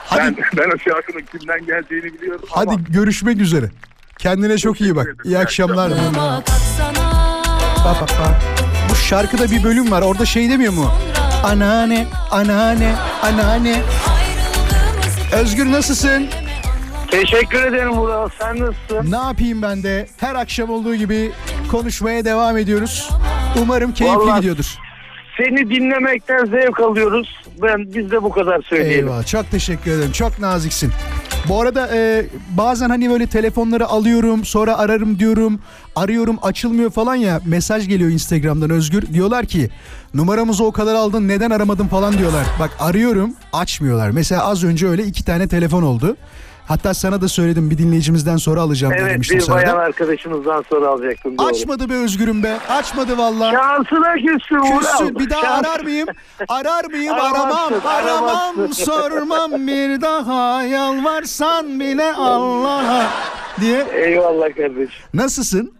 Hadi 0.04 0.20
Ben, 0.20 0.36
ben 0.56 0.70
o 0.70 0.78
şarkının 0.78 1.22
kimden 1.38 1.66
geldiğini 1.66 2.14
biliyorum 2.14 2.44
hadi 2.50 2.70
ama 2.70 2.80
görüşmek 2.88 3.40
üzere. 3.40 3.70
Kendine 4.18 4.58
çok 4.58 4.80
iyi 4.80 4.96
bak. 4.96 5.04
ederim. 5.06 5.18
İyi 5.24 5.38
akşamlar. 5.38 5.90
Bak 5.90 6.44
bak 7.84 8.08
bak. 8.20 8.42
Bu 8.90 8.94
şarkıda 8.94 9.50
bir 9.50 9.64
bölüm 9.64 9.90
var. 9.90 10.02
Orada 10.02 10.24
şey 10.26 10.50
demiyor 10.50 10.72
mu? 10.72 10.92
Anneanne, 11.46 12.06
anneanne, 12.30 12.94
anneanne. 13.22 13.82
Özgür 15.32 15.72
nasılsın? 15.72 16.26
Teşekkür 17.10 17.62
ederim 17.62 17.90
Vural. 17.92 18.28
Sen 18.38 18.58
nasılsın? 18.60 19.12
Ne 19.12 19.16
yapayım 19.16 19.62
ben 19.62 19.82
de? 19.82 20.06
Her 20.16 20.34
akşam 20.34 20.70
olduğu 20.70 20.94
gibi 20.94 21.32
konuşmaya 21.70 22.24
devam 22.24 22.56
ediyoruz. 22.56 23.10
Umarım 23.62 23.92
keyifli 23.94 24.18
Vallahi- 24.18 24.36
gidiyordur. 24.36 24.74
Seni 25.36 25.70
dinlemekten 25.70 26.44
zevk 26.44 26.80
alıyoruz. 26.80 27.40
Ben 27.62 27.94
biz 27.94 28.10
de 28.10 28.22
bu 28.22 28.30
kadar 28.30 28.62
söyleyelim. 28.62 29.06
Eyvallah. 29.08 29.26
Çok 29.26 29.50
teşekkür 29.50 29.90
ederim. 29.90 30.12
Çok 30.12 30.38
naziksin. 30.38 30.92
Bu 31.48 31.60
arada 31.60 31.88
e, 31.96 32.26
bazen 32.50 32.88
hani 32.90 33.10
böyle 33.10 33.26
telefonları 33.26 33.86
alıyorum 33.86 34.44
sonra 34.44 34.78
ararım 34.78 35.18
diyorum. 35.18 35.60
Arıyorum 35.96 36.38
açılmıyor 36.42 36.90
falan 36.90 37.14
ya. 37.14 37.40
Mesaj 37.44 37.88
geliyor 37.88 38.10
Instagram'dan 38.10 38.70
Özgür. 38.70 39.12
Diyorlar 39.12 39.46
ki 39.46 39.70
numaramızı 40.14 40.64
o 40.64 40.72
kadar 40.72 40.94
aldın 40.94 41.28
neden 41.28 41.50
aramadın 41.50 41.86
falan 41.88 42.18
diyorlar. 42.18 42.46
Bak 42.60 42.70
arıyorum 42.78 43.34
açmıyorlar. 43.52 44.10
Mesela 44.10 44.44
az 44.44 44.64
önce 44.64 44.88
öyle 44.88 45.04
iki 45.04 45.24
tane 45.24 45.48
telefon 45.48 45.82
oldu. 45.82 46.16
Hatta 46.68 46.94
sana 46.94 47.20
da 47.20 47.28
söyledim 47.28 47.70
bir 47.70 47.78
dinleyicimizden 47.78 48.36
sonra 48.36 48.60
alacağım 48.60 48.94
Evet 48.98 49.10
demiştim 49.10 49.36
bir 49.38 49.42
sana 49.42 49.56
bayan 49.56 49.76
da. 49.76 49.80
arkadaşımızdan 49.82 50.64
sonra 50.70 50.88
alacaktım. 50.88 51.38
Doğru. 51.38 51.46
Açmadı 51.46 51.90
be 51.90 51.94
Özgür'üm 51.94 52.42
be. 52.42 52.56
Açmadı 52.68 53.18
vallahi. 53.18 53.54
Şansına 53.54 54.14
küssün. 54.14 54.78
Küssün 54.78 55.18
bir 55.18 55.30
daha 55.30 55.42
Şans- 55.42 55.66
arar 55.66 55.80
mıyım? 55.80 56.08
Arar 56.48 56.84
mıyım? 56.84 57.14
Aramam, 57.14 57.72
aramam, 57.86 58.68
sormam 58.72 59.52
bir 59.66 60.00
daha 60.00 60.62
yalvarsan 60.62 61.80
bile 61.80 62.12
Allah'a 62.12 63.06
diye. 63.60 63.84
Eyvallah 63.94 64.56
kardeşim. 64.56 65.04
Nasılsın? 65.14 65.72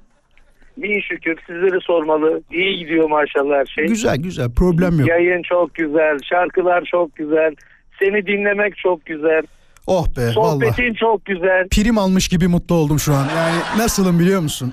İyi 0.82 1.02
şükür 1.02 1.36
sizleri 1.46 1.80
sormalı. 1.80 2.40
İyi 2.52 2.78
gidiyor 2.78 3.10
maşallah 3.10 3.56
her 3.58 3.66
şey. 3.66 3.86
Güzel 3.86 4.16
güzel 4.16 4.50
problem 4.56 4.98
yok. 5.00 5.08
Yayın 5.08 5.42
çok 5.42 5.74
güzel. 5.74 6.18
Şarkılar 6.30 6.84
çok 6.90 7.16
güzel. 7.16 7.54
Seni 7.98 8.26
dinlemek 8.26 8.76
çok 8.76 9.06
güzel. 9.06 9.42
Oh 9.86 10.06
be. 10.16 10.30
Sohbetin 10.32 10.94
çok 10.94 11.24
güzel. 11.24 11.68
Prim 11.68 11.98
almış 11.98 12.28
gibi 12.28 12.48
mutlu 12.48 12.74
oldum 12.74 12.98
şu 12.98 13.14
an. 13.14 13.26
Yani 13.36 13.56
nasılım 13.78 14.18
biliyor 14.18 14.40
musun? 14.40 14.72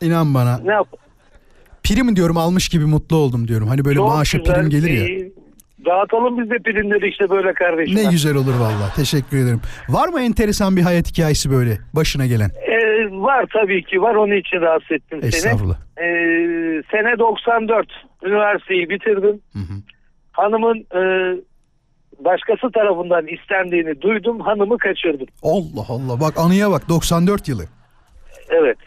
İnan 0.00 0.34
bana. 0.34 0.58
Ne 0.64 0.72
yap? 0.72 0.88
Prim 1.82 2.16
diyorum 2.16 2.36
almış 2.36 2.68
gibi 2.68 2.84
mutlu 2.84 3.16
oldum 3.16 3.48
diyorum. 3.48 3.68
Hani 3.68 3.84
böyle 3.84 3.96
Çok 3.96 4.08
maaşa 4.08 4.38
güzel. 4.38 4.54
prim 4.54 4.70
gelir 4.70 4.90
ya. 4.90 5.06
iyi. 5.06 5.32
Dağıtalım 5.86 6.38
biz 6.42 6.50
de 6.50 6.58
primleri 6.58 7.08
işte 7.08 7.30
böyle 7.30 7.54
kardeşim. 7.54 7.96
Ne 7.96 8.04
güzel 8.10 8.34
olur 8.36 8.54
valla. 8.60 8.92
Teşekkür 8.96 9.36
ederim. 9.38 9.60
Var 9.88 10.08
mı 10.08 10.20
enteresan 10.20 10.76
bir 10.76 10.82
hayat 10.82 11.10
hikayesi 11.10 11.50
böyle 11.50 11.78
başına 11.94 12.26
gelen? 12.26 12.50
Ee, 12.68 13.10
var 13.10 13.46
tabii 13.52 13.84
ki 13.84 14.02
var 14.02 14.14
onun 14.14 14.32
için 14.36 14.60
rahatsız 14.60 14.92
ettim 14.92 15.18
seni. 15.20 15.28
Estağfurullah. 15.28 15.76
Ee, 15.98 16.02
sene 16.90 17.18
94 17.18 17.86
üniversiteyi 18.24 18.88
bitirdim. 18.90 19.40
Hanımın 20.32 20.78
e, 20.78 21.00
başkası 22.18 22.70
tarafından 22.72 23.26
istendiğini 23.26 24.00
duydum. 24.00 24.40
Hanımı 24.40 24.78
kaçırdım. 24.78 25.26
Allah 25.42 25.86
Allah 25.88 26.20
bak 26.20 26.34
anıya 26.38 26.70
bak 26.70 26.88
94 26.88 27.48
yılı. 27.48 27.64
Evet. 28.48 28.78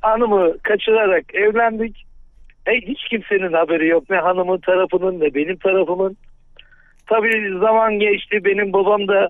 Hanımı 0.00 0.58
kaçırarak 0.62 1.34
evlendik. 1.34 2.06
E, 2.66 2.72
hiç 2.72 3.04
kimsenin 3.10 3.52
haberi 3.52 3.88
yok. 3.88 4.10
Ne 4.10 4.16
hanımın 4.16 4.58
tarafının 4.58 5.20
ne 5.20 5.34
benim 5.34 5.56
tarafımın. 5.56 6.16
Tabii 7.06 7.58
zaman 7.60 7.98
geçti. 7.98 8.44
Benim 8.44 8.72
babam 8.72 9.08
da 9.08 9.28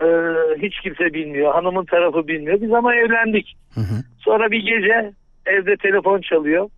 e, 0.00 0.06
hiç 0.62 0.80
kimse 0.80 1.14
bilmiyor. 1.14 1.54
Hanımın 1.54 1.84
tarafı 1.84 2.28
bilmiyor. 2.28 2.60
Biz 2.60 2.72
ama 2.72 2.94
evlendik. 2.94 3.56
Sonra 4.18 4.50
bir 4.50 4.60
gece 4.60 5.12
evde 5.46 5.76
telefon 5.76 6.20
çalıyor. 6.20 6.68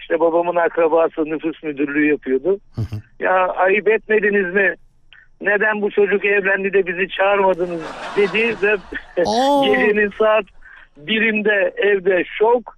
İşte 0.00 0.20
babamın 0.20 0.56
akrabası 0.56 1.24
nüfus 1.24 1.62
müdürlüğü 1.62 2.10
yapıyordu. 2.10 2.58
Ya 3.20 3.48
ayıp 3.48 3.88
etmediniz 3.88 4.54
mi? 4.54 4.74
Neden 5.42 5.82
bu 5.82 5.90
çocuk 5.90 6.24
evlendi 6.24 6.72
de 6.72 6.86
bizi 6.86 7.08
çağırmadınız 7.08 7.80
dedi 8.16 8.56
ve 8.62 8.76
gecenin 9.64 10.10
saat 10.18 10.44
birinde 10.96 11.74
evde 11.76 12.24
şok 12.38 12.76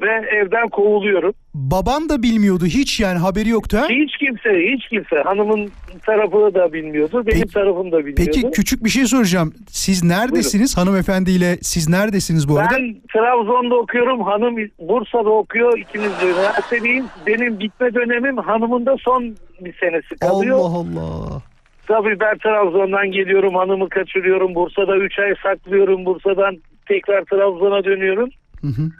ve 0.00 0.10
evden 0.10 0.68
kovuluyorum. 0.68 1.32
Baban 1.54 2.08
da 2.08 2.22
bilmiyordu 2.22 2.64
hiç 2.66 3.00
yani 3.00 3.18
haberi 3.18 3.48
yoktu 3.48 3.78
ha? 3.78 3.86
Hiç 3.88 4.16
kimse, 4.16 4.50
hiç 4.72 4.88
kimse 4.88 5.16
hanımın 5.16 5.70
tarafı 6.06 6.54
da 6.54 6.72
bilmiyordu, 6.72 7.22
benim 7.26 7.40
Peki- 7.40 7.54
tarafım 7.54 7.92
da 7.92 7.98
bilmiyordu. 7.98 8.22
Peki 8.34 8.50
küçük 8.50 8.84
bir 8.84 8.90
şey 8.90 9.04
soracağım. 9.04 9.54
Siz 9.68 10.04
neredesiniz 10.04 10.76
hanımefendiyle? 10.76 11.58
Siz 11.62 11.88
neredesiniz 11.88 12.48
bu 12.48 12.58
arada? 12.58 12.70
Ben 12.76 12.96
Trabzon'da 13.12 13.74
okuyorum, 13.74 14.20
hanım 14.20 14.56
Bursa'da 14.78 15.30
okuyor, 15.30 15.78
ikimiz 15.78 16.20
de 16.20 16.24
üniversitedeyiz. 16.24 17.04
Benim 17.26 17.60
bitme 17.60 17.94
dönemim 17.94 18.36
hanımın 18.36 18.86
da 18.86 18.96
son 18.98 19.36
bir 19.60 19.74
senesi 19.80 20.16
kalıyor. 20.16 20.58
Allah 20.58 20.76
Allah. 20.76 21.42
Tabii 21.86 22.20
ben 22.20 22.38
Trabzon'dan 22.38 23.10
geliyorum, 23.10 23.54
hanımı 23.54 23.88
kaçırıyorum. 23.88 24.54
Bursa'da 24.54 24.96
3 24.96 25.18
ay 25.18 25.34
saklıyorum, 25.42 26.04
Bursa'dan 26.04 26.56
tekrar 26.88 27.24
Trabzon'a 27.24 27.84
dönüyorum. 27.84 28.30
Hı 28.60 28.66
hı. 28.66 28.90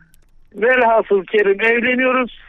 Velhasıl 0.55 1.25
kerim 1.25 1.61
evleniyoruz. 1.61 2.41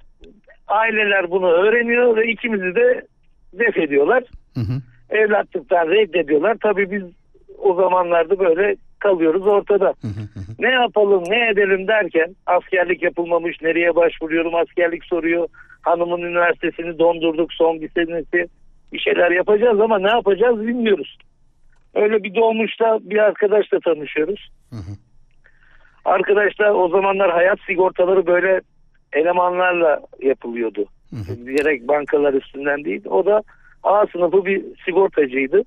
Aileler 0.67 1.31
bunu 1.31 1.47
öğreniyor 1.51 2.15
ve 2.15 2.31
ikimizi 2.31 2.75
de 2.75 3.05
def 3.53 3.77
ediyorlar. 3.77 4.23
Hı 4.53 4.59
hı. 4.59 4.81
Evlatlıktan 5.09 5.87
reddediyorlar. 5.87 6.57
Tabii 6.63 6.91
biz 6.91 7.03
o 7.57 7.75
zamanlarda 7.75 8.39
böyle 8.39 8.75
kalıyoruz 8.99 9.47
ortada. 9.47 9.93
ne 10.59 10.71
yapalım 10.71 11.23
ne 11.27 11.49
edelim 11.49 11.87
derken 11.87 12.35
askerlik 12.45 13.03
yapılmamış 13.03 13.61
nereye 13.61 13.95
başvuruyorum 13.95 14.55
askerlik 14.55 15.05
soruyor. 15.05 15.47
Hanımın 15.81 16.21
üniversitesini 16.21 16.99
dondurduk 16.99 17.53
son 17.53 17.81
bir 17.81 17.89
senesi. 17.89 18.47
Bir 18.93 18.99
şeyler 18.99 19.31
yapacağız 19.31 19.79
ama 19.79 19.99
ne 19.99 20.09
yapacağız 20.09 20.67
bilmiyoruz. 20.67 21.17
Öyle 21.95 22.23
bir 22.23 22.35
dolmuşta 22.35 22.99
bir 23.01 23.17
arkadaşla 23.17 23.79
tanışıyoruz. 23.79 24.49
Arkadaşlar 26.05 26.69
o 26.69 26.87
zamanlar 26.89 27.31
hayat 27.31 27.59
sigortaları 27.67 28.27
böyle 28.27 28.61
elemanlarla 29.13 29.99
yapılıyordu. 30.21 30.85
Direkt 31.45 31.87
bankalar 31.87 32.33
üstünden 32.33 32.85
değil. 32.85 33.01
O 33.09 33.25
da 33.25 33.41
A 33.83 34.05
sınıfı 34.11 34.45
bir 34.45 34.63
sigortacıydı. 34.85 35.63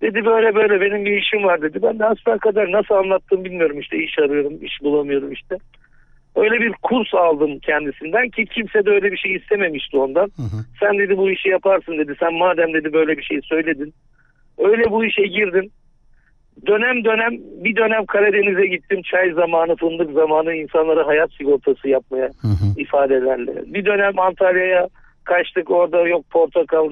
Dedi 0.00 0.24
böyle 0.24 0.54
böyle 0.54 0.80
benim 0.80 1.04
bir 1.04 1.16
işim 1.22 1.44
var 1.44 1.62
dedi. 1.62 1.82
Ben 1.82 1.98
de 1.98 2.04
asla 2.04 2.38
kadar 2.38 2.72
nasıl 2.72 2.94
anlattım 2.94 3.44
bilmiyorum 3.44 3.80
işte 3.80 3.96
iş 3.96 4.18
arıyorum, 4.18 4.64
iş 4.64 4.82
bulamıyorum 4.82 5.32
işte. 5.32 5.56
Öyle 6.36 6.60
bir 6.60 6.72
kurs 6.82 7.14
aldım 7.14 7.58
kendisinden 7.58 8.28
ki 8.28 8.46
kimse 8.46 8.86
de 8.86 8.90
öyle 8.90 9.12
bir 9.12 9.16
şey 9.16 9.34
istememişti 9.34 9.96
ondan. 9.96 10.30
Sen 10.80 10.98
dedi 10.98 11.16
bu 11.16 11.30
işi 11.30 11.48
yaparsın 11.48 11.98
dedi. 11.98 12.14
Sen 12.20 12.34
madem 12.34 12.74
dedi 12.74 12.92
böyle 12.92 13.18
bir 13.18 13.22
şey 13.22 13.40
söyledin. 13.42 13.94
Öyle 14.58 14.90
bu 14.90 15.04
işe 15.04 15.22
girdim. 15.22 15.70
Dönem 16.66 17.04
dönem 17.04 17.32
bir 17.64 17.76
dönem 17.76 18.06
Karadeniz'e 18.06 18.66
gittim. 18.66 19.00
Çay 19.10 19.30
zamanı, 19.32 19.76
fındık 19.76 20.12
zamanı 20.12 20.54
insanlara 20.54 21.06
hayat 21.06 21.32
sigortası 21.32 21.88
yapmaya 21.88 22.30
ifadelerle. 22.76 23.54
Bir 23.66 23.84
dönem 23.84 24.18
Antalya'ya 24.18 24.88
kaçtık. 25.24 25.70
Orada 25.70 26.08
yok 26.08 26.30
portakal 26.30 26.90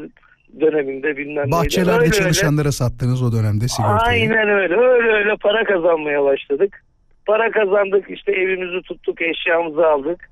döneminde 0.61 1.17
bilmem 1.17 1.45
neydi. 1.45 1.53
Bahçelerde 1.53 1.91
Öyle 1.93 2.03
öyle. 2.03 2.13
çalışanlara 2.13 2.73
sattınız 2.73 3.23
o 3.23 3.33
dönemde 3.33 3.69
sigortayı. 3.69 4.21
Aynen 4.21 4.49
öyle. 4.49 4.77
Öyle 4.77 5.13
öyle 5.13 5.37
para 5.37 5.65
kazanmaya 5.65 6.25
başladık. 6.25 6.84
Para 7.27 7.51
kazandık 7.51 8.11
işte 8.11 8.33
evimizi 8.33 8.83
tuttuk 8.83 9.23
eşyamızı 9.23 9.87
aldık. 9.87 10.31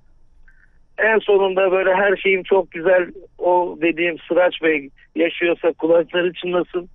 En 0.99 1.18
sonunda 1.18 1.72
böyle 1.72 1.95
her 1.95 2.16
şeyim 2.16 2.43
çok 2.43 2.70
güzel. 2.70 3.07
O 3.38 3.78
dediğim 3.82 4.16
Sıraç 4.28 4.62
Bey 4.62 4.88
yaşıyorsa 5.16 5.72
kulakları 5.72 6.32
çınlasın. 6.32 6.88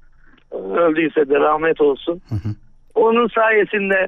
Öldüyse 0.51 1.29
de 1.29 1.35
rahmet 1.39 1.81
olsun. 1.81 2.21
Onun 2.95 3.27
sayesinde 3.27 4.07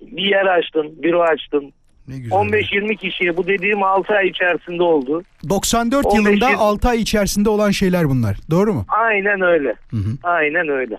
bir 0.00 0.22
yer 0.22 0.46
açtım, 0.46 0.86
büro 1.02 1.20
açtım. 1.22 1.64
Ne 2.08 2.18
güzel. 2.18 2.36
15-20 2.38 2.96
kişiye 2.96 3.36
bu 3.36 3.46
dediğim 3.46 3.82
6 3.82 4.14
ay 4.14 4.28
içerisinde 4.28 4.82
oldu. 4.82 5.22
94 5.48 6.06
15 6.06 6.16
yılında 6.18 6.50
yıl- 6.50 6.58
6 6.58 6.88
ay 6.88 7.00
içerisinde 7.00 7.48
olan 7.48 7.70
şeyler 7.70 8.08
bunlar. 8.08 8.36
Doğru 8.50 8.72
mu? 8.74 8.84
Aynen 8.88 9.40
öyle. 9.40 9.68
Hı 9.90 9.96
hı. 9.96 10.10
Aynen 10.22 10.68
öyle. 10.68 10.98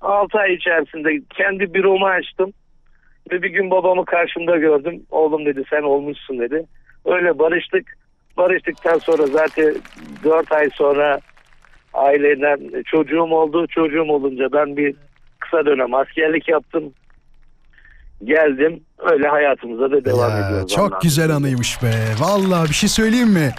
6 0.00 0.38
ay 0.38 0.54
içerisinde 0.54 1.22
kendi 1.36 1.74
büromu 1.74 2.06
açtım. 2.06 2.52
Ve 3.32 3.42
bir 3.42 3.50
gün 3.50 3.70
babamı 3.70 4.04
karşımda 4.04 4.56
gördüm. 4.56 5.02
Oğlum 5.10 5.46
dedi 5.46 5.62
sen 5.70 5.82
olmuşsun 5.82 6.38
dedi. 6.38 6.66
Öyle 7.04 7.38
barıştık. 7.38 7.96
Barıştıktan 8.36 8.98
sonra 8.98 9.26
zaten 9.26 9.74
4 10.24 10.52
ay 10.52 10.70
sonra 10.74 11.20
aileden 11.94 12.82
çocuğum 12.86 13.22
oldu. 13.34 13.66
Çocuğum 13.66 14.08
olunca 14.12 14.52
ben 14.52 14.76
bir 14.76 14.94
kısa 15.38 15.66
dönem 15.66 15.94
askerlik 15.94 16.48
yaptım. 16.48 16.92
Geldim. 18.24 18.80
Öyle 18.98 19.28
hayatımıza 19.28 19.90
da 19.90 20.04
devam 20.04 20.30
Ya, 20.30 20.46
ediyoruz. 20.48 20.72
çok 20.74 20.88
Allah'ın 20.92 21.00
güzel 21.02 21.30
anıymış 21.30 21.82
be. 21.82 21.90
Vallahi 22.20 22.68
bir 22.68 22.74
şey 22.74 22.88
söyleyeyim 22.88 23.28
mi? 23.28 23.50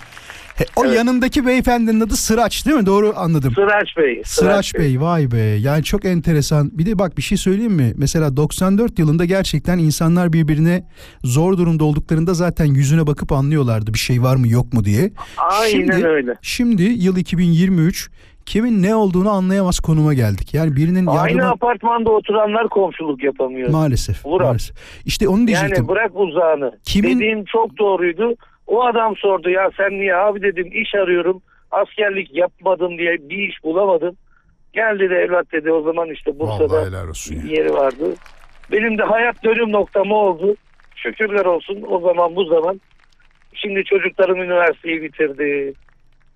He, 0.56 0.66
o 0.76 0.86
Evet. 0.86 0.97
yanındaki 0.97 1.45
beyefendinin 1.45 1.99
adı 1.99 2.16
Sıraç 2.16 2.66
değil 2.66 2.78
mi? 2.78 2.86
Doğru 2.86 3.14
anladım. 3.16 3.53
Sıraç 3.56 3.97
Bey. 3.97 4.22
Sıraç 4.26 4.76
Bey 4.76 5.01
vay 5.01 5.32
be 5.32 5.38
yani 5.38 5.84
çok 5.84 6.06
enteresan 6.06 6.70
bir 6.78 6.86
de 6.86 6.99
bak 6.99 7.18
bir 7.18 7.22
şey 7.22 7.38
söyleyeyim 7.38 7.74
mi 7.74 7.93
mesela 7.97 8.38
94 8.38 8.99
yılında 8.99 9.26
gerçekten 9.26 9.78
insanlar 9.78 10.34
birbirine 10.34 10.88
zor 11.24 11.58
durumda 11.58 11.84
olduklarında 11.84 12.34
zaten 12.34 12.66
yüzüne 12.66 13.08
bakıp 13.08 13.32
anlıyorlardı 13.32 13.93
bir 13.93 13.99
şey 13.99 14.22
var 14.24 14.36
mı 14.36 14.47
yok 14.47 14.74
mu 14.74 14.84
diye. 14.86 15.12
Aynen 15.38 15.70
Şimdi- 15.72 16.08
öyle. 16.08 16.34
Şimdi 16.41 16.84
yıl 16.84 17.18
2023 17.18 18.10
kimin 18.45 18.84
ne 18.84 18.95
olduğunu 18.95 19.30
anlayamaz 19.30 19.80
konuma 19.80 20.14
geldik 20.14 20.53
yani 20.53 20.76
birinin 20.76 21.06
Aynı 21.08 21.20
yardıma 21.38 21.43
apartmanda 21.53 22.10
oturanlar 22.10 22.70
komşuluk 22.70 23.24
yapamıyor. 23.24 23.70
maalesef, 23.70 24.26
Vural. 24.26 24.45
maalesef. 24.45 24.76
işte 25.06 25.28
onu 25.28 25.47
diyecektim 25.47 25.76
Yani 25.78 25.88
bırak 25.88 26.12
uzağını. 26.16 26.72
Kimin- 26.84 27.16
Dediğin 27.20 27.45
çok 27.53 27.78
doğruydu. 27.80 28.36
O 28.68 28.84
adam 28.86 29.16
sordu 29.16 29.49
ya 29.49 29.72
sen 29.78 29.89
niye 29.89 30.16
abi 30.16 30.41
dedim 30.41 30.70
iş 30.72 30.95
arıyorum. 30.95 31.41
Askerlik 31.72 32.36
yapmadım 32.36 32.97
diye 32.97 33.18
bir 33.30 33.38
iş 33.49 33.63
bulamadım. 33.63 34.16
Gel 34.74 34.99
dedi 34.99 35.13
evlat 35.13 35.51
dedi 35.51 35.72
o 35.72 35.82
zaman 35.82 36.09
işte 36.09 36.39
Bursa'da 36.39 36.82
yeri 37.47 37.74
vardı. 37.74 38.16
Benim 38.72 38.97
de 38.97 39.03
hayat 39.03 39.43
dönüm 39.43 39.72
noktam 39.72 40.11
oldu. 40.11 40.55
Şükürler 40.95 41.45
olsun 41.45 41.86
o 41.89 41.99
zaman 41.99 42.36
bu 42.36 42.45
zaman. 42.45 42.82
Şimdi 43.53 43.84
çocuklarım 43.84 44.41
üniversiteyi 44.41 45.01
bitirdi. 45.01 45.74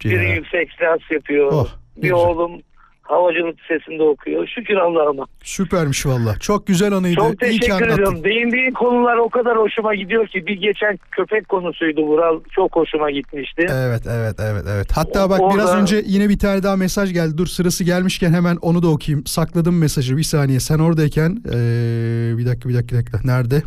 Biri 0.04 0.30
yüksek 0.30 0.72
lisans 0.72 1.12
yapıyor. 1.12 1.52
Oh, 1.54 1.68
bir 1.96 2.02
güzel. 2.02 2.18
oğlum 2.18 2.62
havacılık 3.10 3.60
lisesinde 3.60 4.04
okuyor. 4.04 4.48
Şükür 4.48 4.76
Allah'ıma. 4.76 5.26
Süpermiş 5.44 6.06
valla 6.06 6.40
çok 6.40 6.68
güzel 6.68 6.94
anıydı 6.94 7.16
Çok 7.16 7.40
teşekkür 7.40 7.88
ediyorum. 7.88 8.24
Değindiğin 8.24 8.72
konular 8.72 9.18
o 9.18 9.30
kadar 9.30 9.58
hoşuma 9.58 9.96
gidiyor 9.96 10.28
ki 10.28 10.48
bir 10.48 10.62
geçen 10.62 11.00
köpek 11.12 11.50
konusuydu 11.50 12.02
Vural. 12.02 12.40
Çok 12.52 12.76
hoşuma 12.76 13.12
gitmişti. 13.12 13.66
Evet 13.70 14.04
evet 14.10 14.36
evet 14.40 14.64
evet. 14.70 14.88
Hatta 14.94 15.30
bak 15.30 15.42
Orada- 15.42 15.56
biraz 15.56 15.76
önce 15.76 16.04
yine 16.06 16.30
bir 16.30 16.40
tane 16.40 16.64
daha 16.64 16.76
mesaj 16.76 17.14
geldi. 17.14 17.38
Dur 17.38 17.48
sırası 17.48 17.84
gelmişken 17.84 18.34
hemen 18.34 18.56
onu 18.62 18.84
da 18.84 18.88
okuyayım. 18.88 19.26
Sakladım 19.26 19.78
mesajı 19.78 20.18
bir 20.18 20.24
saniye. 20.24 20.60
Sen 20.60 20.80
oradayken 20.80 21.38
ee, 21.48 22.38
bir 22.38 22.46
dakika 22.46 22.70
bir 22.70 22.76
dakika 22.76 22.96
bir 22.96 23.02
dakika. 23.02 23.20
Nerede? 23.24 23.62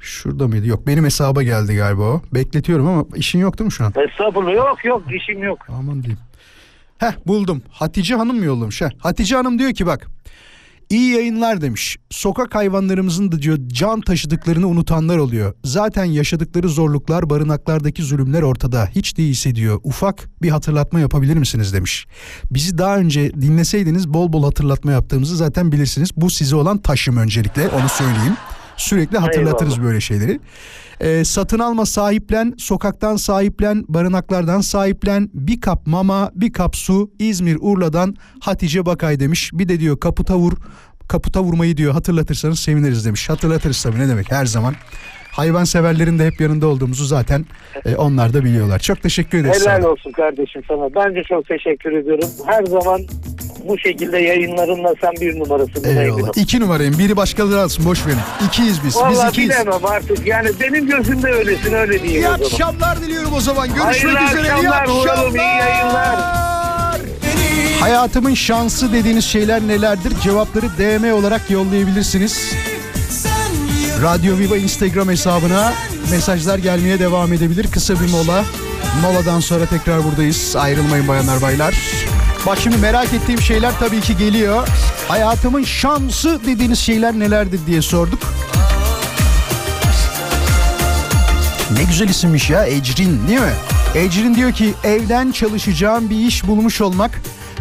Şurada 0.00 0.48
mıydı? 0.48 0.66
Yok 0.66 0.86
benim 0.86 1.04
hesaba 1.04 1.42
geldi 1.42 1.76
galiba 1.76 2.02
o. 2.02 2.22
Bekletiyorum 2.34 2.86
ama 2.86 3.04
işin 3.16 3.38
yok 3.38 3.58
değil 3.58 3.66
mi 3.66 3.72
şu 3.72 3.84
an? 3.84 3.92
Estağfurullah 4.08 4.54
yok 4.54 4.84
yok 4.84 5.02
işim 5.14 5.42
yok. 5.42 5.58
Aman 5.68 6.02
diyeyim. 6.02 6.18
Heh 6.98 7.12
buldum. 7.26 7.62
Hatice 7.70 8.14
Hanım 8.14 8.38
mı 8.38 8.44
yollamış? 8.44 8.80
Heh. 8.80 8.88
Hatice 8.98 9.36
Hanım 9.36 9.58
diyor 9.58 9.74
ki 9.74 9.86
bak. 9.86 10.08
İyi 10.90 11.10
yayınlar 11.10 11.60
demiş. 11.60 11.96
Sokak 12.10 12.54
hayvanlarımızın 12.54 13.32
da 13.32 13.42
diyor 13.42 13.58
can 13.66 14.00
taşıdıklarını 14.00 14.68
unutanlar 14.68 15.18
oluyor. 15.18 15.54
Zaten 15.64 16.04
yaşadıkları 16.04 16.68
zorluklar, 16.68 17.30
barınaklardaki 17.30 18.02
zulümler 18.02 18.42
ortada. 18.42 18.88
Hiç 18.94 19.16
değilse 19.16 19.54
diyor. 19.54 19.80
Ufak 19.84 20.28
bir 20.42 20.50
hatırlatma 20.50 21.00
yapabilir 21.00 21.34
misiniz 21.34 21.72
demiş. 21.72 22.06
Bizi 22.50 22.78
daha 22.78 22.98
önce 22.98 23.32
dinleseydiniz 23.40 24.08
bol 24.08 24.32
bol 24.32 24.44
hatırlatma 24.44 24.92
yaptığımızı 24.92 25.36
zaten 25.36 25.72
bilirsiniz. 25.72 26.10
Bu 26.16 26.30
size 26.30 26.56
olan 26.56 26.78
taşım 26.78 27.16
öncelikle 27.16 27.68
onu 27.68 27.88
söyleyeyim. 27.88 28.36
Sürekli 28.78 29.18
hatırlatırız 29.18 29.72
Eyvallah. 29.72 29.88
böyle 29.88 30.00
şeyleri. 30.00 30.40
Ee, 31.00 31.24
satın 31.24 31.58
alma 31.58 31.86
sahiplen, 31.86 32.54
sokaktan 32.58 33.16
sahiplen, 33.16 33.84
barınaklardan 33.88 34.60
sahiplen, 34.60 35.30
bir 35.34 35.60
kap 35.60 35.86
mama, 35.86 36.30
bir 36.34 36.52
kap 36.52 36.76
su, 36.76 37.10
İzmir 37.18 37.58
Urla'dan 37.60 38.16
Hatice 38.40 38.86
Bakay 38.86 39.20
demiş. 39.20 39.50
Bir 39.52 39.68
de 39.68 39.80
diyor 39.80 40.00
kaputa 40.00 40.36
vur, 40.38 40.52
kaputa 41.08 41.42
vurmayı 41.42 41.76
diyor 41.76 41.92
hatırlatırsanız 41.92 42.60
seviniriz 42.60 43.04
demiş. 43.04 43.28
Hatırlatırız 43.28 43.82
tabii 43.82 43.98
ne 43.98 44.08
demek 44.08 44.30
her 44.32 44.46
zaman. 44.46 44.74
Hayvan 45.32 45.64
severlerin 45.64 46.18
de 46.18 46.26
hep 46.26 46.40
yanında 46.40 46.66
olduğumuzu 46.66 47.04
zaten 47.04 47.46
e, 47.84 47.96
onlar 47.96 48.32
da 48.32 48.44
biliyorlar. 48.44 48.78
Çok 48.78 49.02
teşekkür 49.02 49.38
ederiz. 49.38 49.60
Helal 49.66 49.76
sana. 49.80 49.88
olsun 49.88 50.12
kardeşim 50.12 50.62
sana. 50.68 50.94
Bence 50.94 51.22
çok 51.28 51.46
teşekkür 51.48 51.92
ediyorum. 51.92 52.28
Her 52.46 52.64
zaman 52.64 53.00
bu 53.68 53.78
şekilde 53.78 54.18
yayınlarınla 54.18 54.94
sen 55.00 55.12
bir 55.20 55.38
numarasın. 55.38 55.84
Eyvallah. 55.84 56.30
İki 56.36 56.60
numarayım. 56.60 56.98
Biri 56.98 57.16
başkaları 57.16 57.60
alsın. 57.60 57.84
Boş 57.84 58.06
verin. 58.06 58.18
İkiyiz 58.46 58.78
biz. 58.78 58.84
biz 58.84 58.96
Vallahi 58.96 59.28
ikiyiz. 59.30 59.50
bilemem 59.50 59.84
artık. 59.86 60.26
Yani 60.26 60.48
benim 60.60 60.86
gözümde 60.86 61.32
öylesin 61.32 61.72
öyle 61.74 62.02
diyeyim 62.02 62.22
İyi 62.22 62.28
akşamlar 62.28 63.00
diliyorum 63.00 63.32
o 63.36 63.40
zaman. 63.40 63.68
Görüşmek 63.68 64.16
Hayırlı 64.16 64.40
üzere. 64.40 64.60
İyi 64.60 64.70
akşamlar 64.70 64.88
Vuralım, 64.88 65.36
iyi 65.36 65.58
yayınlar. 65.58 66.16
Hayatımın 67.80 68.34
şansı 68.34 68.92
dediğiniz 68.92 69.24
şeyler 69.24 69.60
nelerdir? 69.62 70.12
Cevapları 70.22 70.66
DM 70.78 71.12
olarak 71.12 71.50
yollayabilirsiniz. 71.50 72.52
Radyo 74.02 74.38
Viva 74.38 74.56
Instagram 74.56 75.08
hesabına 75.08 75.72
mesajlar 76.10 76.58
gelmeye 76.58 76.98
devam 76.98 77.32
edebilir. 77.32 77.66
Kısa 77.70 78.00
bir 78.00 78.10
mola. 78.10 78.44
Moladan 79.02 79.40
sonra 79.40 79.66
tekrar 79.66 80.04
buradayız. 80.04 80.56
Ayrılmayın 80.56 81.08
bayanlar 81.08 81.42
baylar. 81.42 81.74
Bak 82.46 82.58
şimdi 82.62 82.76
merak 82.76 83.14
ettiğim 83.14 83.40
şeyler 83.40 83.72
tabii 83.80 84.00
ki 84.00 84.16
geliyor. 84.16 84.68
Hayatımın 85.08 85.64
şansı 85.64 86.40
dediğiniz 86.46 86.78
şeyler 86.78 87.18
nelerdir 87.18 87.60
diye 87.66 87.82
sorduk. 87.82 88.18
Ne 91.72 91.84
güzel 91.84 92.08
isimmiş 92.08 92.50
ya 92.50 92.66
Ecrin 92.66 93.28
değil 93.28 93.40
mi? 93.40 93.54
Ecrin 93.94 94.34
diyor 94.34 94.52
ki 94.52 94.74
evden 94.84 95.30
çalışacağım 95.32 96.10
bir 96.10 96.16
iş 96.26 96.46
bulmuş 96.46 96.80
olmak 96.80 97.10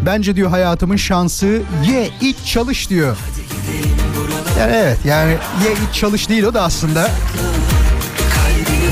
bence 0.05 0.35
diyor 0.35 0.49
hayatımın 0.49 0.95
şansı. 0.95 1.61
Ye 1.87 2.09
iç 2.21 2.37
çalış 2.45 2.89
diyor. 2.89 3.17
Yani 4.59 4.73
evet 4.75 4.97
yani 5.05 5.31
ye 5.31 5.71
iç 5.89 5.95
çalış 5.99 6.29
değil 6.29 6.43
o 6.43 6.53
da 6.53 6.61
aslında. 6.61 7.11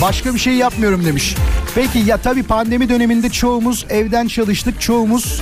Başka 0.02 0.34
bir 0.34 0.40
şey 0.40 0.54
yapmıyorum 0.54 1.06
demiş. 1.06 1.36
Peki 1.76 2.00
ya 2.00 2.18
tabii 2.18 2.44
pandemi 2.44 2.90
döneminde 2.90 3.30
çoğumuz 3.30 3.86
evden 3.90 4.28
çalıştık. 4.28 4.82
Çoğumuz 4.82 5.42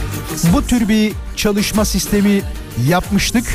bu 0.53 0.67
tür 0.67 0.87
bir 0.87 1.13
çalışma 1.35 1.85
sistemi 1.85 2.41
yapmıştık. 2.87 3.45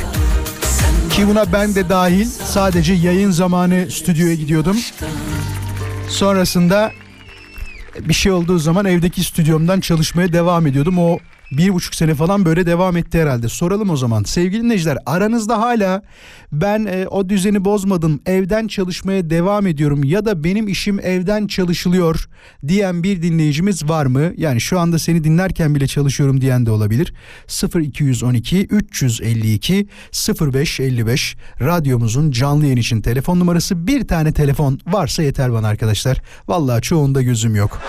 Ki 1.09 1.27
buna 1.27 1.53
ben 1.53 1.75
de 1.75 1.89
dahil 1.89 2.27
sadece 2.45 2.93
yayın 2.93 3.31
zamanı 3.31 3.91
stüdyoya 3.91 4.35
gidiyordum. 4.35 4.77
Sonrasında 6.09 6.91
bir 7.99 8.13
şey 8.13 8.31
olduğu 8.31 8.59
zaman 8.59 8.85
evdeki 8.85 9.23
stüdyomdan 9.23 9.79
çalışmaya 9.79 10.33
devam 10.33 10.67
ediyordum. 10.67 10.97
O 10.99 11.19
bir 11.51 11.73
buçuk 11.73 11.95
sene 11.95 12.15
falan 12.15 12.45
böyle 12.45 12.65
devam 12.65 12.97
etti 12.97 13.21
herhalde. 13.21 13.49
Soralım 13.49 13.89
o 13.89 13.97
zaman. 13.97 14.23
Sevgili 14.23 14.63
dinleyiciler 14.63 14.97
aranızda 15.05 15.59
hala 15.59 16.01
ben 16.51 16.85
e, 16.85 17.07
o 17.07 17.29
düzeni 17.29 17.65
bozmadım 17.65 18.21
evden 18.25 18.67
çalışmaya 18.67 19.29
devam 19.29 19.67
ediyorum 19.67 20.03
ya 20.03 20.25
da 20.25 20.43
benim 20.43 20.67
işim 20.67 20.99
evden 20.99 21.47
çalışılıyor 21.47 22.29
diyen 22.67 23.03
bir 23.03 23.21
dinleyicimiz 23.21 23.89
var 23.89 24.05
mı? 24.05 24.33
Yani 24.37 24.61
şu 24.61 24.79
anda 24.79 24.99
seni 24.99 25.23
dinlerken 25.23 25.75
bile 25.75 25.87
çalışıyorum 25.87 26.41
diyen 26.41 26.65
de 26.65 26.71
olabilir. 26.71 27.13
0212 27.75 28.65
352 28.65 29.87
0555 30.53 31.37
radyomuzun 31.61 32.31
canlı 32.31 32.63
yayın 32.63 32.77
için 32.77 33.01
telefon 33.01 33.39
numarası 33.39 33.87
bir 33.87 34.07
tane 34.07 34.31
telefon 34.31 34.79
varsa 34.87 35.23
yeter 35.23 35.53
bana 35.53 35.67
arkadaşlar. 35.67 36.21
Vallahi 36.47 36.81
çoğunda 36.81 37.21
gözüm 37.21 37.55
yok. 37.55 37.81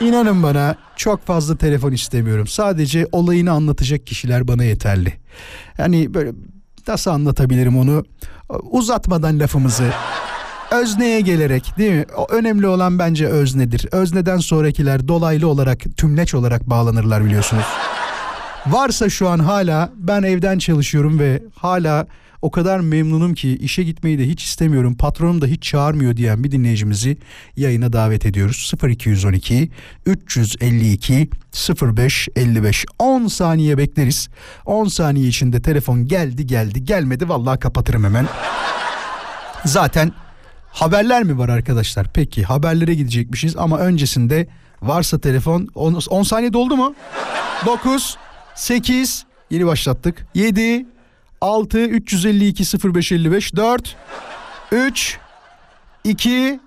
İnanın 0.00 0.42
bana 0.42 0.76
çok 0.96 1.26
fazla 1.26 1.56
telefon 1.56 1.92
istemiyorum. 1.92 2.46
Sadece 2.46 3.06
olayını 3.12 3.52
anlatacak 3.52 4.06
kişiler 4.06 4.48
bana 4.48 4.64
yeterli. 4.64 5.12
Yani 5.78 6.14
böyle 6.14 6.32
nasıl 6.88 7.10
anlatabilirim 7.10 7.78
onu? 7.78 8.04
Uzatmadan 8.70 9.40
lafımızı 9.40 9.92
özneye 10.70 11.20
gelerek 11.20 11.72
değil 11.78 11.92
mi? 11.92 12.04
O 12.16 12.26
önemli 12.30 12.66
olan 12.66 12.98
bence 12.98 13.26
öznedir. 13.26 13.88
Özneden 13.92 14.38
sonrakiler 14.38 15.08
dolaylı 15.08 15.48
olarak 15.48 15.78
tümleç 15.96 16.34
olarak 16.34 16.70
bağlanırlar 16.70 17.24
biliyorsunuz. 17.24 17.64
Varsa 18.66 19.10
şu 19.10 19.28
an 19.28 19.38
hala 19.38 19.90
ben 19.96 20.22
evden 20.22 20.58
çalışıyorum 20.58 21.18
ve 21.18 21.42
hala 21.54 22.06
o 22.42 22.50
kadar 22.50 22.80
memnunum 22.80 23.34
ki 23.34 23.56
işe 23.56 23.82
gitmeyi 23.82 24.18
de 24.18 24.26
hiç 24.26 24.44
istemiyorum. 24.44 24.96
Patronum 24.96 25.40
da 25.40 25.46
hiç 25.46 25.62
çağırmıyor 25.62 26.16
diyen 26.16 26.44
bir 26.44 26.50
dinleyicimizi 26.50 27.16
yayına 27.56 27.92
davet 27.92 28.26
ediyoruz. 28.26 28.72
0212 28.82 29.70
352 30.06 31.30
0555 31.82 32.84
10 32.98 33.26
saniye 33.26 33.78
bekleriz. 33.78 34.28
10 34.66 34.84
saniye 34.84 35.28
içinde 35.28 35.62
telefon 35.62 36.06
geldi 36.06 36.46
geldi 36.46 36.84
gelmedi 36.84 37.28
vallahi 37.28 37.58
kapatırım 37.58 38.04
hemen. 38.04 38.26
Zaten 39.64 40.12
haberler 40.68 41.22
mi 41.22 41.38
var 41.38 41.48
arkadaşlar? 41.48 42.06
Peki 42.14 42.44
haberlere 42.44 42.94
gidecekmişiz 42.94 43.56
ama 43.56 43.78
öncesinde 43.78 44.48
varsa 44.82 45.18
telefon 45.18 45.68
10, 45.74 46.00
10 46.10 46.22
saniye 46.22 46.52
doldu 46.52 46.76
mu? 46.76 46.94
9 47.66 48.16
8 48.54 49.24
yeni 49.50 49.66
başlattık. 49.66 50.26
7 50.34 50.86
6 51.40 51.78
352 51.78 52.64
0555 52.94 53.56
4 53.56 53.96
3 54.72 55.18
2 56.04 56.60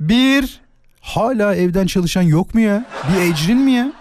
1 0.00 0.60
Hala 1.00 1.54
evden 1.54 1.86
çalışan 1.86 2.22
yok 2.22 2.54
mu 2.54 2.60
ya? 2.60 2.86
Bir 3.08 3.20
Ecrin 3.20 3.58
mi 3.58 3.72
ya? 3.72 3.92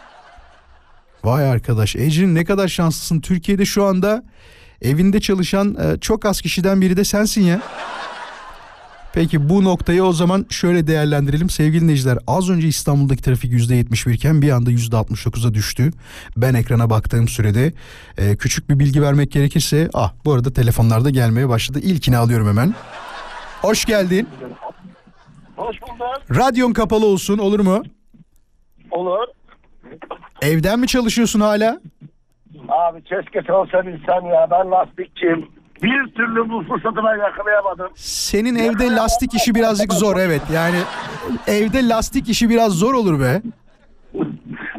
Vay 1.23 1.49
arkadaş 1.49 1.95
Ecrin 1.95 2.35
ne 2.35 2.45
kadar 2.45 2.67
şanslısın. 2.67 3.19
Türkiye'de 3.21 3.65
şu 3.65 3.85
anda 3.85 4.23
evinde 4.81 5.19
çalışan 5.19 5.75
e, 5.75 5.99
çok 5.99 6.25
az 6.25 6.41
kişiden 6.41 6.81
biri 6.81 6.97
de 6.97 7.03
sensin 7.03 7.41
ya. 7.41 7.61
Peki 9.18 9.49
bu 9.49 9.63
noktayı 9.63 10.03
o 10.03 10.13
zaman 10.13 10.45
şöyle 10.49 10.88
değerlendirelim 10.88 11.49
sevgili 11.49 11.82
dinleyiciler. 11.82 12.18
Az 12.28 12.49
önce 12.49 12.68
İstanbul'daki 12.68 13.24
trafik 13.24 13.51
%71 13.51 14.11
iken 14.13 14.41
bir 14.41 14.51
anda 14.51 14.72
%69'a 14.72 15.53
düştü. 15.53 15.91
Ben 16.38 16.53
ekrana 16.53 16.89
baktığım 16.89 17.28
sürede 17.28 17.74
e, 18.18 18.38
küçük 18.38 18.70
bir 18.70 18.80
bilgi 18.80 19.01
vermek 19.01 19.32
gerekirse 19.32 19.89
ah 19.93 20.13
bu 20.26 20.34
arada 20.34 20.53
telefonlarda 20.53 21.09
gelmeye 21.09 21.49
başladı. 21.49 21.80
İlkini 21.80 22.18
alıyorum 22.18 22.47
hemen. 22.47 22.76
Hoş 23.61 23.86
geldin. 23.86 24.30
Hoş 25.55 25.82
bulduk. 25.82 26.38
Radyon 26.38 26.74
kapalı 26.74 27.05
olsun 27.05 27.38
olur 27.38 27.59
mu? 27.59 27.84
Olur. 28.91 29.28
Evden 30.41 30.80
mi 30.80 30.88
çalışıyorsun 30.88 31.39
hala? 31.39 31.82
Abi 32.70 33.03
keşke 33.03 33.53
olsa 33.53 33.86
bilsen 33.88 34.22
ya 34.22 34.47
ben 34.51 34.72
lastikçiyim. 34.72 35.57
Bir 35.84 36.13
türlü 36.15 36.49
bu 36.49 36.63
fırsatı 36.63 36.95
ben 36.95 37.17
yakalayamadım. 37.25 37.88
Senin 37.95 38.55
evde 38.55 38.91
lastik 38.95 39.34
işi 39.34 39.55
birazcık 39.55 39.93
zor 39.93 40.17
evet. 40.17 40.41
Yani 40.53 40.78
evde 41.47 41.88
lastik 41.88 42.30
işi 42.30 42.49
biraz 42.49 42.73
zor 42.73 42.93
olur 42.93 43.19
be. 43.19 43.41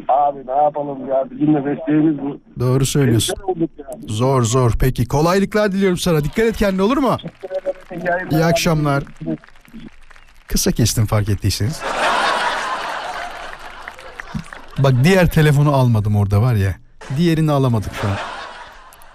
Abi 0.07 0.47
ne 0.47 0.51
yapalım 0.63 1.07
ya 1.09 1.23
bizim 1.31 1.53
de 1.55 1.59
mesleğimiz 1.59 2.17
bu. 2.17 2.39
Doğru 2.59 2.85
söylüyorsun. 2.85 3.35
Zor 4.07 4.43
zor. 4.43 4.71
Peki 4.79 5.07
kolaylıklar 5.07 5.71
diliyorum 5.71 5.97
sana. 5.97 6.23
Dikkat 6.23 6.39
et 6.45 6.57
kendine 6.57 6.81
olur 6.81 6.97
mu? 6.97 7.17
İyi 8.31 8.45
akşamlar. 8.45 9.03
Kısa 10.47 10.71
kestim 10.71 11.05
fark 11.05 11.29
ettiyseniz. 11.29 11.81
Bak 14.79 14.93
diğer 15.03 15.29
telefonu 15.29 15.73
almadım 15.73 16.15
orada 16.15 16.41
var 16.41 16.53
ya. 16.53 16.75
Diğerini 17.17 17.51
alamadık 17.51 17.93
şu 18.01 18.07
an. 18.07 18.13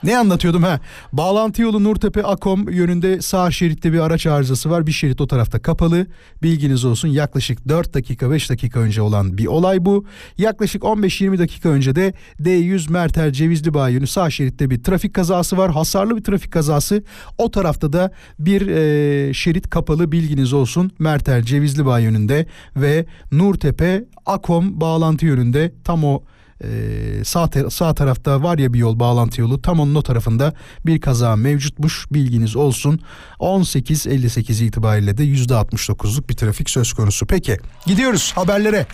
Ne 0.04 0.18
anlatıyordum 0.18 0.62
ha? 0.62 0.80
Bağlantı 1.12 1.62
yolu 1.62 1.84
Nurtepe 1.84 2.22
Akom 2.22 2.70
yönünde 2.70 3.22
sağ 3.22 3.50
şeritte 3.50 3.92
bir 3.92 3.98
araç 3.98 4.26
arızası 4.26 4.70
var. 4.70 4.86
Bir 4.86 4.92
şerit 4.92 5.20
o 5.20 5.26
tarafta 5.26 5.62
kapalı. 5.62 6.06
Bilginiz 6.42 6.84
olsun 6.84 7.08
yaklaşık 7.08 7.68
4 7.68 7.94
dakika 7.94 8.30
5 8.30 8.50
dakika 8.50 8.80
önce 8.80 9.02
olan 9.02 9.38
bir 9.38 9.46
olay 9.46 9.84
bu. 9.84 10.04
Yaklaşık 10.38 10.82
15-20 10.82 11.38
dakika 11.38 11.68
önce 11.68 11.96
de 11.96 12.14
D100 12.40 12.92
Merter 12.92 13.32
Cevizli 13.32 13.74
Bağ 13.74 13.88
yönü 13.88 14.06
sağ 14.06 14.30
şeritte 14.30 14.70
bir 14.70 14.82
trafik 14.82 15.14
kazası 15.14 15.56
var. 15.56 15.70
Hasarlı 15.70 16.16
bir 16.16 16.24
trafik 16.24 16.52
kazası. 16.52 17.02
O 17.38 17.50
tarafta 17.50 17.92
da 17.92 18.12
bir 18.38 18.66
e, 18.66 19.34
şerit 19.34 19.70
kapalı 19.70 20.12
bilginiz 20.12 20.52
olsun. 20.52 20.90
Merter 20.98 21.42
Cevizli 21.42 21.86
Bağ 21.86 21.98
yönünde 21.98 22.46
ve 22.76 23.06
Nurtepe 23.32 24.04
Akom 24.26 24.80
bağlantı 24.80 25.26
yönünde 25.26 25.72
tam 25.84 26.04
o 26.04 26.22
ee, 26.64 27.24
sağ, 27.24 27.48
sağ 27.70 27.94
tarafta 27.94 28.42
var 28.42 28.58
ya 28.58 28.72
bir 28.72 28.78
yol 28.78 28.98
bağlantı 28.98 29.40
yolu 29.40 29.62
tam 29.62 29.80
onun 29.80 29.94
o 29.94 30.02
tarafında 30.02 30.54
bir 30.86 31.00
kaza 31.00 31.36
mevcutmuş 31.36 32.06
bilginiz 32.12 32.56
olsun 32.56 33.00
18.58 33.40 34.64
itibariyle 34.64 35.18
de 35.18 35.24
%69'luk 35.24 36.28
bir 36.28 36.34
trafik 36.34 36.70
söz 36.70 36.92
konusu 36.92 37.26
peki 37.26 37.58
gidiyoruz 37.86 38.32
haberlere 38.34 38.86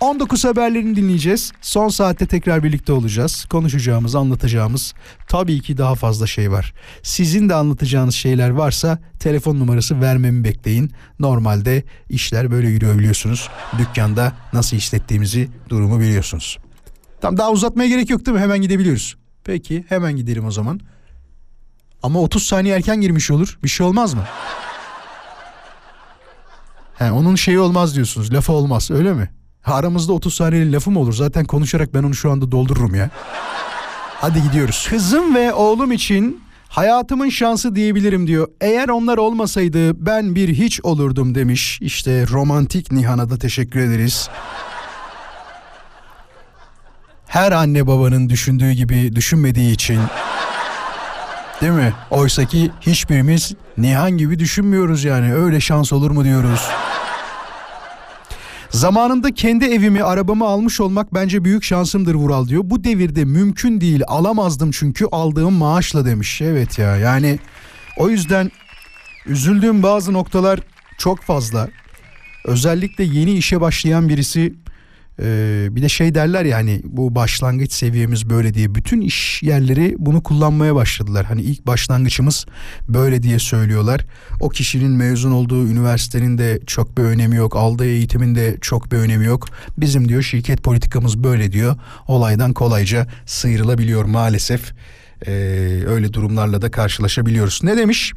19 0.00 0.44
haberlerini 0.44 0.96
dinleyeceğiz. 0.96 1.52
Son 1.60 1.88
saatte 1.88 2.26
tekrar 2.26 2.64
birlikte 2.64 2.92
olacağız. 2.92 3.44
Konuşacağımız, 3.44 4.14
anlatacağımız 4.14 4.94
tabii 5.28 5.60
ki 5.60 5.78
daha 5.78 5.94
fazla 5.94 6.26
şey 6.26 6.52
var. 6.52 6.74
Sizin 7.02 7.48
de 7.48 7.54
anlatacağınız 7.54 8.14
şeyler 8.14 8.50
varsa 8.50 8.98
telefon 9.18 9.60
numarası 9.60 10.00
vermemi 10.00 10.44
bekleyin. 10.44 10.92
Normalde 11.18 11.82
işler 12.08 12.50
böyle 12.50 12.68
yürüyor 12.68 12.98
biliyorsunuz. 12.98 13.48
Dükkanda 13.78 14.32
nasıl 14.52 14.76
işlettiğimizi, 14.76 15.48
durumu 15.68 16.00
biliyorsunuz. 16.00 16.58
Tamam 17.20 17.36
daha 17.36 17.50
uzatmaya 17.50 17.88
gerek 17.88 18.10
yok 18.10 18.26
değil 18.26 18.34
mi? 18.36 18.40
Hemen 18.42 18.62
gidebiliyoruz. 18.62 19.16
Peki 19.44 19.84
hemen 19.88 20.16
gidelim 20.16 20.46
o 20.46 20.50
zaman. 20.50 20.80
Ama 22.02 22.20
30 22.20 22.42
saniye 22.46 22.74
erken 22.76 23.00
girmiş 23.00 23.30
olur. 23.30 23.58
Bir 23.62 23.68
şey 23.68 23.86
olmaz 23.86 24.14
mı? 24.14 24.22
He, 26.94 27.10
onun 27.12 27.34
şeyi 27.34 27.58
olmaz 27.58 27.94
diyorsunuz. 27.94 28.32
Lafı 28.34 28.52
olmaz 28.52 28.90
öyle 28.90 29.12
mi? 29.12 29.30
Aramızda 29.64 30.12
30 30.12 30.34
saniyenin 30.34 30.72
lafı 30.72 30.90
mı 30.90 31.00
olur? 31.00 31.12
Zaten 31.12 31.44
konuşarak 31.44 31.94
ben 31.94 32.02
onu 32.02 32.14
şu 32.14 32.30
anda 32.30 32.52
doldururum 32.52 32.94
ya. 32.94 33.10
Hadi 34.20 34.42
gidiyoruz. 34.42 34.86
Kızım 34.90 35.34
ve 35.34 35.52
oğlum 35.52 35.92
için 35.92 36.40
hayatımın 36.68 37.28
şansı 37.28 37.74
diyebilirim 37.74 38.26
diyor. 38.26 38.48
Eğer 38.60 38.88
onlar 38.88 39.18
olmasaydı 39.18 40.06
ben 40.06 40.34
bir 40.34 40.48
hiç 40.48 40.80
olurdum 40.82 41.34
demiş. 41.34 41.78
İşte 41.82 42.26
romantik 42.30 42.92
Nihan'a 42.92 43.30
da 43.30 43.38
teşekkür 43.38 43.80
ederiz. 43.80 44.28
Her 47.28 47.52
anne 47.52 47.86
babanın 47.86 48.28
düşündüğü 48.28 48.72
gibi 48.72 49.16
düşünmediği 49.16 49.72
için 49.72 50.00
Değil 51.60 51.72
mi? 51.72 51.92
Oysa 52.10 52.44
ki 52.44 52.70
hiçbirimiz 52.80 53.54
Nihan 53.78 54.10
gibi 54.10 54.38
düşünmüyoruz 54.38 55.04
yani. 55.04 55.34
Öyle 55.34 55.60
şans 55.60 55.92
olur 55.92 56.10
mu 56.10 56.24
diyoruz. 56.24 56.68
Zamanında 58.70 59.34
kendi 59.34 59.64
evimi, 59.64 60.02
arabamı 60.02 60.44
almış 60.44 60.80
olmak 60.80 61.14
bence 61.14 61.44
büyük 61.44 61.64
şansımdır 61.64 62.14
Vural 62.14 62.48
diyor. 62.48 62.62
Bu 62.64 62.84
devirde 62.84 63.24
mümkün 63.24 63.80
değil. 63.80 64.02
Alamazdım 64.06 64.70
çünkü 64.70 65.06
aldığım 65.12 65.54
maaşla 65.54 66.04
demiş. 66.04 66.42
Evet 66.42 66.78
ya 66.78 66.96
yani 66.96 67.38
o 67.96 68.10
yüzden 68.10 68.50
üzüldüğüm 69.26 69.82
bazı 69.82 70.12
noktalar 70.12 70.60
çok 70.98 71.22
fazla. 71.22 71.68
Özellikle 72.44 73.04
yeni 73.04 73.32
işe 73.32 73.60
başlayan 73.60 74.08
birisi 74.08 74.54
ee, 75.22 75.68
bir 75.70 75.82
de 75.82 75.88
şey 75.88 76.14
derler 76.14 76.44
ya 76.44 76.56
hani 76.56 76.80
bu 76.84 77.14
başlangıç 77.14 77.72
seviyemiz 77.72 78.30
böyle 78.30 78.54
diye 78.54 78.74
bütün 78.74 79.00
iş 79.00 79.42
yerleri 79.42 79.96
bunu 79.98 80.22
kullanmaya 80.22 80.74
başladılar. 80.74 81.26
Hani 81.26 81.42
ilk 81.42 81.66
başlangıçımız 81.66 82.46
böyle 82.88 83.22
diye 83.22 83.38
söylüyorlar. 83.38 84.04
O 84.40 84.48
kişinin 84.48 84.90
mezun 84.90 85.30
olduğu 85.30 85.66
üniversitenin 85.66 86.38
de 86.38 86.60
çok 86.66 86.98
bir 86.98 87.02
önemi 87.02 87.36
yok. 87.36 87.56
Aldığı 87.56 87.86
eğitimin 87.86 88.34
de 88.34 88.56
çok 88.60 88.92
bir 88.92 88.96
önemi 88.96 89.24
yok. 89.24 89.48
Bizim 89.78 90.08
diyor 90.08 90.22
şirket 90.22 90.62
politikamız 90.62 91.24
böyle 91.24 91.52
diyor. 91.52 91.76
Olaydan 92.08 92.52
kolayca 92.52 93.06
sıyrılabiliyor 93.26 94.04
maalesef. 94.04 94.72
Ee, 95.26 95.30
öyle 95.86 96.12
durumlarla 96.12 96.62
da 96.62 96.70
karşılaşabiliyoruz. 96.70 97.60
Ne 97.62 97.76
demiş? 97.76 98.12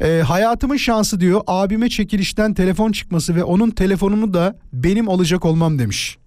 Ee, 0.00 0.22
hayatımın 0.26 0.76
şansı 0.76 1.20
diyor 1.20 1.40
abime 1.46 1.88
çekilişten 1.88 2.54
telefon 2.54 2.92
çıkması 2.92 3.34
ve 3.34 3.44
onun 3.44 3.70
telefonunu 3.70 4.34
da 4.34 4.58
benim 4.72 5.08
alacak 5.08 5.44
olmam 5.44 5.78
demiş. 5.78 6.19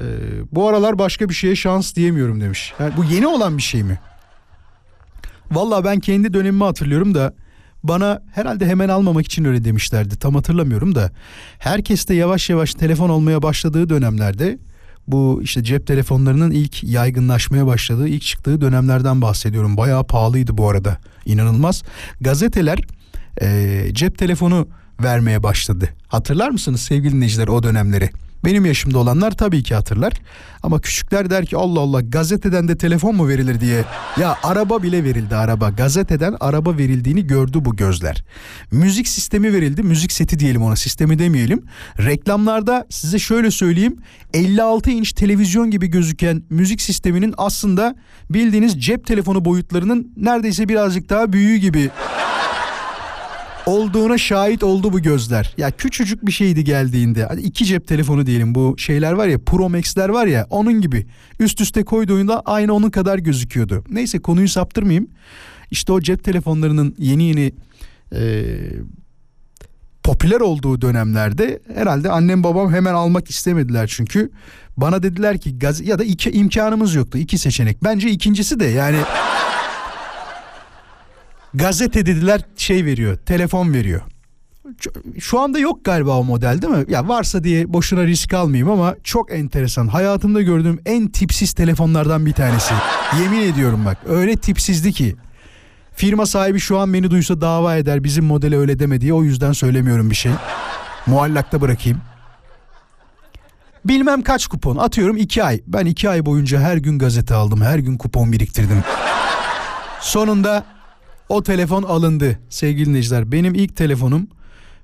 Ee, 0.00 0.04
bu 0.52 0.68
aralar 0.68 0.98
başka 0.98 1.28
bir 1.28 1.34
şeye 1.34 1.56
şans 1.56 1.94
diyemiyorum 1.94 2.40
demiş. 2.40 2.72
Yani 2.78 2.92
bu 2.96 3.04
yeni 3.04 3.26
olan 3.26 3.56
bir 3.56 3.62
şey 3.62 3.82
mi? 3.82 3.98
Vallahi 5.50 5.84
ben 5.84 6.00
kendi 6.00 6.34
dönemimi 6.34 6.64
hatırlıyorum 6.64 7.14
da 7.14 7.34
bana 7.82 8.22
herhalde 8.34 8.66
hemen 8.66 8.88
almamak 8.88 9.26
için 9.26 9.44
öyle 9.44 9.64
demişlerdi. 9.64 10.16
Tam 10.16 10.34
hatırlamıyorum 10.34 10.94
da 10.94 11.10
herkes 11.58 12.08
de 12.08 12.14
yavaş 12.14 12.50
yavaş 12.50 12.74
telefon 12.74 13.08
olmaya 13.08 13.42
başladığı 13.42 13.88
dönemlerde 13.88 14.58
bu 15.08 15.40
işte 15.42 15.64
cep 15.64 15.86
telefonlarının 15.86 16.50
ilk 16.50 16.84
yaygınlaşmaya 16.84 17.66
başladığı, 17.66 18.08
ilk 18.08 18.22
çıktığı 18.22 18.60
dönemlerden 18.60 19.22
bahsediyorum. 19.22 19.76
Bayağı 19.76 20.06
pahalıydı 20.06 20.58
bu 20.58 20.68
arada. 20.70 20.98
İnanılmaz. 21.26 21.82
Gazeteler 22.20 22.78
eee, 23.40 23.88
cep 23.92 24.18
telefonu 24.18 24.68
vermeye 25.02 25.42
başladı. 25.42 25.88
Hatırlar 26.08 26.50
mısınız 26.50 26.80
sevgili 26.80 27.12
dinleyiciler 27.12 27.48
o 27.48 27.62
dönemleri? 27.62 28.10
Benim 28.46 28.64
yaşımda 28.64 28.98
olanlar 28.98 29.30
tabii 29.30 29.62
ki 29.62 29.74
hatırlar. 29.74 30.12
Ama 30.62 30.80
küçükler 30.80 31.30
der 31.30 31.46
ki 31.46 31.56
Allah 31.56 31.80
Allah 31.80 32.00
gazeteden 32.00 32.68
de 32.68 32.78
telefon 32.78 33.16
mu 33.16 33.28
verilir 33.28 33.60
diye. 33.60 33.84
Ya 34.20 34.36
araba 34.42 34.82
bile 34.82 35.04
verildi 35.04 35.36
araba. 35.36 35.70
Gazeteden 35.70 36.36
araba 36.40 36.78
verildiğini 36.78 37.26
gördü 37.26 37.64
bu 37.64 37.76
gözler. 37.76 38.24
Müzik 38.70 39.08
sistemi 39.08 39.52
verildi. 39.52 39.82
Müzik 39.82 40.12
seti 40.12 40.38
diyelim 40.38 40.62
ona 40.62 40.76
sistemi 40.76 41.18
demeyelim. 41.18 41.64
Reklamlarda 41.98 42.86
size 42.90 43.18
şöyle 43.18 43.50
söyleyeyim. 43.50 43.96
56 44.34 44.90
inç 44.90 45.12
televizyon 45.12 45.70
gibi 45.70 45.86
gözüken 45.86 46.42
müzik 46.50 46.80
sisteminin 46.80 47.34
aslında 47.36 47.96
bildiğiniz 48.30 48.82
cep 48.82 49.06
telefonu 49.06 49.44
boyutlarının 49.44 50.12
neredeyse 50.16 50.68
birazcık 50.68 51.08
daha 51.10 51.32
büyüğü 51.32 51.56
gibi 51.56 51.90
olduğuna 53.66 54.18
şahit 54.18 54.62
oldu 54.62 54.92
bu 54.92 55.02
gözler. 55.02 55.54
Ya 55.58 55.70
küçücük 55.70 56.26
bir 56.26 56.32
şeydi 56.32 56.64
geldiğinde. 56.64 57.24
Hadi 57.24 57.40
iki 57.40 57.64
cep 57.64 57.88
telefonu 57.88 58.26
diyelim 58.26 58.54
bu 58.54 58.74
şeyler 58.78 59.12
var 59.12 59.26
ya 59.26 59.38
Pro 59.38 59.68
Max'ler 59.68 60.08
var 60.08 60.26
ya 60.26 60.46
onun 60.50 60.80
gibi. 60.80 61.06
Üst 61.40 61.60
üste 61.60 61.84
koyduğunda 61.84 62.40
aynı 62.40 62.72
onun 62.72 62.90
kadar 62.90 63.18
gözüküyordu. 63.18 63.84
Neyse 63.90 64.18
konuyu 64.18 64.48
saptırmayayım. 64.48 65.08
İşte 65.70 65.92
o 65.92 66.00
cep 66.00 66.24
telefonlarının 66.24 66.94
yeni 66.98 67.24
yeni 67.24 67.52
e, 68.12 68.44
popüler 70.02 70.40
olduğu 70.40 70.80
dönemlerde 70.80 71.60
herhalde 71.74 72.10
annem 72.10 72.44
babam 72.44 72.72
hemen 72.72 72.94
almak 72.94 73.30
istemediler 73.30 73.86
çünkü 73.86 74.30
bana 74.76 75.02
dediler 75.02 75.38
ki 75.38 75.58
gaz 75.58 75.80
ya 75.80 75.98
da 75.98 76.04
iki 76.04 76.30
imkanımız 76.30 76.94
yoktu 76.94 77.18
iki 77.18 77.38
seçenek. 77.38 77.84
Bence 77.84 78.10
ikincisi 78.10 78.60
de 78.60 78.64
yani 78.64 78.98
gazete 81.54 82.06
dediler 82.06 82.40
şey 82.56 82.84
veriyor 82.84 83.16
telefon 83.16 83.74
veriyor. 83.74 84.00
Şu 85.18 85.40
anda 85.40 85.58
yok 85.58 85.84
galiba 85.84 86.18
o 86.18 86.24
model 86.24 86.62
değil 86.62 86.72
mi? 86.72 86.84
Ya 86.88 87.08
varsa 87.08 87.44
diye 87.44 87.72
boşuna 87.72 88.04
risk 88.04 88.34
almayayım 88.34 88.70
ama 88.70 88.94
çok 89.04 89.32
enteresan. 89.32 89.88
Hayatımda 89.88 90.42
gördüğüm 90.42 90.80
en 90.86 91.08
tipsiz 91.08 91.52
telefonlardan 91.52 92.26
bir 92.26 92.32
tanesi. 92.32 92.74
Yemin 93.22 93.40
ediyorum 93.40 93.84
bak 93.84 93.98
öyle 94.08 94.36
tipsizdi 94.36 94.92
ki. 94.92 95.16
Firma 95.94 96.26
sahibi 96.26 96.60
şu 96.60 96.78
an 96.78 96.92
beni 96.94 97.10
duysa 97.10 97.40
dava 97.40 97.76
eder 97.76 98.04
bizim 98.04 98.24
modele 98.24 98.58
öyle 98.58 98.78
deme 98.78 99.00
diye 99.00 99.12
o 99.12 99.22
yüzden 99.22 99.52
söylemiyorum 99.52 100.10
bir 100.10 100.14
şey. 100.14 100.32
Muallakta 101.06 101.60
bırakayım. 101.60 102.00
Bilmem 103.84 104.22
kaç 104.22 104.46
kupon 104.46 104.76
atıyorum 104.76 105.16
iki 105.16 105.44
ay. 105.44 105.60
Ben 105.66 105.86
iki 105.86 106.10
ay 106.10 106.26
boyunca 106.26 106.60
her 106.60 106.76
gün 106.76 106.98
gazete 106.98 107.34
aldım 107.34 107.62
her 107.62 107.78
gün 107.78 107.96
kupon 107.96 108.32
biriktirdim. 108.32 108.84
Sonunda 110.00 110.64
o 111.28 111.42
telefon 111.42 111.82
alındı 111.82 112.38
sevgili 112.48 112.86
dinleyiciler. 112.86 113.32
Benim 113.32 113.54
ilk 113.54 113.76
telefonum 113.76 114.28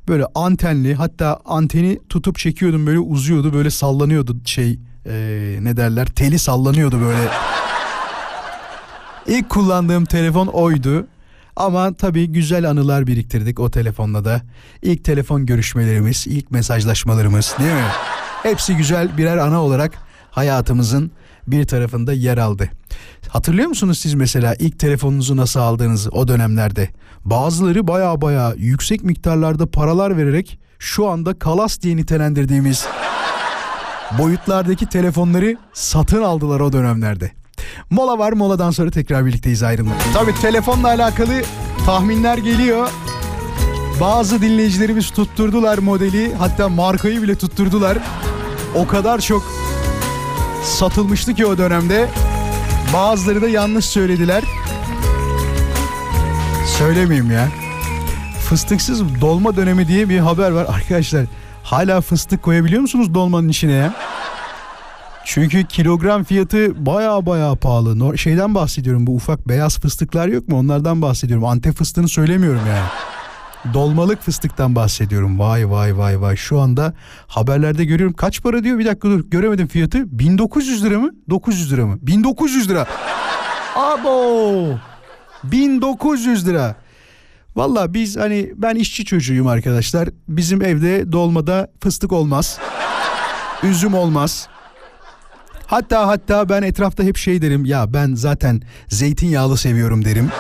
böyle 0.08 0.24
antenli 0.34 0.94
hatta 0.94 1.40
anteni 1.44 2.00
tutup 2.08 2.38
çekiyordum 2.38 2.86
böyle 2.86 2.98
uzuyordu 2.98 3.52
böyle 3.52 3.70
sallanıyordu 3.70 4.36
şey 4.44 4.78
eee, 5.06 5.58
ne 5.64 5.76
derler 5.76 6.06
teli 6.06 6.38
sallanıyordu 6.38 7.00
böyle. 7.00 7.28
İlk 9.26 9.50
kullandığım 9.50 10.04
telefon 10.04 10.46
oydu. 10.46 11.06
Ama 11.56 11.94
tabii 11.94 12.26
güzel 12.26 12.70
anılar 12.70 13.06
biriktirdik 13.06 13.60
o 13.60 13.70
telefonla 13.70 14.24
da. 14.24 14.42
İlk 14.82 15.04
telefon 15.04 15.46
görüşmelerimiz, 15.46 16.26
ilk 16.26 16.50
mesajlaşmalarımız 16.50 17.54
değil 17.58 17.72
mi? 17.74 17.86
Hepsi 18.42 18.76
güzel 18.76 19.16
birer 19.18 19.36
ana 19.36 19.62
olarak 19.62 19.92
hayatımızın 20.30 21.10
bir 21.46 21.64
tarafında 21.64 22.12
yer 22.12 22.38
aldı. 22.38 22.70
Hatırlıyor 23.28 23.68
musunuz 23.68 23.98
siz 23.98 24.14
mesela 24.14 24.54
ilk 24.58 24.78
telefonunuzu 24.78 25.36
nasıl 25.36 25.60
aldığınızı 25.60 26.10
o 26.10 26.28
dönemlerde? 26.28 26.88
Bazıları 27.24 27.86
baya 27.88 28.20
baya 28.20 28.54
yüksek 28.56 29.04
miktarlarda 29.04 29.66
paralar 29.66 30.16
vererek 30.16 30.58
şu 30.78 31.08
anda 31.08 31.38
kalas 31.38 31.80
diye 31.80 31.96
nitelendirdiğimiz 31.96 32.86
boyutlardaki 34.18 34.86
telefonları 34.86 35.56
satın 35.72 36.22
aldılar 36.22 36.60
o 36.60 36.72
dönemlerde. 36.72 37.32
Mola 37.90 38.18
var 38.18 38.32
moladan 38.32 38.70
sonra 38.70 38.90
tekrar 38.90 39.26
birlikteyiz 39.26 39.62
ayrılma. 39.62 39.92
Tabii 40.14 40.34
telefonla 40.34 40.88
alakalı 40.88 41.42
tahminler 41.86 42.38
geliyor. 42.38 42.88
Bazı 44.00 44.42
dinleyicilerimiz 44.42 45.10
tutturdular 45.10 45.78
modeli 45.78 46.34
hatta 46.34 46.68
markayı 46.68 47.22
bile 47.22 47.34
tutturdular. 47.34 47.98
O 48.74 48.86
kadar 48.86 49.20
çok 49.20 49.42
satılmıştı 50.64 51.34
ki 51.34 51.46
o 51.46 51.58
dönemde. 51.58 52.08
Bazıları 52.94 53.42
da 53.42 53.48
yanlış 53.48 53.84
söylediler. 53.84 54.44
Söylemeyeyim 56.78 57.30
ya. 57.30 57.48
Fıstıksız 58.48 59.20
dolma 59.20 59.56
dönemi 59.56 59.88
diye 59.88 60.08
bir 60.08 60.18
haber 60.18 60.50
var 60.50 60.66
arkadaşlar. 60.74 61.26
Hala 61.62 62.00
fıstık 62.00 62.42
koyabiliyor 62.42 62.82
musunuz 62.82 63.14
dolmanın 63.14 63.48
içine 63.48 63.72
ya? 63.72 63.94
Çünkü 65.24 65.64
kilogram 65.66 66.24
fiyatı 66.24 66.86
baya 66.86 67.26
baya 67.26 67.54
pahalı. 67.54 68.18
Şeyden 68.18 68.54
bahsediyorum 68.54 69.06
bu 69.06 69.14
ufak 69.14 69.48
beyaz 69.48 69.78
fıstıklar 69.80 70.28
yok 70.28 70.48
mu? 70.48 70.58
Onlardan 70.58 71.02
bahsediyorum. 71.02 71.44
Antep 71.44 71.74
fıstığını 71.76 72.08
söylemiyorum 72.08 72.62
yani. 72.68 72.86
Dolmalık 73.74 74.22
fıstıktan 74.22 74.76
bahsediyorum. 74.76 75.38
Vay 75.38 75.70
vay 75.70 75.98
vay 75.98 76.20
vay. 76.20 76.36
Şu 76.36 76.60
anda 76.60 76.94
haberlerde 77.26 77.84
görüyorum. 77.84 78.16
Kaç 78.16 78.42
para 78.42 78.64
diyor? 78.64 78.78
Bir 78.78 78.86
dakika 78.86 79.08
dur. 79.08 79.24
Göremedim 79.30 79.66
fiyatı. 79.66 80.18
1900 80.18 80.84
lira 80.84 80.98
mı? 80.98 81.10
900 81.30 81.72
lira 81.72 81.86
mı? 81.86 81.98
1900 82.02 82.70
lira. 82.70 82.86
Abo. 83.76 84.78
1900 85.44 86.46
lira. 86.48 86.74
Valla 87.56 87.94
biz 87.94 88.16
hani 88.16 88.52
ben 88.56 88.74
işçi 88.74 89.04
çocuğuyum 89.04 89.46
arkadaşlar. 89.46 90.08
Bizim 90.28 90.62
evde 90.62 91.12
dolmada 91.12 91.68
fıstık 91.80 92.12
olmaz. 92.12 92.58
Üzüm 93.62 93.94
olmaz. 93.94 94.48
Hatta 95.66 96.06
hatta 96.06 96.48
ben 96.48 96.62
etrafta 96.62 97.02
hep 97.02 97.16
şey 97.16 97.42
derim 97.42 97.64
ya 97.64 97.92
ben 97.94 98.14
zaten 98.14 98.62
zeytinyağlı 98.88 99.56
seviyorum 99.56 100.04
derim. 100.04 100.30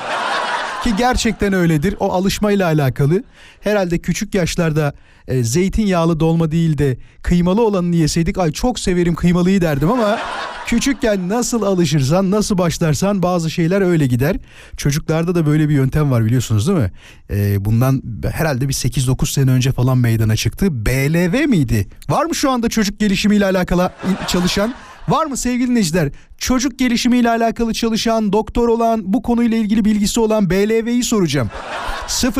Ki 0.84 0.96
gerçekten 0.98 1.52
öyledir. 1.52 1.96
O 2.00 2.12
alışmayla 2.12 2.66
alakalı. 2.66 3.22
Herhalde 3.60 3.98
küçük 3.98 4.34
yaşlarda 4.34 4.92
e, 5.28 5.44
zeytinyağlı 5.44 6.20
dolma 6.20 6.50
değil 6.50 6.78
de 6.78 6.98
kıymalı 7.22 7.66
olanını 7.66 7.96
yeseydik 7.96 8.38
ay 8.38 8.52
çok 8.52 8.78
severim 8.78 9.14
kıymalıyı 9.14 9.60
derdim 9.60 9.90
ama 9.90 10.18
küçükken 10.66 11.28
nasıl 11.28 11.62
alışırsan 11.62 12.30
nasıl 12.30 12.58
başlarsan 12.58 13.22
bazı 13.22 13.50
şeyler 13.50 13.80
öyle 13.80 14.06
gider. 14.06 14.36
Çocuklarda 14.76 15.34
da 15.34 15.46
böyle 15.46 15.68
bir 15.68 15.74
yöntem 15.74 16.10
var 16.10 16.24
biliyorsunuz 16.24 16.68
değil 16.68 16.78
mi? 16.78 16.92
E, 17.30 17.64
bundan 17.64 18.02
herhalde 18.32 18.68
bir 18.68 18.74
8-9 18.74 19.32
sene 19.32 19.50
önce 19.50 19.72
falan 19.72 19.98
meydana 19.98 20.36
çıktı. 20.36 20.86
BLV 20.86 21.48
miydi? 21.48 21.88
Var 22.08 22.24
mı 22.24 22.34
şu 22.34 22.50
anda 22.50 22.68
çocuk 22.68 23.00
gelişimiyle 23.00 23.44
alakalı 23.44 23.90
çalışan? 24.26 24.74
Var 25.08 25.26
mı 25.26 25.36
sevgili 25.36 25.68
dinleyiciler? 25.68 26.10
Çocuk 26.38 26.78
gelişimiyle 26.78 27.30
alakalı 27.30 27.74
çalışan, 27.74 28.32
doktor 28.32 28.68
olan, 28.68 29.12
bu 29.12 29.22
konuyla 29.22 29.56
ilgili 29.56 29.84
bilgisi 29.84 30.20
olan 30.20 30.50
BLV'yi 30.50 31.04
soracağım. 31.04 31.50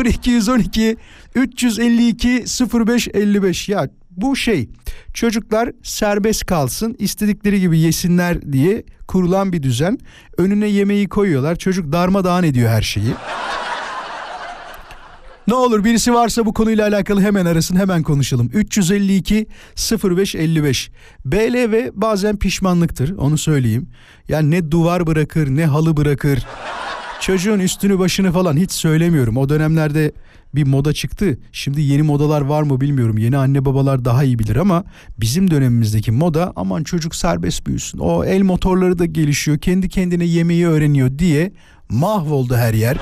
0212 0.05 0.97
352 1.35 2.27
0555 2.73 3.69
ya 3.69 3.89
bu 4.11 4.35
şey 4.35 4.69
çocuklar 5.13 5.71
serbest 5.83 6.45
kalsın 6.45 6.95
istedikleri 6.99 7.59
gibi 7.59 7.79
yesinler 7.79 8.53
diye 8.53 8.83
kurulan 9.07 9.53
bir 9.53 9.63
düzen. 9.63 9.97
Önüne 10.37 10.67
yemeği 10.67 11.09
koyuyorlar 11.09 11.55
çocuk 11.55 11.91
darmadağın 11.91 12.43
ediyor 12.43 12.69
her 12.69 12.81
şeyi. 12.81 13.13
Ne 15.47 15.53
olur 15.53 15.83
birisi 15.83 16.13
varsa 16.13 16.45
bu 16.45 16.53
konuyla 16.53 16.87
alakalı 16.87 17.21
hemen 17.21 17.45
arasın 17.45 17.75
hemen 17.75 18.03
konuşalım. 18.03 18.49
352 18.53 19.47
0555. 20.03 20.91
BLV 21.25 21.89
bazen 21.93 22.37
pişmanlıktır 22.37 23.17
onu 23.17 23.37
söyleyeyim. 23.37 23.89
Yani 24.29 24.51
ne 24.51 24.71
duvar 24.71 25.07
bırakır 25.07 25.47
ne 25.49 25.65
halı 25.65 25.97
bırakır. 25.97 26.45
Çocuğun 27.21 27.59
üstünü 27.59 27.99
başını 27.99 28.31
falan 28.31 28.57
hiç 28.57 28.71
söylemiyorum. 28.71 29.37
O 29.37 29.49
dönemlerde 29.49 30.11
bir 30.55 30.67
moda 30.67 30.93
çıktı. 30.93 31.39
Şimdi 31.51 31.81
yeni 31.81 32.01
modalar 32.01 32.41
var 32.41 32.63
mı 32.63 32.81
bilmiyorum. 32.81 33.17
Yeni 33.17 33.37
anne 33.37 33.65
babalar 33.65 34.05
daha 34.05 34.23
iyi 34.23 34.39
bilir 34.39 34.55
ama 34.55 34.83
bizim 35.19 35.51
dönemimizdeki 35.51 36.11
moda 36.11 36.53
aman 36.55 36.83
çocuk 36.83 37.15
serbest 37.15 37.67
büyüsün. 37.67 37.99
O 37.99 38.25
el 38.25 38.41
motorları 38.41 38.99
da 38.99 39.05
gelişiyor. 39.05 39.57
Kendi 39.57 39.89
kendine 39.89 40.25
yemeği 40.25 40.67
öğreniyor 40.67 41.19
diye 41.19 41.51
mahvoldu 41.89 42.55
her 42.55 42.73
yer. 42.73 42.97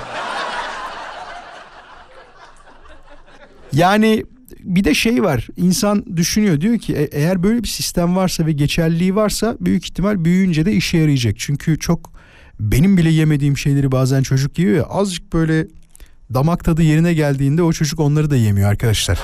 Yani 3.74 4.24
bir 4.60 4.84
de 4.84 4.94
şey 4.94 5.24
var 5.24 5.48
insan 5.58 6.18
düşünüyor 6.18 6.62
diyor 6.62 6.78
ki 6.78 6.94
"E- 6.96 7.10
eğer 7.12 7.44
böyle 7.44 7.64
bir 7.64 7.68
sistem 7.68 8.16
varsa 8.16 8.46
ve 8.46 8.52
geçerliliği 8.52 9.16
varsa 9.16 9.58
büyük 9.60 9.84
ihtimal 9.86 10.26
büyüyünce 10.26 10.66
de 10.66 10.74
işe 10.74 10.98
yarayacak. 10.98 11.36
Çünkü 11.40 11.80
çok 11.80 12.12
benim 12.60 12.98
bile 12.98 13.10
yemediğim 13.10 13.58
şeyleri 13.58 13.92
bazen 13.92 14.22
çocuk 14.24 14.60
yiyor 14.60 14.76
ya 14.78 14.84
azıcık 14.84 15.34
böyle 15.34 15.68
damak 16.34 16.64
tadı 16.64 16.82
yerine 16.84 17.14
geldiğinde 17.14 17.64
o 17.64 17.74
çocuk 17.74 18.00
onları 18.00 18.30
da 18.30 18.36
yemiyor 18.36 18.70
arkadaşlar. 18.70 19.20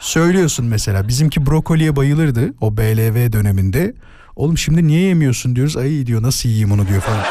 Söylüyorsun 0.00 0.66
mesela 0.66 1.08
bizimki 1.08 1.46
brokoliye 1.46 1.96
bayılırdı 1.96 2.54
o 2.60 2.76
BLV 2.76 3.32
döneminde. 3.32 3.94
Oğlum 4.36 4.58
şimdi 4.58 4.86
niye 4.86 5.00
yemiyorsun 5.00 5.56
diyoruz. 5.56 5.76
Ay 5.76 6.06
diyor 6.06 6.22
nasıl 6.22 6.48
yiyeyim 6.48 6.72
onu 6.72 6.88
diyor 6.88 7.00
falan. 7.00 7.22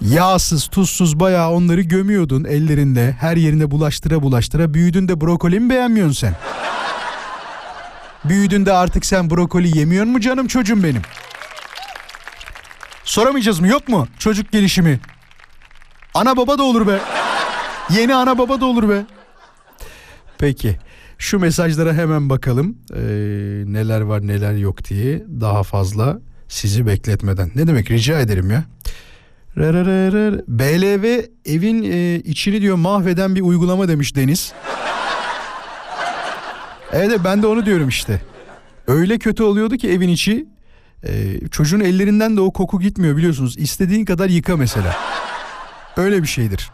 Yağsız, 0.00 0.66
tuzsuz 0.66 1.20
bayağı 1.20 1.50
onları 1.50 1.80
gömüyordun 1.80 2.44
ellerinde. 2.44 3.16
Her 3.20 3.36
yerine 3.36 3.70
bulaştıra 3.70 4.22
bulaştıra. 4.22 4.74
Büyüdün 4.74 5.08
de 5.08 5.20
brokoli 5.20 5.60
mi 5.60 5.70
beğenmiyorsun 5.70 6.12
sen? 6.12 6.34
Büyüdün 8.24 8.66
de 8.66 8.72
artık 8.72 9.06
sen 9.06 9.30
brokoli 9.30 9.78
yemiyor 9.78 10.04
mu 10.04 10.20
canım 10.20 10.46
çocuğum 10.46 10.82
benim? 10.82 11.02
Soramayacağız 13.04 13.60
mı 13.60 13.68
yok 13.68 13.88
mu 13.88 14.08
çocuk 14.18 14.52
gelişimi? 14.52 15.00
Ana 16.14 16.36
baba 16.36 16.58
da 16.58 16.62
olur 16.62 16.86
be. 16.86 16.98
Yeni 17.90 18.14
ana 18.14 18.38
baba 18.38 18.60
da 18.60 18.66
olur 18.66 18.88
be. 18.88 19.04
Peki 20.38 20.78
şu 21.18 21.38
mesajlara 21.38 21.92
hemen 21.94 22.30
bakalım 22.30 22.76
Ee, 22.94 23.00
neler 23.66 24.00
var 24.00 24.26
neler 24.26 24.52
yok 24.52 24.84
diye 24.84 25.24
daha 25.40 25.62
fazla 25.62 26.18
sizi 26.48 26.86
bekletmeden. 26.86 27.50
Ne 27.54 27.66
demek 27.66 27.90
rica 27.90 28.20
ederim 28.20 28.50
ya. 28.50 28.64
Rarararara. 29.58 30.42
BLV 30.48 31.24
evin 31.44 31.82
e, 31.82 32.14
içini 32.16 32.60
diyor 32.60 32.76
mahveden 32.76 33.34
bir 33.34 33.40
uygulama 33.40 33.88
demiş 33.88 34.16
Deniz. 34.16 34.52
Evet 36.92 37.20
ben 37.24 37.42
de 37.42 37.46
onu 37.46 37.66
diyorum 37.66 37.88
işte. 37.88 38.20
Öyle 38.86 39.18
kötü 39.18 39.42
oluyordu 39.42 39.76
ki 39.76 39.90
evin 39.90 40.08
içi. 40.08 40.46
e, 41.02 41.40
çocuğun 41.48 41.80
ellerinden 41.80 42.36
de 42.36 42.40
o 42.40 42.50
koku 42.52 42.80
gitmiyor 42.80 43.16
biliyorsunuz. 43.16 43.58
İstediğin 43.58 44.04
kadar 44.04 44.28
yıka 44.28 44.56
mesela. 44.56 44.96
Öyle 45.96 46.22
bir 46.22 46.28
şeydir. 46.28 46.70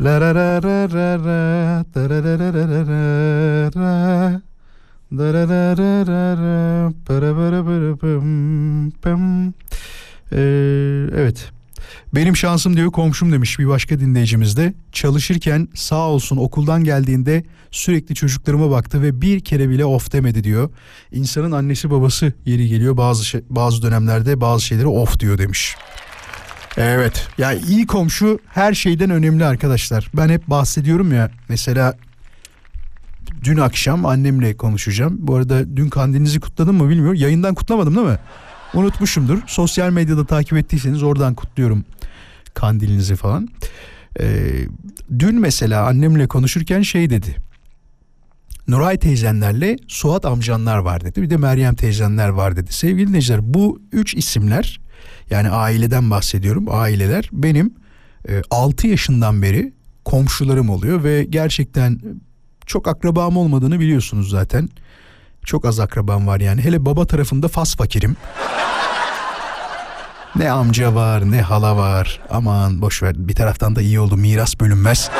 La 0.00 0.20
ra 0.20 0.34
ra 0.34 0.62
ra 0.62 0.88
ra 0.90 1.18
ra, 1.18 1.84
da 1.94 2.10
ra 2.10 2.22
ra 2.22 2.38
ra 2.38 2.52
ra 2.54 2.86
ra 2.86 3.72
ra, 3.74 4.40
da 5.12 5.32
ra 5.34 5.48
ra 5.48 5.76
ra 5.76 6.06
ra 6.06 6.36
ra, 6.36 6.92
para 7.06 7.34
para 7.34 7.64
para 7.64 7.96
pım, 7.96 8.90
pım. 8.90 9.54
Ee, 10.32 10.36
evet. 11.16 11.50
Benim 12.14 12.36
şansım 12.36 12.76
diyor 12.76 12.90
komşum 12.90 13.32
demiş 13.32 13.58
bir 13.58 13.68
başka 13.68 14.00
dinleyicimiz 14.00 14.56
de. 14.56 14.74
Çalışırken 14.92 15.68
sağ 15.74 16.08
olsun 16.08 16.36
okuldan 16.36 16.84
geldiğinde 16.84 17.44
sürekli 17.70 18.14
çocuklarıma 18.14 18.70
baktı 18.70 19.02
ve 19.02 19.20
bir 19.20 19.40
kere 19.40 19.68
bile 19.68 19.84
of 19.84 20.12
demedi 20.12 20.44
diyor. 20.44 20.70
İnsanın 21.12 21.52
annesi 21.52 21.90
babası 21.90 22.32
yeri 22.44 22.68
geliyor 22.68 22.96
bazı 22.96 23.24
şey- 23.24 23.44
bazı 23.50 23.82
dönemlerde 23.82 24.40
bazı 24.40 24.64
şeyleri 24.64 24.86
of 24.86 25.20
diyor 25.20 25.38
demiş. 25.38 25.76
Evet. 26.76 27.28
Ya 27.38 27.52
iyi 27.52 27.86
komşu 27.86 28.38
her 28.48 28.74
şeyden 28.74 29.10
önemli 29.10 29.44
arkadaşlar. 29.44 30.10
Ben 30.16 30.28
hep 30.28 30.46
bahsediyorum 30.46 31.12
ya. 31.12 31.30
Mesela 31.48 31.96
dün 33.44 33.56
akşam 33.56 34.06
annemle 34.06 34.56
konuşacağım. 34.56 35.16
Bu 35.18 35.36
arada 35.36 35.76
dün 35.76 35.88
kandilinizi 35.88 36.40
kutladım 36.40 36.76
mı 36.76 36.88
bilmiyorum. 36.88 37.14
Yayından 37.14 37.54
kutlamadım 37.54 37.96
değil 37.96 38.06
mi? 38.06 38.18
Unutmuşumdur. 38.74 39.38
Sosyal 39.46 39.90
medyada 39.90 40.26
takip 40.26 40.58
ettiyseniz 40.58 41.02
oradan 41.02 41.34
kutluyorum 41.34 41.84
kandilinizi 42.54 43.16
falan. 43.16 43.48
Ee, 44.20 44.66
dün 45.18 45.40
mesela 45.40 45.86
annemle 45.86 46.26
konuşurken 46.26 46.82
şey 46.82 47.10
dedi. 47.10 47.36
Nuray 48.68 48.98
teyzenlerle 48.98 49.76
Suat 49.88 50.24
amcanlar 50.24 50.78
var 50.78 51.04
dedi. 51.04 51.22
Bir 51.22 51.30
de 51.30 51.36
Meryem 51.36 51.74
teyzenler 51.74 52.28
var 52.28 52.56
dedi. 52.56 52.72
Sevgili 52.72 53.08
dinleyiciler 53.08 53.54
bu 53.54 53.82
üç 53.92 54.14
isimler 54.14 54.80
yani 55.30 55.50
aileden 55.50 56.10
bahsediyorum. 56.10 56.66
Aileler 56.70 57.28
benim 57.32 57.74
e, 58.28 58.42
6 58.50 58.86
yaşından 58.86 59.42
beri 59.42 59.72
komşularım 60.04 60.70
oluyor 60.70 61.04
ve 61.04 61.24
gerçekten 61.24 62.00
çok 62.66 62.88
akrabam 62.88 63.36
olmadığını 63.36 63.80
biliyorsunuz 63.80 64.30
zaten. 64.30 64.68
Çok 65.44 65.64
az 65.64 65.80
akrabam 65.80 66.26
var 66.26 66.40
yani. 66.40 66.62
Hele 66.62 66.84
baba 66.84 67.06
tarafında 67.06 67.48
fas 67.48 67.76
fakirim. 67.76 68.16
Ne 70.36 70.50
amca 70.50 70.94
var 70.94 71.30
ne 71.30 71.42
hala 71.42 71.76
var. 71.76 72.20
Aman 72.30 72.82
boş 72.82 73.02
ver 73.02 73.14
bir 73.16 73.34
taraftan 73.34 73.76
da 73.76 73.82
iyi 73.82 74.00
oldu 74.00 74.16
miras 74.16 74.60
bölünmez. 74.60 75.10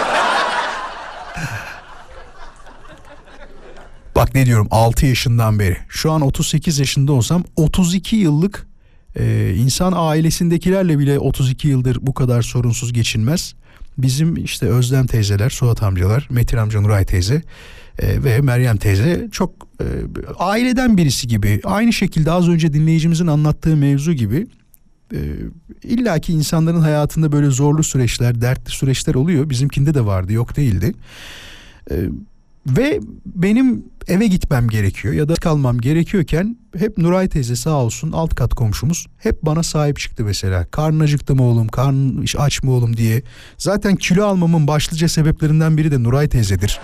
Bak 4.16 4.34
ne 4.34 4.46
diyorum 4.46 4.68
6 4.70 5.06
yaşından 5.06 5.58
beri. 5.58 5.76
Şu 5.88 6.12
an 6.12 6.20
38 6.20 6.78
yaşında 6.78 7.12
olsam 7.12 7.44
32 7.56 8.16
yıllık 8.16 8.66
e, 9.16 9.54
insan 9.56 9.92
ailesindekilerle 9.96 10.98
bile 10.98 11.18
32 11.18 11.68
yıldır 11.68 11.98
bu 12.00 12.14
kadar 12.14 12.42
sorunsuz 12.42 12.92
geçinmez. 12.92 13.54
Bizim 13.98 14.36
işte 14.36 14.66
Özlem 14.66 15.06
teyzeler, 15.06 15.50
Suat 15.50 15.82
amcalar, 15.82 16.26
Metin 16.30 16.56
amca 16.56 16.80
Nuray 16.80 17.04
teyze 17.04 17.42
e, 17.98 18.24
ve 18.24 18.40
Meryem 18.40 18.76
teyze 18.76 19.28
çok 19.32 19.71
e, 19.82 19.84
aileden 20.38 20.96
birisi 20.96 21.28
gibi. 21.28 21.60
Aynı 21.64 21.92
şekilde 21.92 22.30
az 22.30 22.48
önce 22.48 22.72
dinleyicimizin 22.72 23.26
anlattığı 23.26 23.76
mevzu 23.76 24.12
gibi 24.12 24.46
e, 25.12 25.18
illaki 25.82 26.32
insanların 26.32 26.80
hayatında 26.80 27.32
böyle 27.32 27.50
zorlu 27.50 27.82
süreçler, 27.82 28.40
dertli 28.40 28.70
süreçler 28.70 29.14
oluyor. 29.14 29.50
Bizimkinde 29.50 29.94
de 29.94 30.06
vardı, 30.06 30.32
yok 30.32 30.56
değildi. 30.56 30.94
E, 31.90 31.96
ve 32.66 33.00
benim 33.26 33.84
eve 34.08 34.26
gitmem 34.26 34.68
gerekiyor 34.68 35.14
ya 35.14 35.28
da 35.28 35.34
kalmam 35.34 35.78
gerekiyorken 35.78 36.56
hep 36.78 36.98
Nuray 36.98 37.28
teyze 37.28 37.56
sağ 37.56 37.76
olsun 37.76 38.12
alt 38.12 38.34
kat 38.34 38.54
komşumuz 38.54 39.06
hep 39.18 39.42
bana 39.42 39.62
sahip 39.62 39.98
çıktı 39.98 40.24
mesela. 40.24 40.64
Karnın 40.64 41.00
acıktı 41.00 41.34
mı 41.34 41.42
oğlum, 41.42 41.68
karnın 41.68 42.26
aç 42.38 42.62
mı 42.62 42.70
oğlum 42.72 42.96
diye. 42.96 43.22
Zaten 43.58 43.96
kilo 43.96 44.24
almamın 44.24 44.66
başlıca 44.66 45.08
sebeplerinden 45.08 45.76
biri 45.76 45.90
de 45.90 46.02
Nuray 46.02 46.28
teyzedir. 46.28 46.80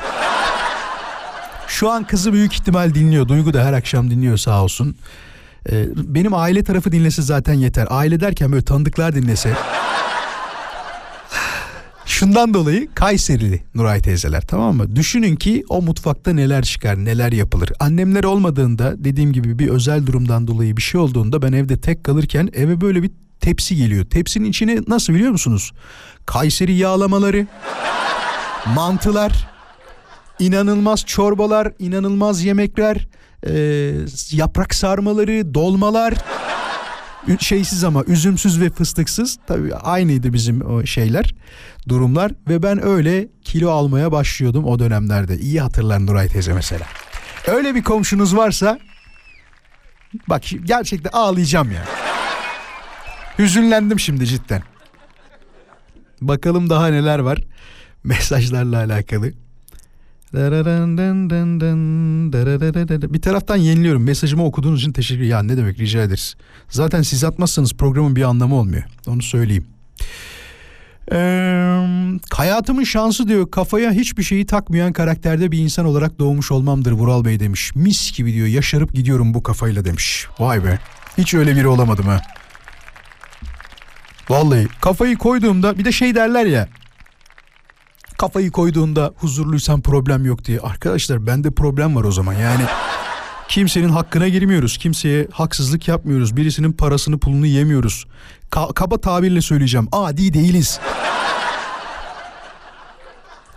Şu 1.69 1.91
an 1.91 2.05
kızı 2.05 2.33
büyük 2.33 2.53
ihtimal 2.53 2.95
dinliyor. 2.95 3.29
Duygu 3.29 3.55
da 3.55 3.64
her 3.64 3.73
akşam 3.73 4.11
dinliyor 4.11 4.37
sağ 4.37 4.62
olsun. 4.64 4.97
Ee, 5.71 5.87
benim 5.97 6.35
aile 6.35 6.64
tarafı 6.64 6.93
dinlese 6.93 7.23
zaten 7.23 7.55
yeter. 7.55 7.87
Aile 7.91 8.21
derken 8.21 8.53
böyle 8.53 8.64
tanıdıklar 8.64 9.14
dinlese. 9.14 9.57
Şundan 12.07 12.55
dolayı 12.55 12.95
Kayserili 12.95 13.62
Nuray 13.75 14.01
teyzeler 14.03 14.41
tamam 14.41 14.77
mı? 14.77 14.97
Düşünün 14.97 15.37
ki 15.37 15.64
o 15.69 15.83
mutfakta 15.83 16.33
neler 16.33 16.64
çıkar, 16.64 17.05
neler 17.05 17.33
yapılır. 17.33 17.73
Annemler 17.81 18.25
olmadığında 18.25 19.05
dediğim 19.05 19.33
gibi 19.33 19.59
bir 19.59 19.69
özel 19.69 20.07
durumdan 20.07 20.47
dolayı 20.47 20.77
bir 20.77 20.83
şey 20.83 21.01
olduğunda 21.01 21.43
ben 21.43 21.53
evde 21.53 21.81
tek 21.81 22.05
kalırken 22.05 22.51
eve 22.55 22.81
böyle 22.81 23.03
bir 23.03 23.11
tepsi 23.41 23.77
geliyor. 23.77 24.05
Tepsinin 24.05 24.51
içine 24.51 24.79
nasıl 24.89 25.14
biliyor 25.14 25.31
musunuz? 25.31 25.73
Kayseri 26.27 26.75
yağlamaları, 26.75 27.47
mantılar, 28.75 29.49
inanılmaz 30.39 31.05
çorbalar, 31.05 31.72
inanılmaz 31.78 32.45
yemekler, 32.45 33.09
e, 33.47 33.93
yaprak 34.30 34.74
sarmaları, 34.74 35.55
dolmalar. 35.55 36.14
Şeysiz 37.41 37.84
ama 37.84 38.05
üzümsüz 38.05 38.61
ve 38.61 38.70
fıstıksız. 38.70 39.39
Tabii 39.47 39.74
aynıydı 39.74 40.32
bizim 40.32 40.70
o 40.70 40.86
şeyler 40.86 41.34
durumlar. 41.89 42.32
Ve 42.49 42.62
ben 42.62 42.84
öyle 42.84 43.28
kilo 43.45 43.70
almaya 43.70 44.12
başlıyordum 44.12 44.64
o 44.64 44.78
dönemlerde. 44.78 45.39
İyi 45.39 45.61
hatırlar 45.61 46.07
Nuray 46.07 46.28
teyze 46.28 46.53
mesela. 46.53 46.86
Öyle 47.47 47.74
bir 47.74 47.82
komşunuz 47.82 48.36
varsa 48.36 48.78
bak 50.28 50.43
gerçekten 50.64 51.11
ağlayacağım 51.12 51.72
ya. 51.72 51.84
Hüzünlendim 53.39 54.01
şimdi 54.01 54.26
cidden. 54.26 54.62
Bakalım 56.20 56.70
daha 56.70 56.86
neler 56.86 57.18
var 57.18 57.39
mesajlarla 58.05 58.76
alakalı 58.76 59.32
bir 63.14 63.20
taraftan 63.20 63.57
yeniliyorum. 63.57 64.03
Mesajımı 64.03 64.45
okuduğunuz 64.45 64.81
için 64.81 64.93
teşekkür 64.93 65.22
Ya 65.22 65.43
ne 65.43 65.57
demek 65.57 65.79
rica 65.79 66.03
ederiz. 66.03 66.35
Zaten 66.68 67.03
siz 67.03 67.24
atmazsanız 67.24 67.72
programın 67.72 68.16
bir 68.16 68.22
anlamı 68.22 68.55
olmuyor. 68.55 68.83
Onu 69.07 69.22
söyleyeyim. 69.22 69.66
Ee, 71.12 72.18
hayatımın 72.33 72.85
şansı 72.85 73.29
diyor 73.29 73.51
kafaya 73.51 73.93
hiçbir 73.93 74.22
şeyi 74.22 74.47
takmayan 74.47 74.93
karakterde 74.93 75.53
bir 75.53 75.59
insan 75.59 75.87
olarak 75.87 76.18
doğmuş 76.18 76.53
olmamdır 76.53 76.93
Vural 76.93 77.24
Bey 77.24 77.41
demiş. 77.41 77.74
Mis 77.74 78.16
gibi 78.16 78.33
diyor 78.33 78.47
yaşarıp 78.47 78.95
gidiyorum 78.95 79.35
bu 79.35 79.43
kafayla 79.43 79.85
demiş. 79.85 80.26
Vay 80.39 80.64
be 80.64 80.79
hiç 81.18 81.35
öyle 81.35 81.57
biri 81.57 81.68
olamadım 81.68 82.07
ha. 82.07 82.20
Vallahi 84.29 84.68
kafayı 84.81 85.16
koyduğumda 85.16 85.79
bir 85.79 85.85
de 85.85 85.93
şey 85.93 86.14
derler 86.14 86.47
ya 86.47 86.68
kafayı 88.19 88.51
koyduğunda 88.51 89.12
huzurluysan 89.16 89.81
problem 89.81 90.25
yok 90.25 90.45
diye. 90.45 90.61
Arkadaşlar 90.61 91.27
bende 91.27 91.51
problem 91.51 91.97
var 91.97 92.05
o 92.05 92.12
zaman 92.12 92.33
yani. 92.33 92.62
Kimsenin 93.49 93.89
hakkına 93.89 94.29
girmiyoruz. 94.29 94.79
Kimseye 94.79 95.29
haksızlık 95.33 95.89
yapmıyoruz. 95.89 96.37
Birisinin 96.37 96.73
parasını 96.73 97.19
pulunu 97.19 97.47
yemiyoruz. 97.47 98.05
Ka- 98.51 98.75
kaba 98.75 99.01
tabirle 99.01 99.41
söyleyeceğim. 99.41 99.89
Adi 99.93 100.35
değiliz. 100.35 100.81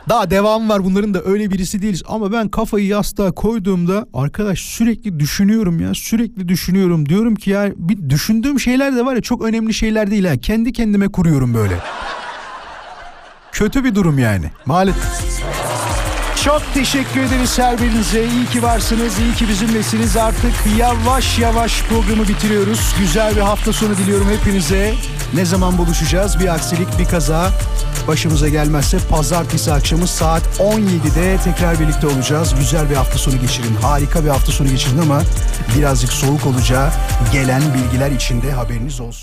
Daha 0.10 0.30
devam 0.30 0.70
var 0.70 0.84
bunların 0.84 1.14
da 1.14 1.22
öyle 1.26 1.52
birisi 1.52 1.82
değiliz. 1.82 2.04
Ama 2.08 2.32
ben 2.32 2.50
kafayı 2.50 2.88
yastığa 2.88 3.32
koyduğumda 3.32 4.06
arkadaş 4.14 4.60
sürekli 4.60 5.20
düşünüyorum 5.20 5.80
ya. 5.80 5.94
Sürekli 5.94 6.48
düşünüyorum. 6.48 7.10
Diyorum 7.10 7.36
ki 7.36 7.50
ya 7.50 7.72
bir 7.76 8.10
düşündüğüm 8.10 8.60
şeyler 8.60 8.96
de 8.96 9.06
var 9.06 9.16
ya 9.16 9.22
çok 9.22 9.42
önemli 9.44 9.74
şeyler 9.74 10.12
değil 10.12 10.26
ha. 10.26 10.38
Kendi 10.38 10.74
kendime 10.74 11.08
kuruyorum 11.08 11.54
böyle. 11.54 11.78
Kötü 13.52 13.84
bir 13.84 13.96
durum 13.96 14.20
yani. 14.20 14.46
Maalesef. 14.66 15.42
Çok 16.44 16.62
teşekkür 16.74 17.22
ederiz 17.22 17.60
her 17.60 17.78
birinize. 17.82 18.26
İyi 18.26 18.46
ki 18.46 18.64
varsınız, 18.64 19.20
iyi 19.20 19.34
ki 19.34 19.48
bizimlesiniz. 19.50 20.18
Artık 20.18 20.54
yavaş 20.78 21.40
yavaş 21.40 21.84
programı 21.84 22.28
bitiriyoruz. 22.28 22.96
Güzel 23.00 23.36
bir 23.36 23.42
hafta 23.42 23.74
sonu 23.74 23.98
diliyorum 23.98 24.30
hepinize. 24.30 24.94
Ne 25.34 25.46
zaman 25.46 25.78
buluşacağız? 25.78 26.40
Bir 26.40 26.48
aksilik, 26.54 27.00
bir 27.00 27.06
kaza 27.06 27.52
başımıza 28.08 28.50
gelmezse 28.50 28.98
pazartesi 29.10 29.74
akşamı 29.74 30.08
saat 30.08 30.42
17'de 30.60 31.38
tekrar 31.44 31.80
birlikte 31.80 32.08
olacağız. 32.08 32.56
Güzel 32.60 32.90
bir 32.90 32.96
hafta 32.96 33.18
sonu 33.18 33.40
geçirin. 33.42 33.76
Harika 33.82 34.24
bir 34.24 34.30
hafta 34.30 34.52
sonu 34.52 34.70
geçirin 34.70 34.98
ama 34.98 35.22
birazcık 35.78 36.14
soğuk 36.14 36.46
olacağı 36.46 36.90
gelen 37.34 37.62
bilgiler 37.74 38.12
içinde 38.12 38.52
haberiniz 38.52 39.00
olsun. 39.00 39.22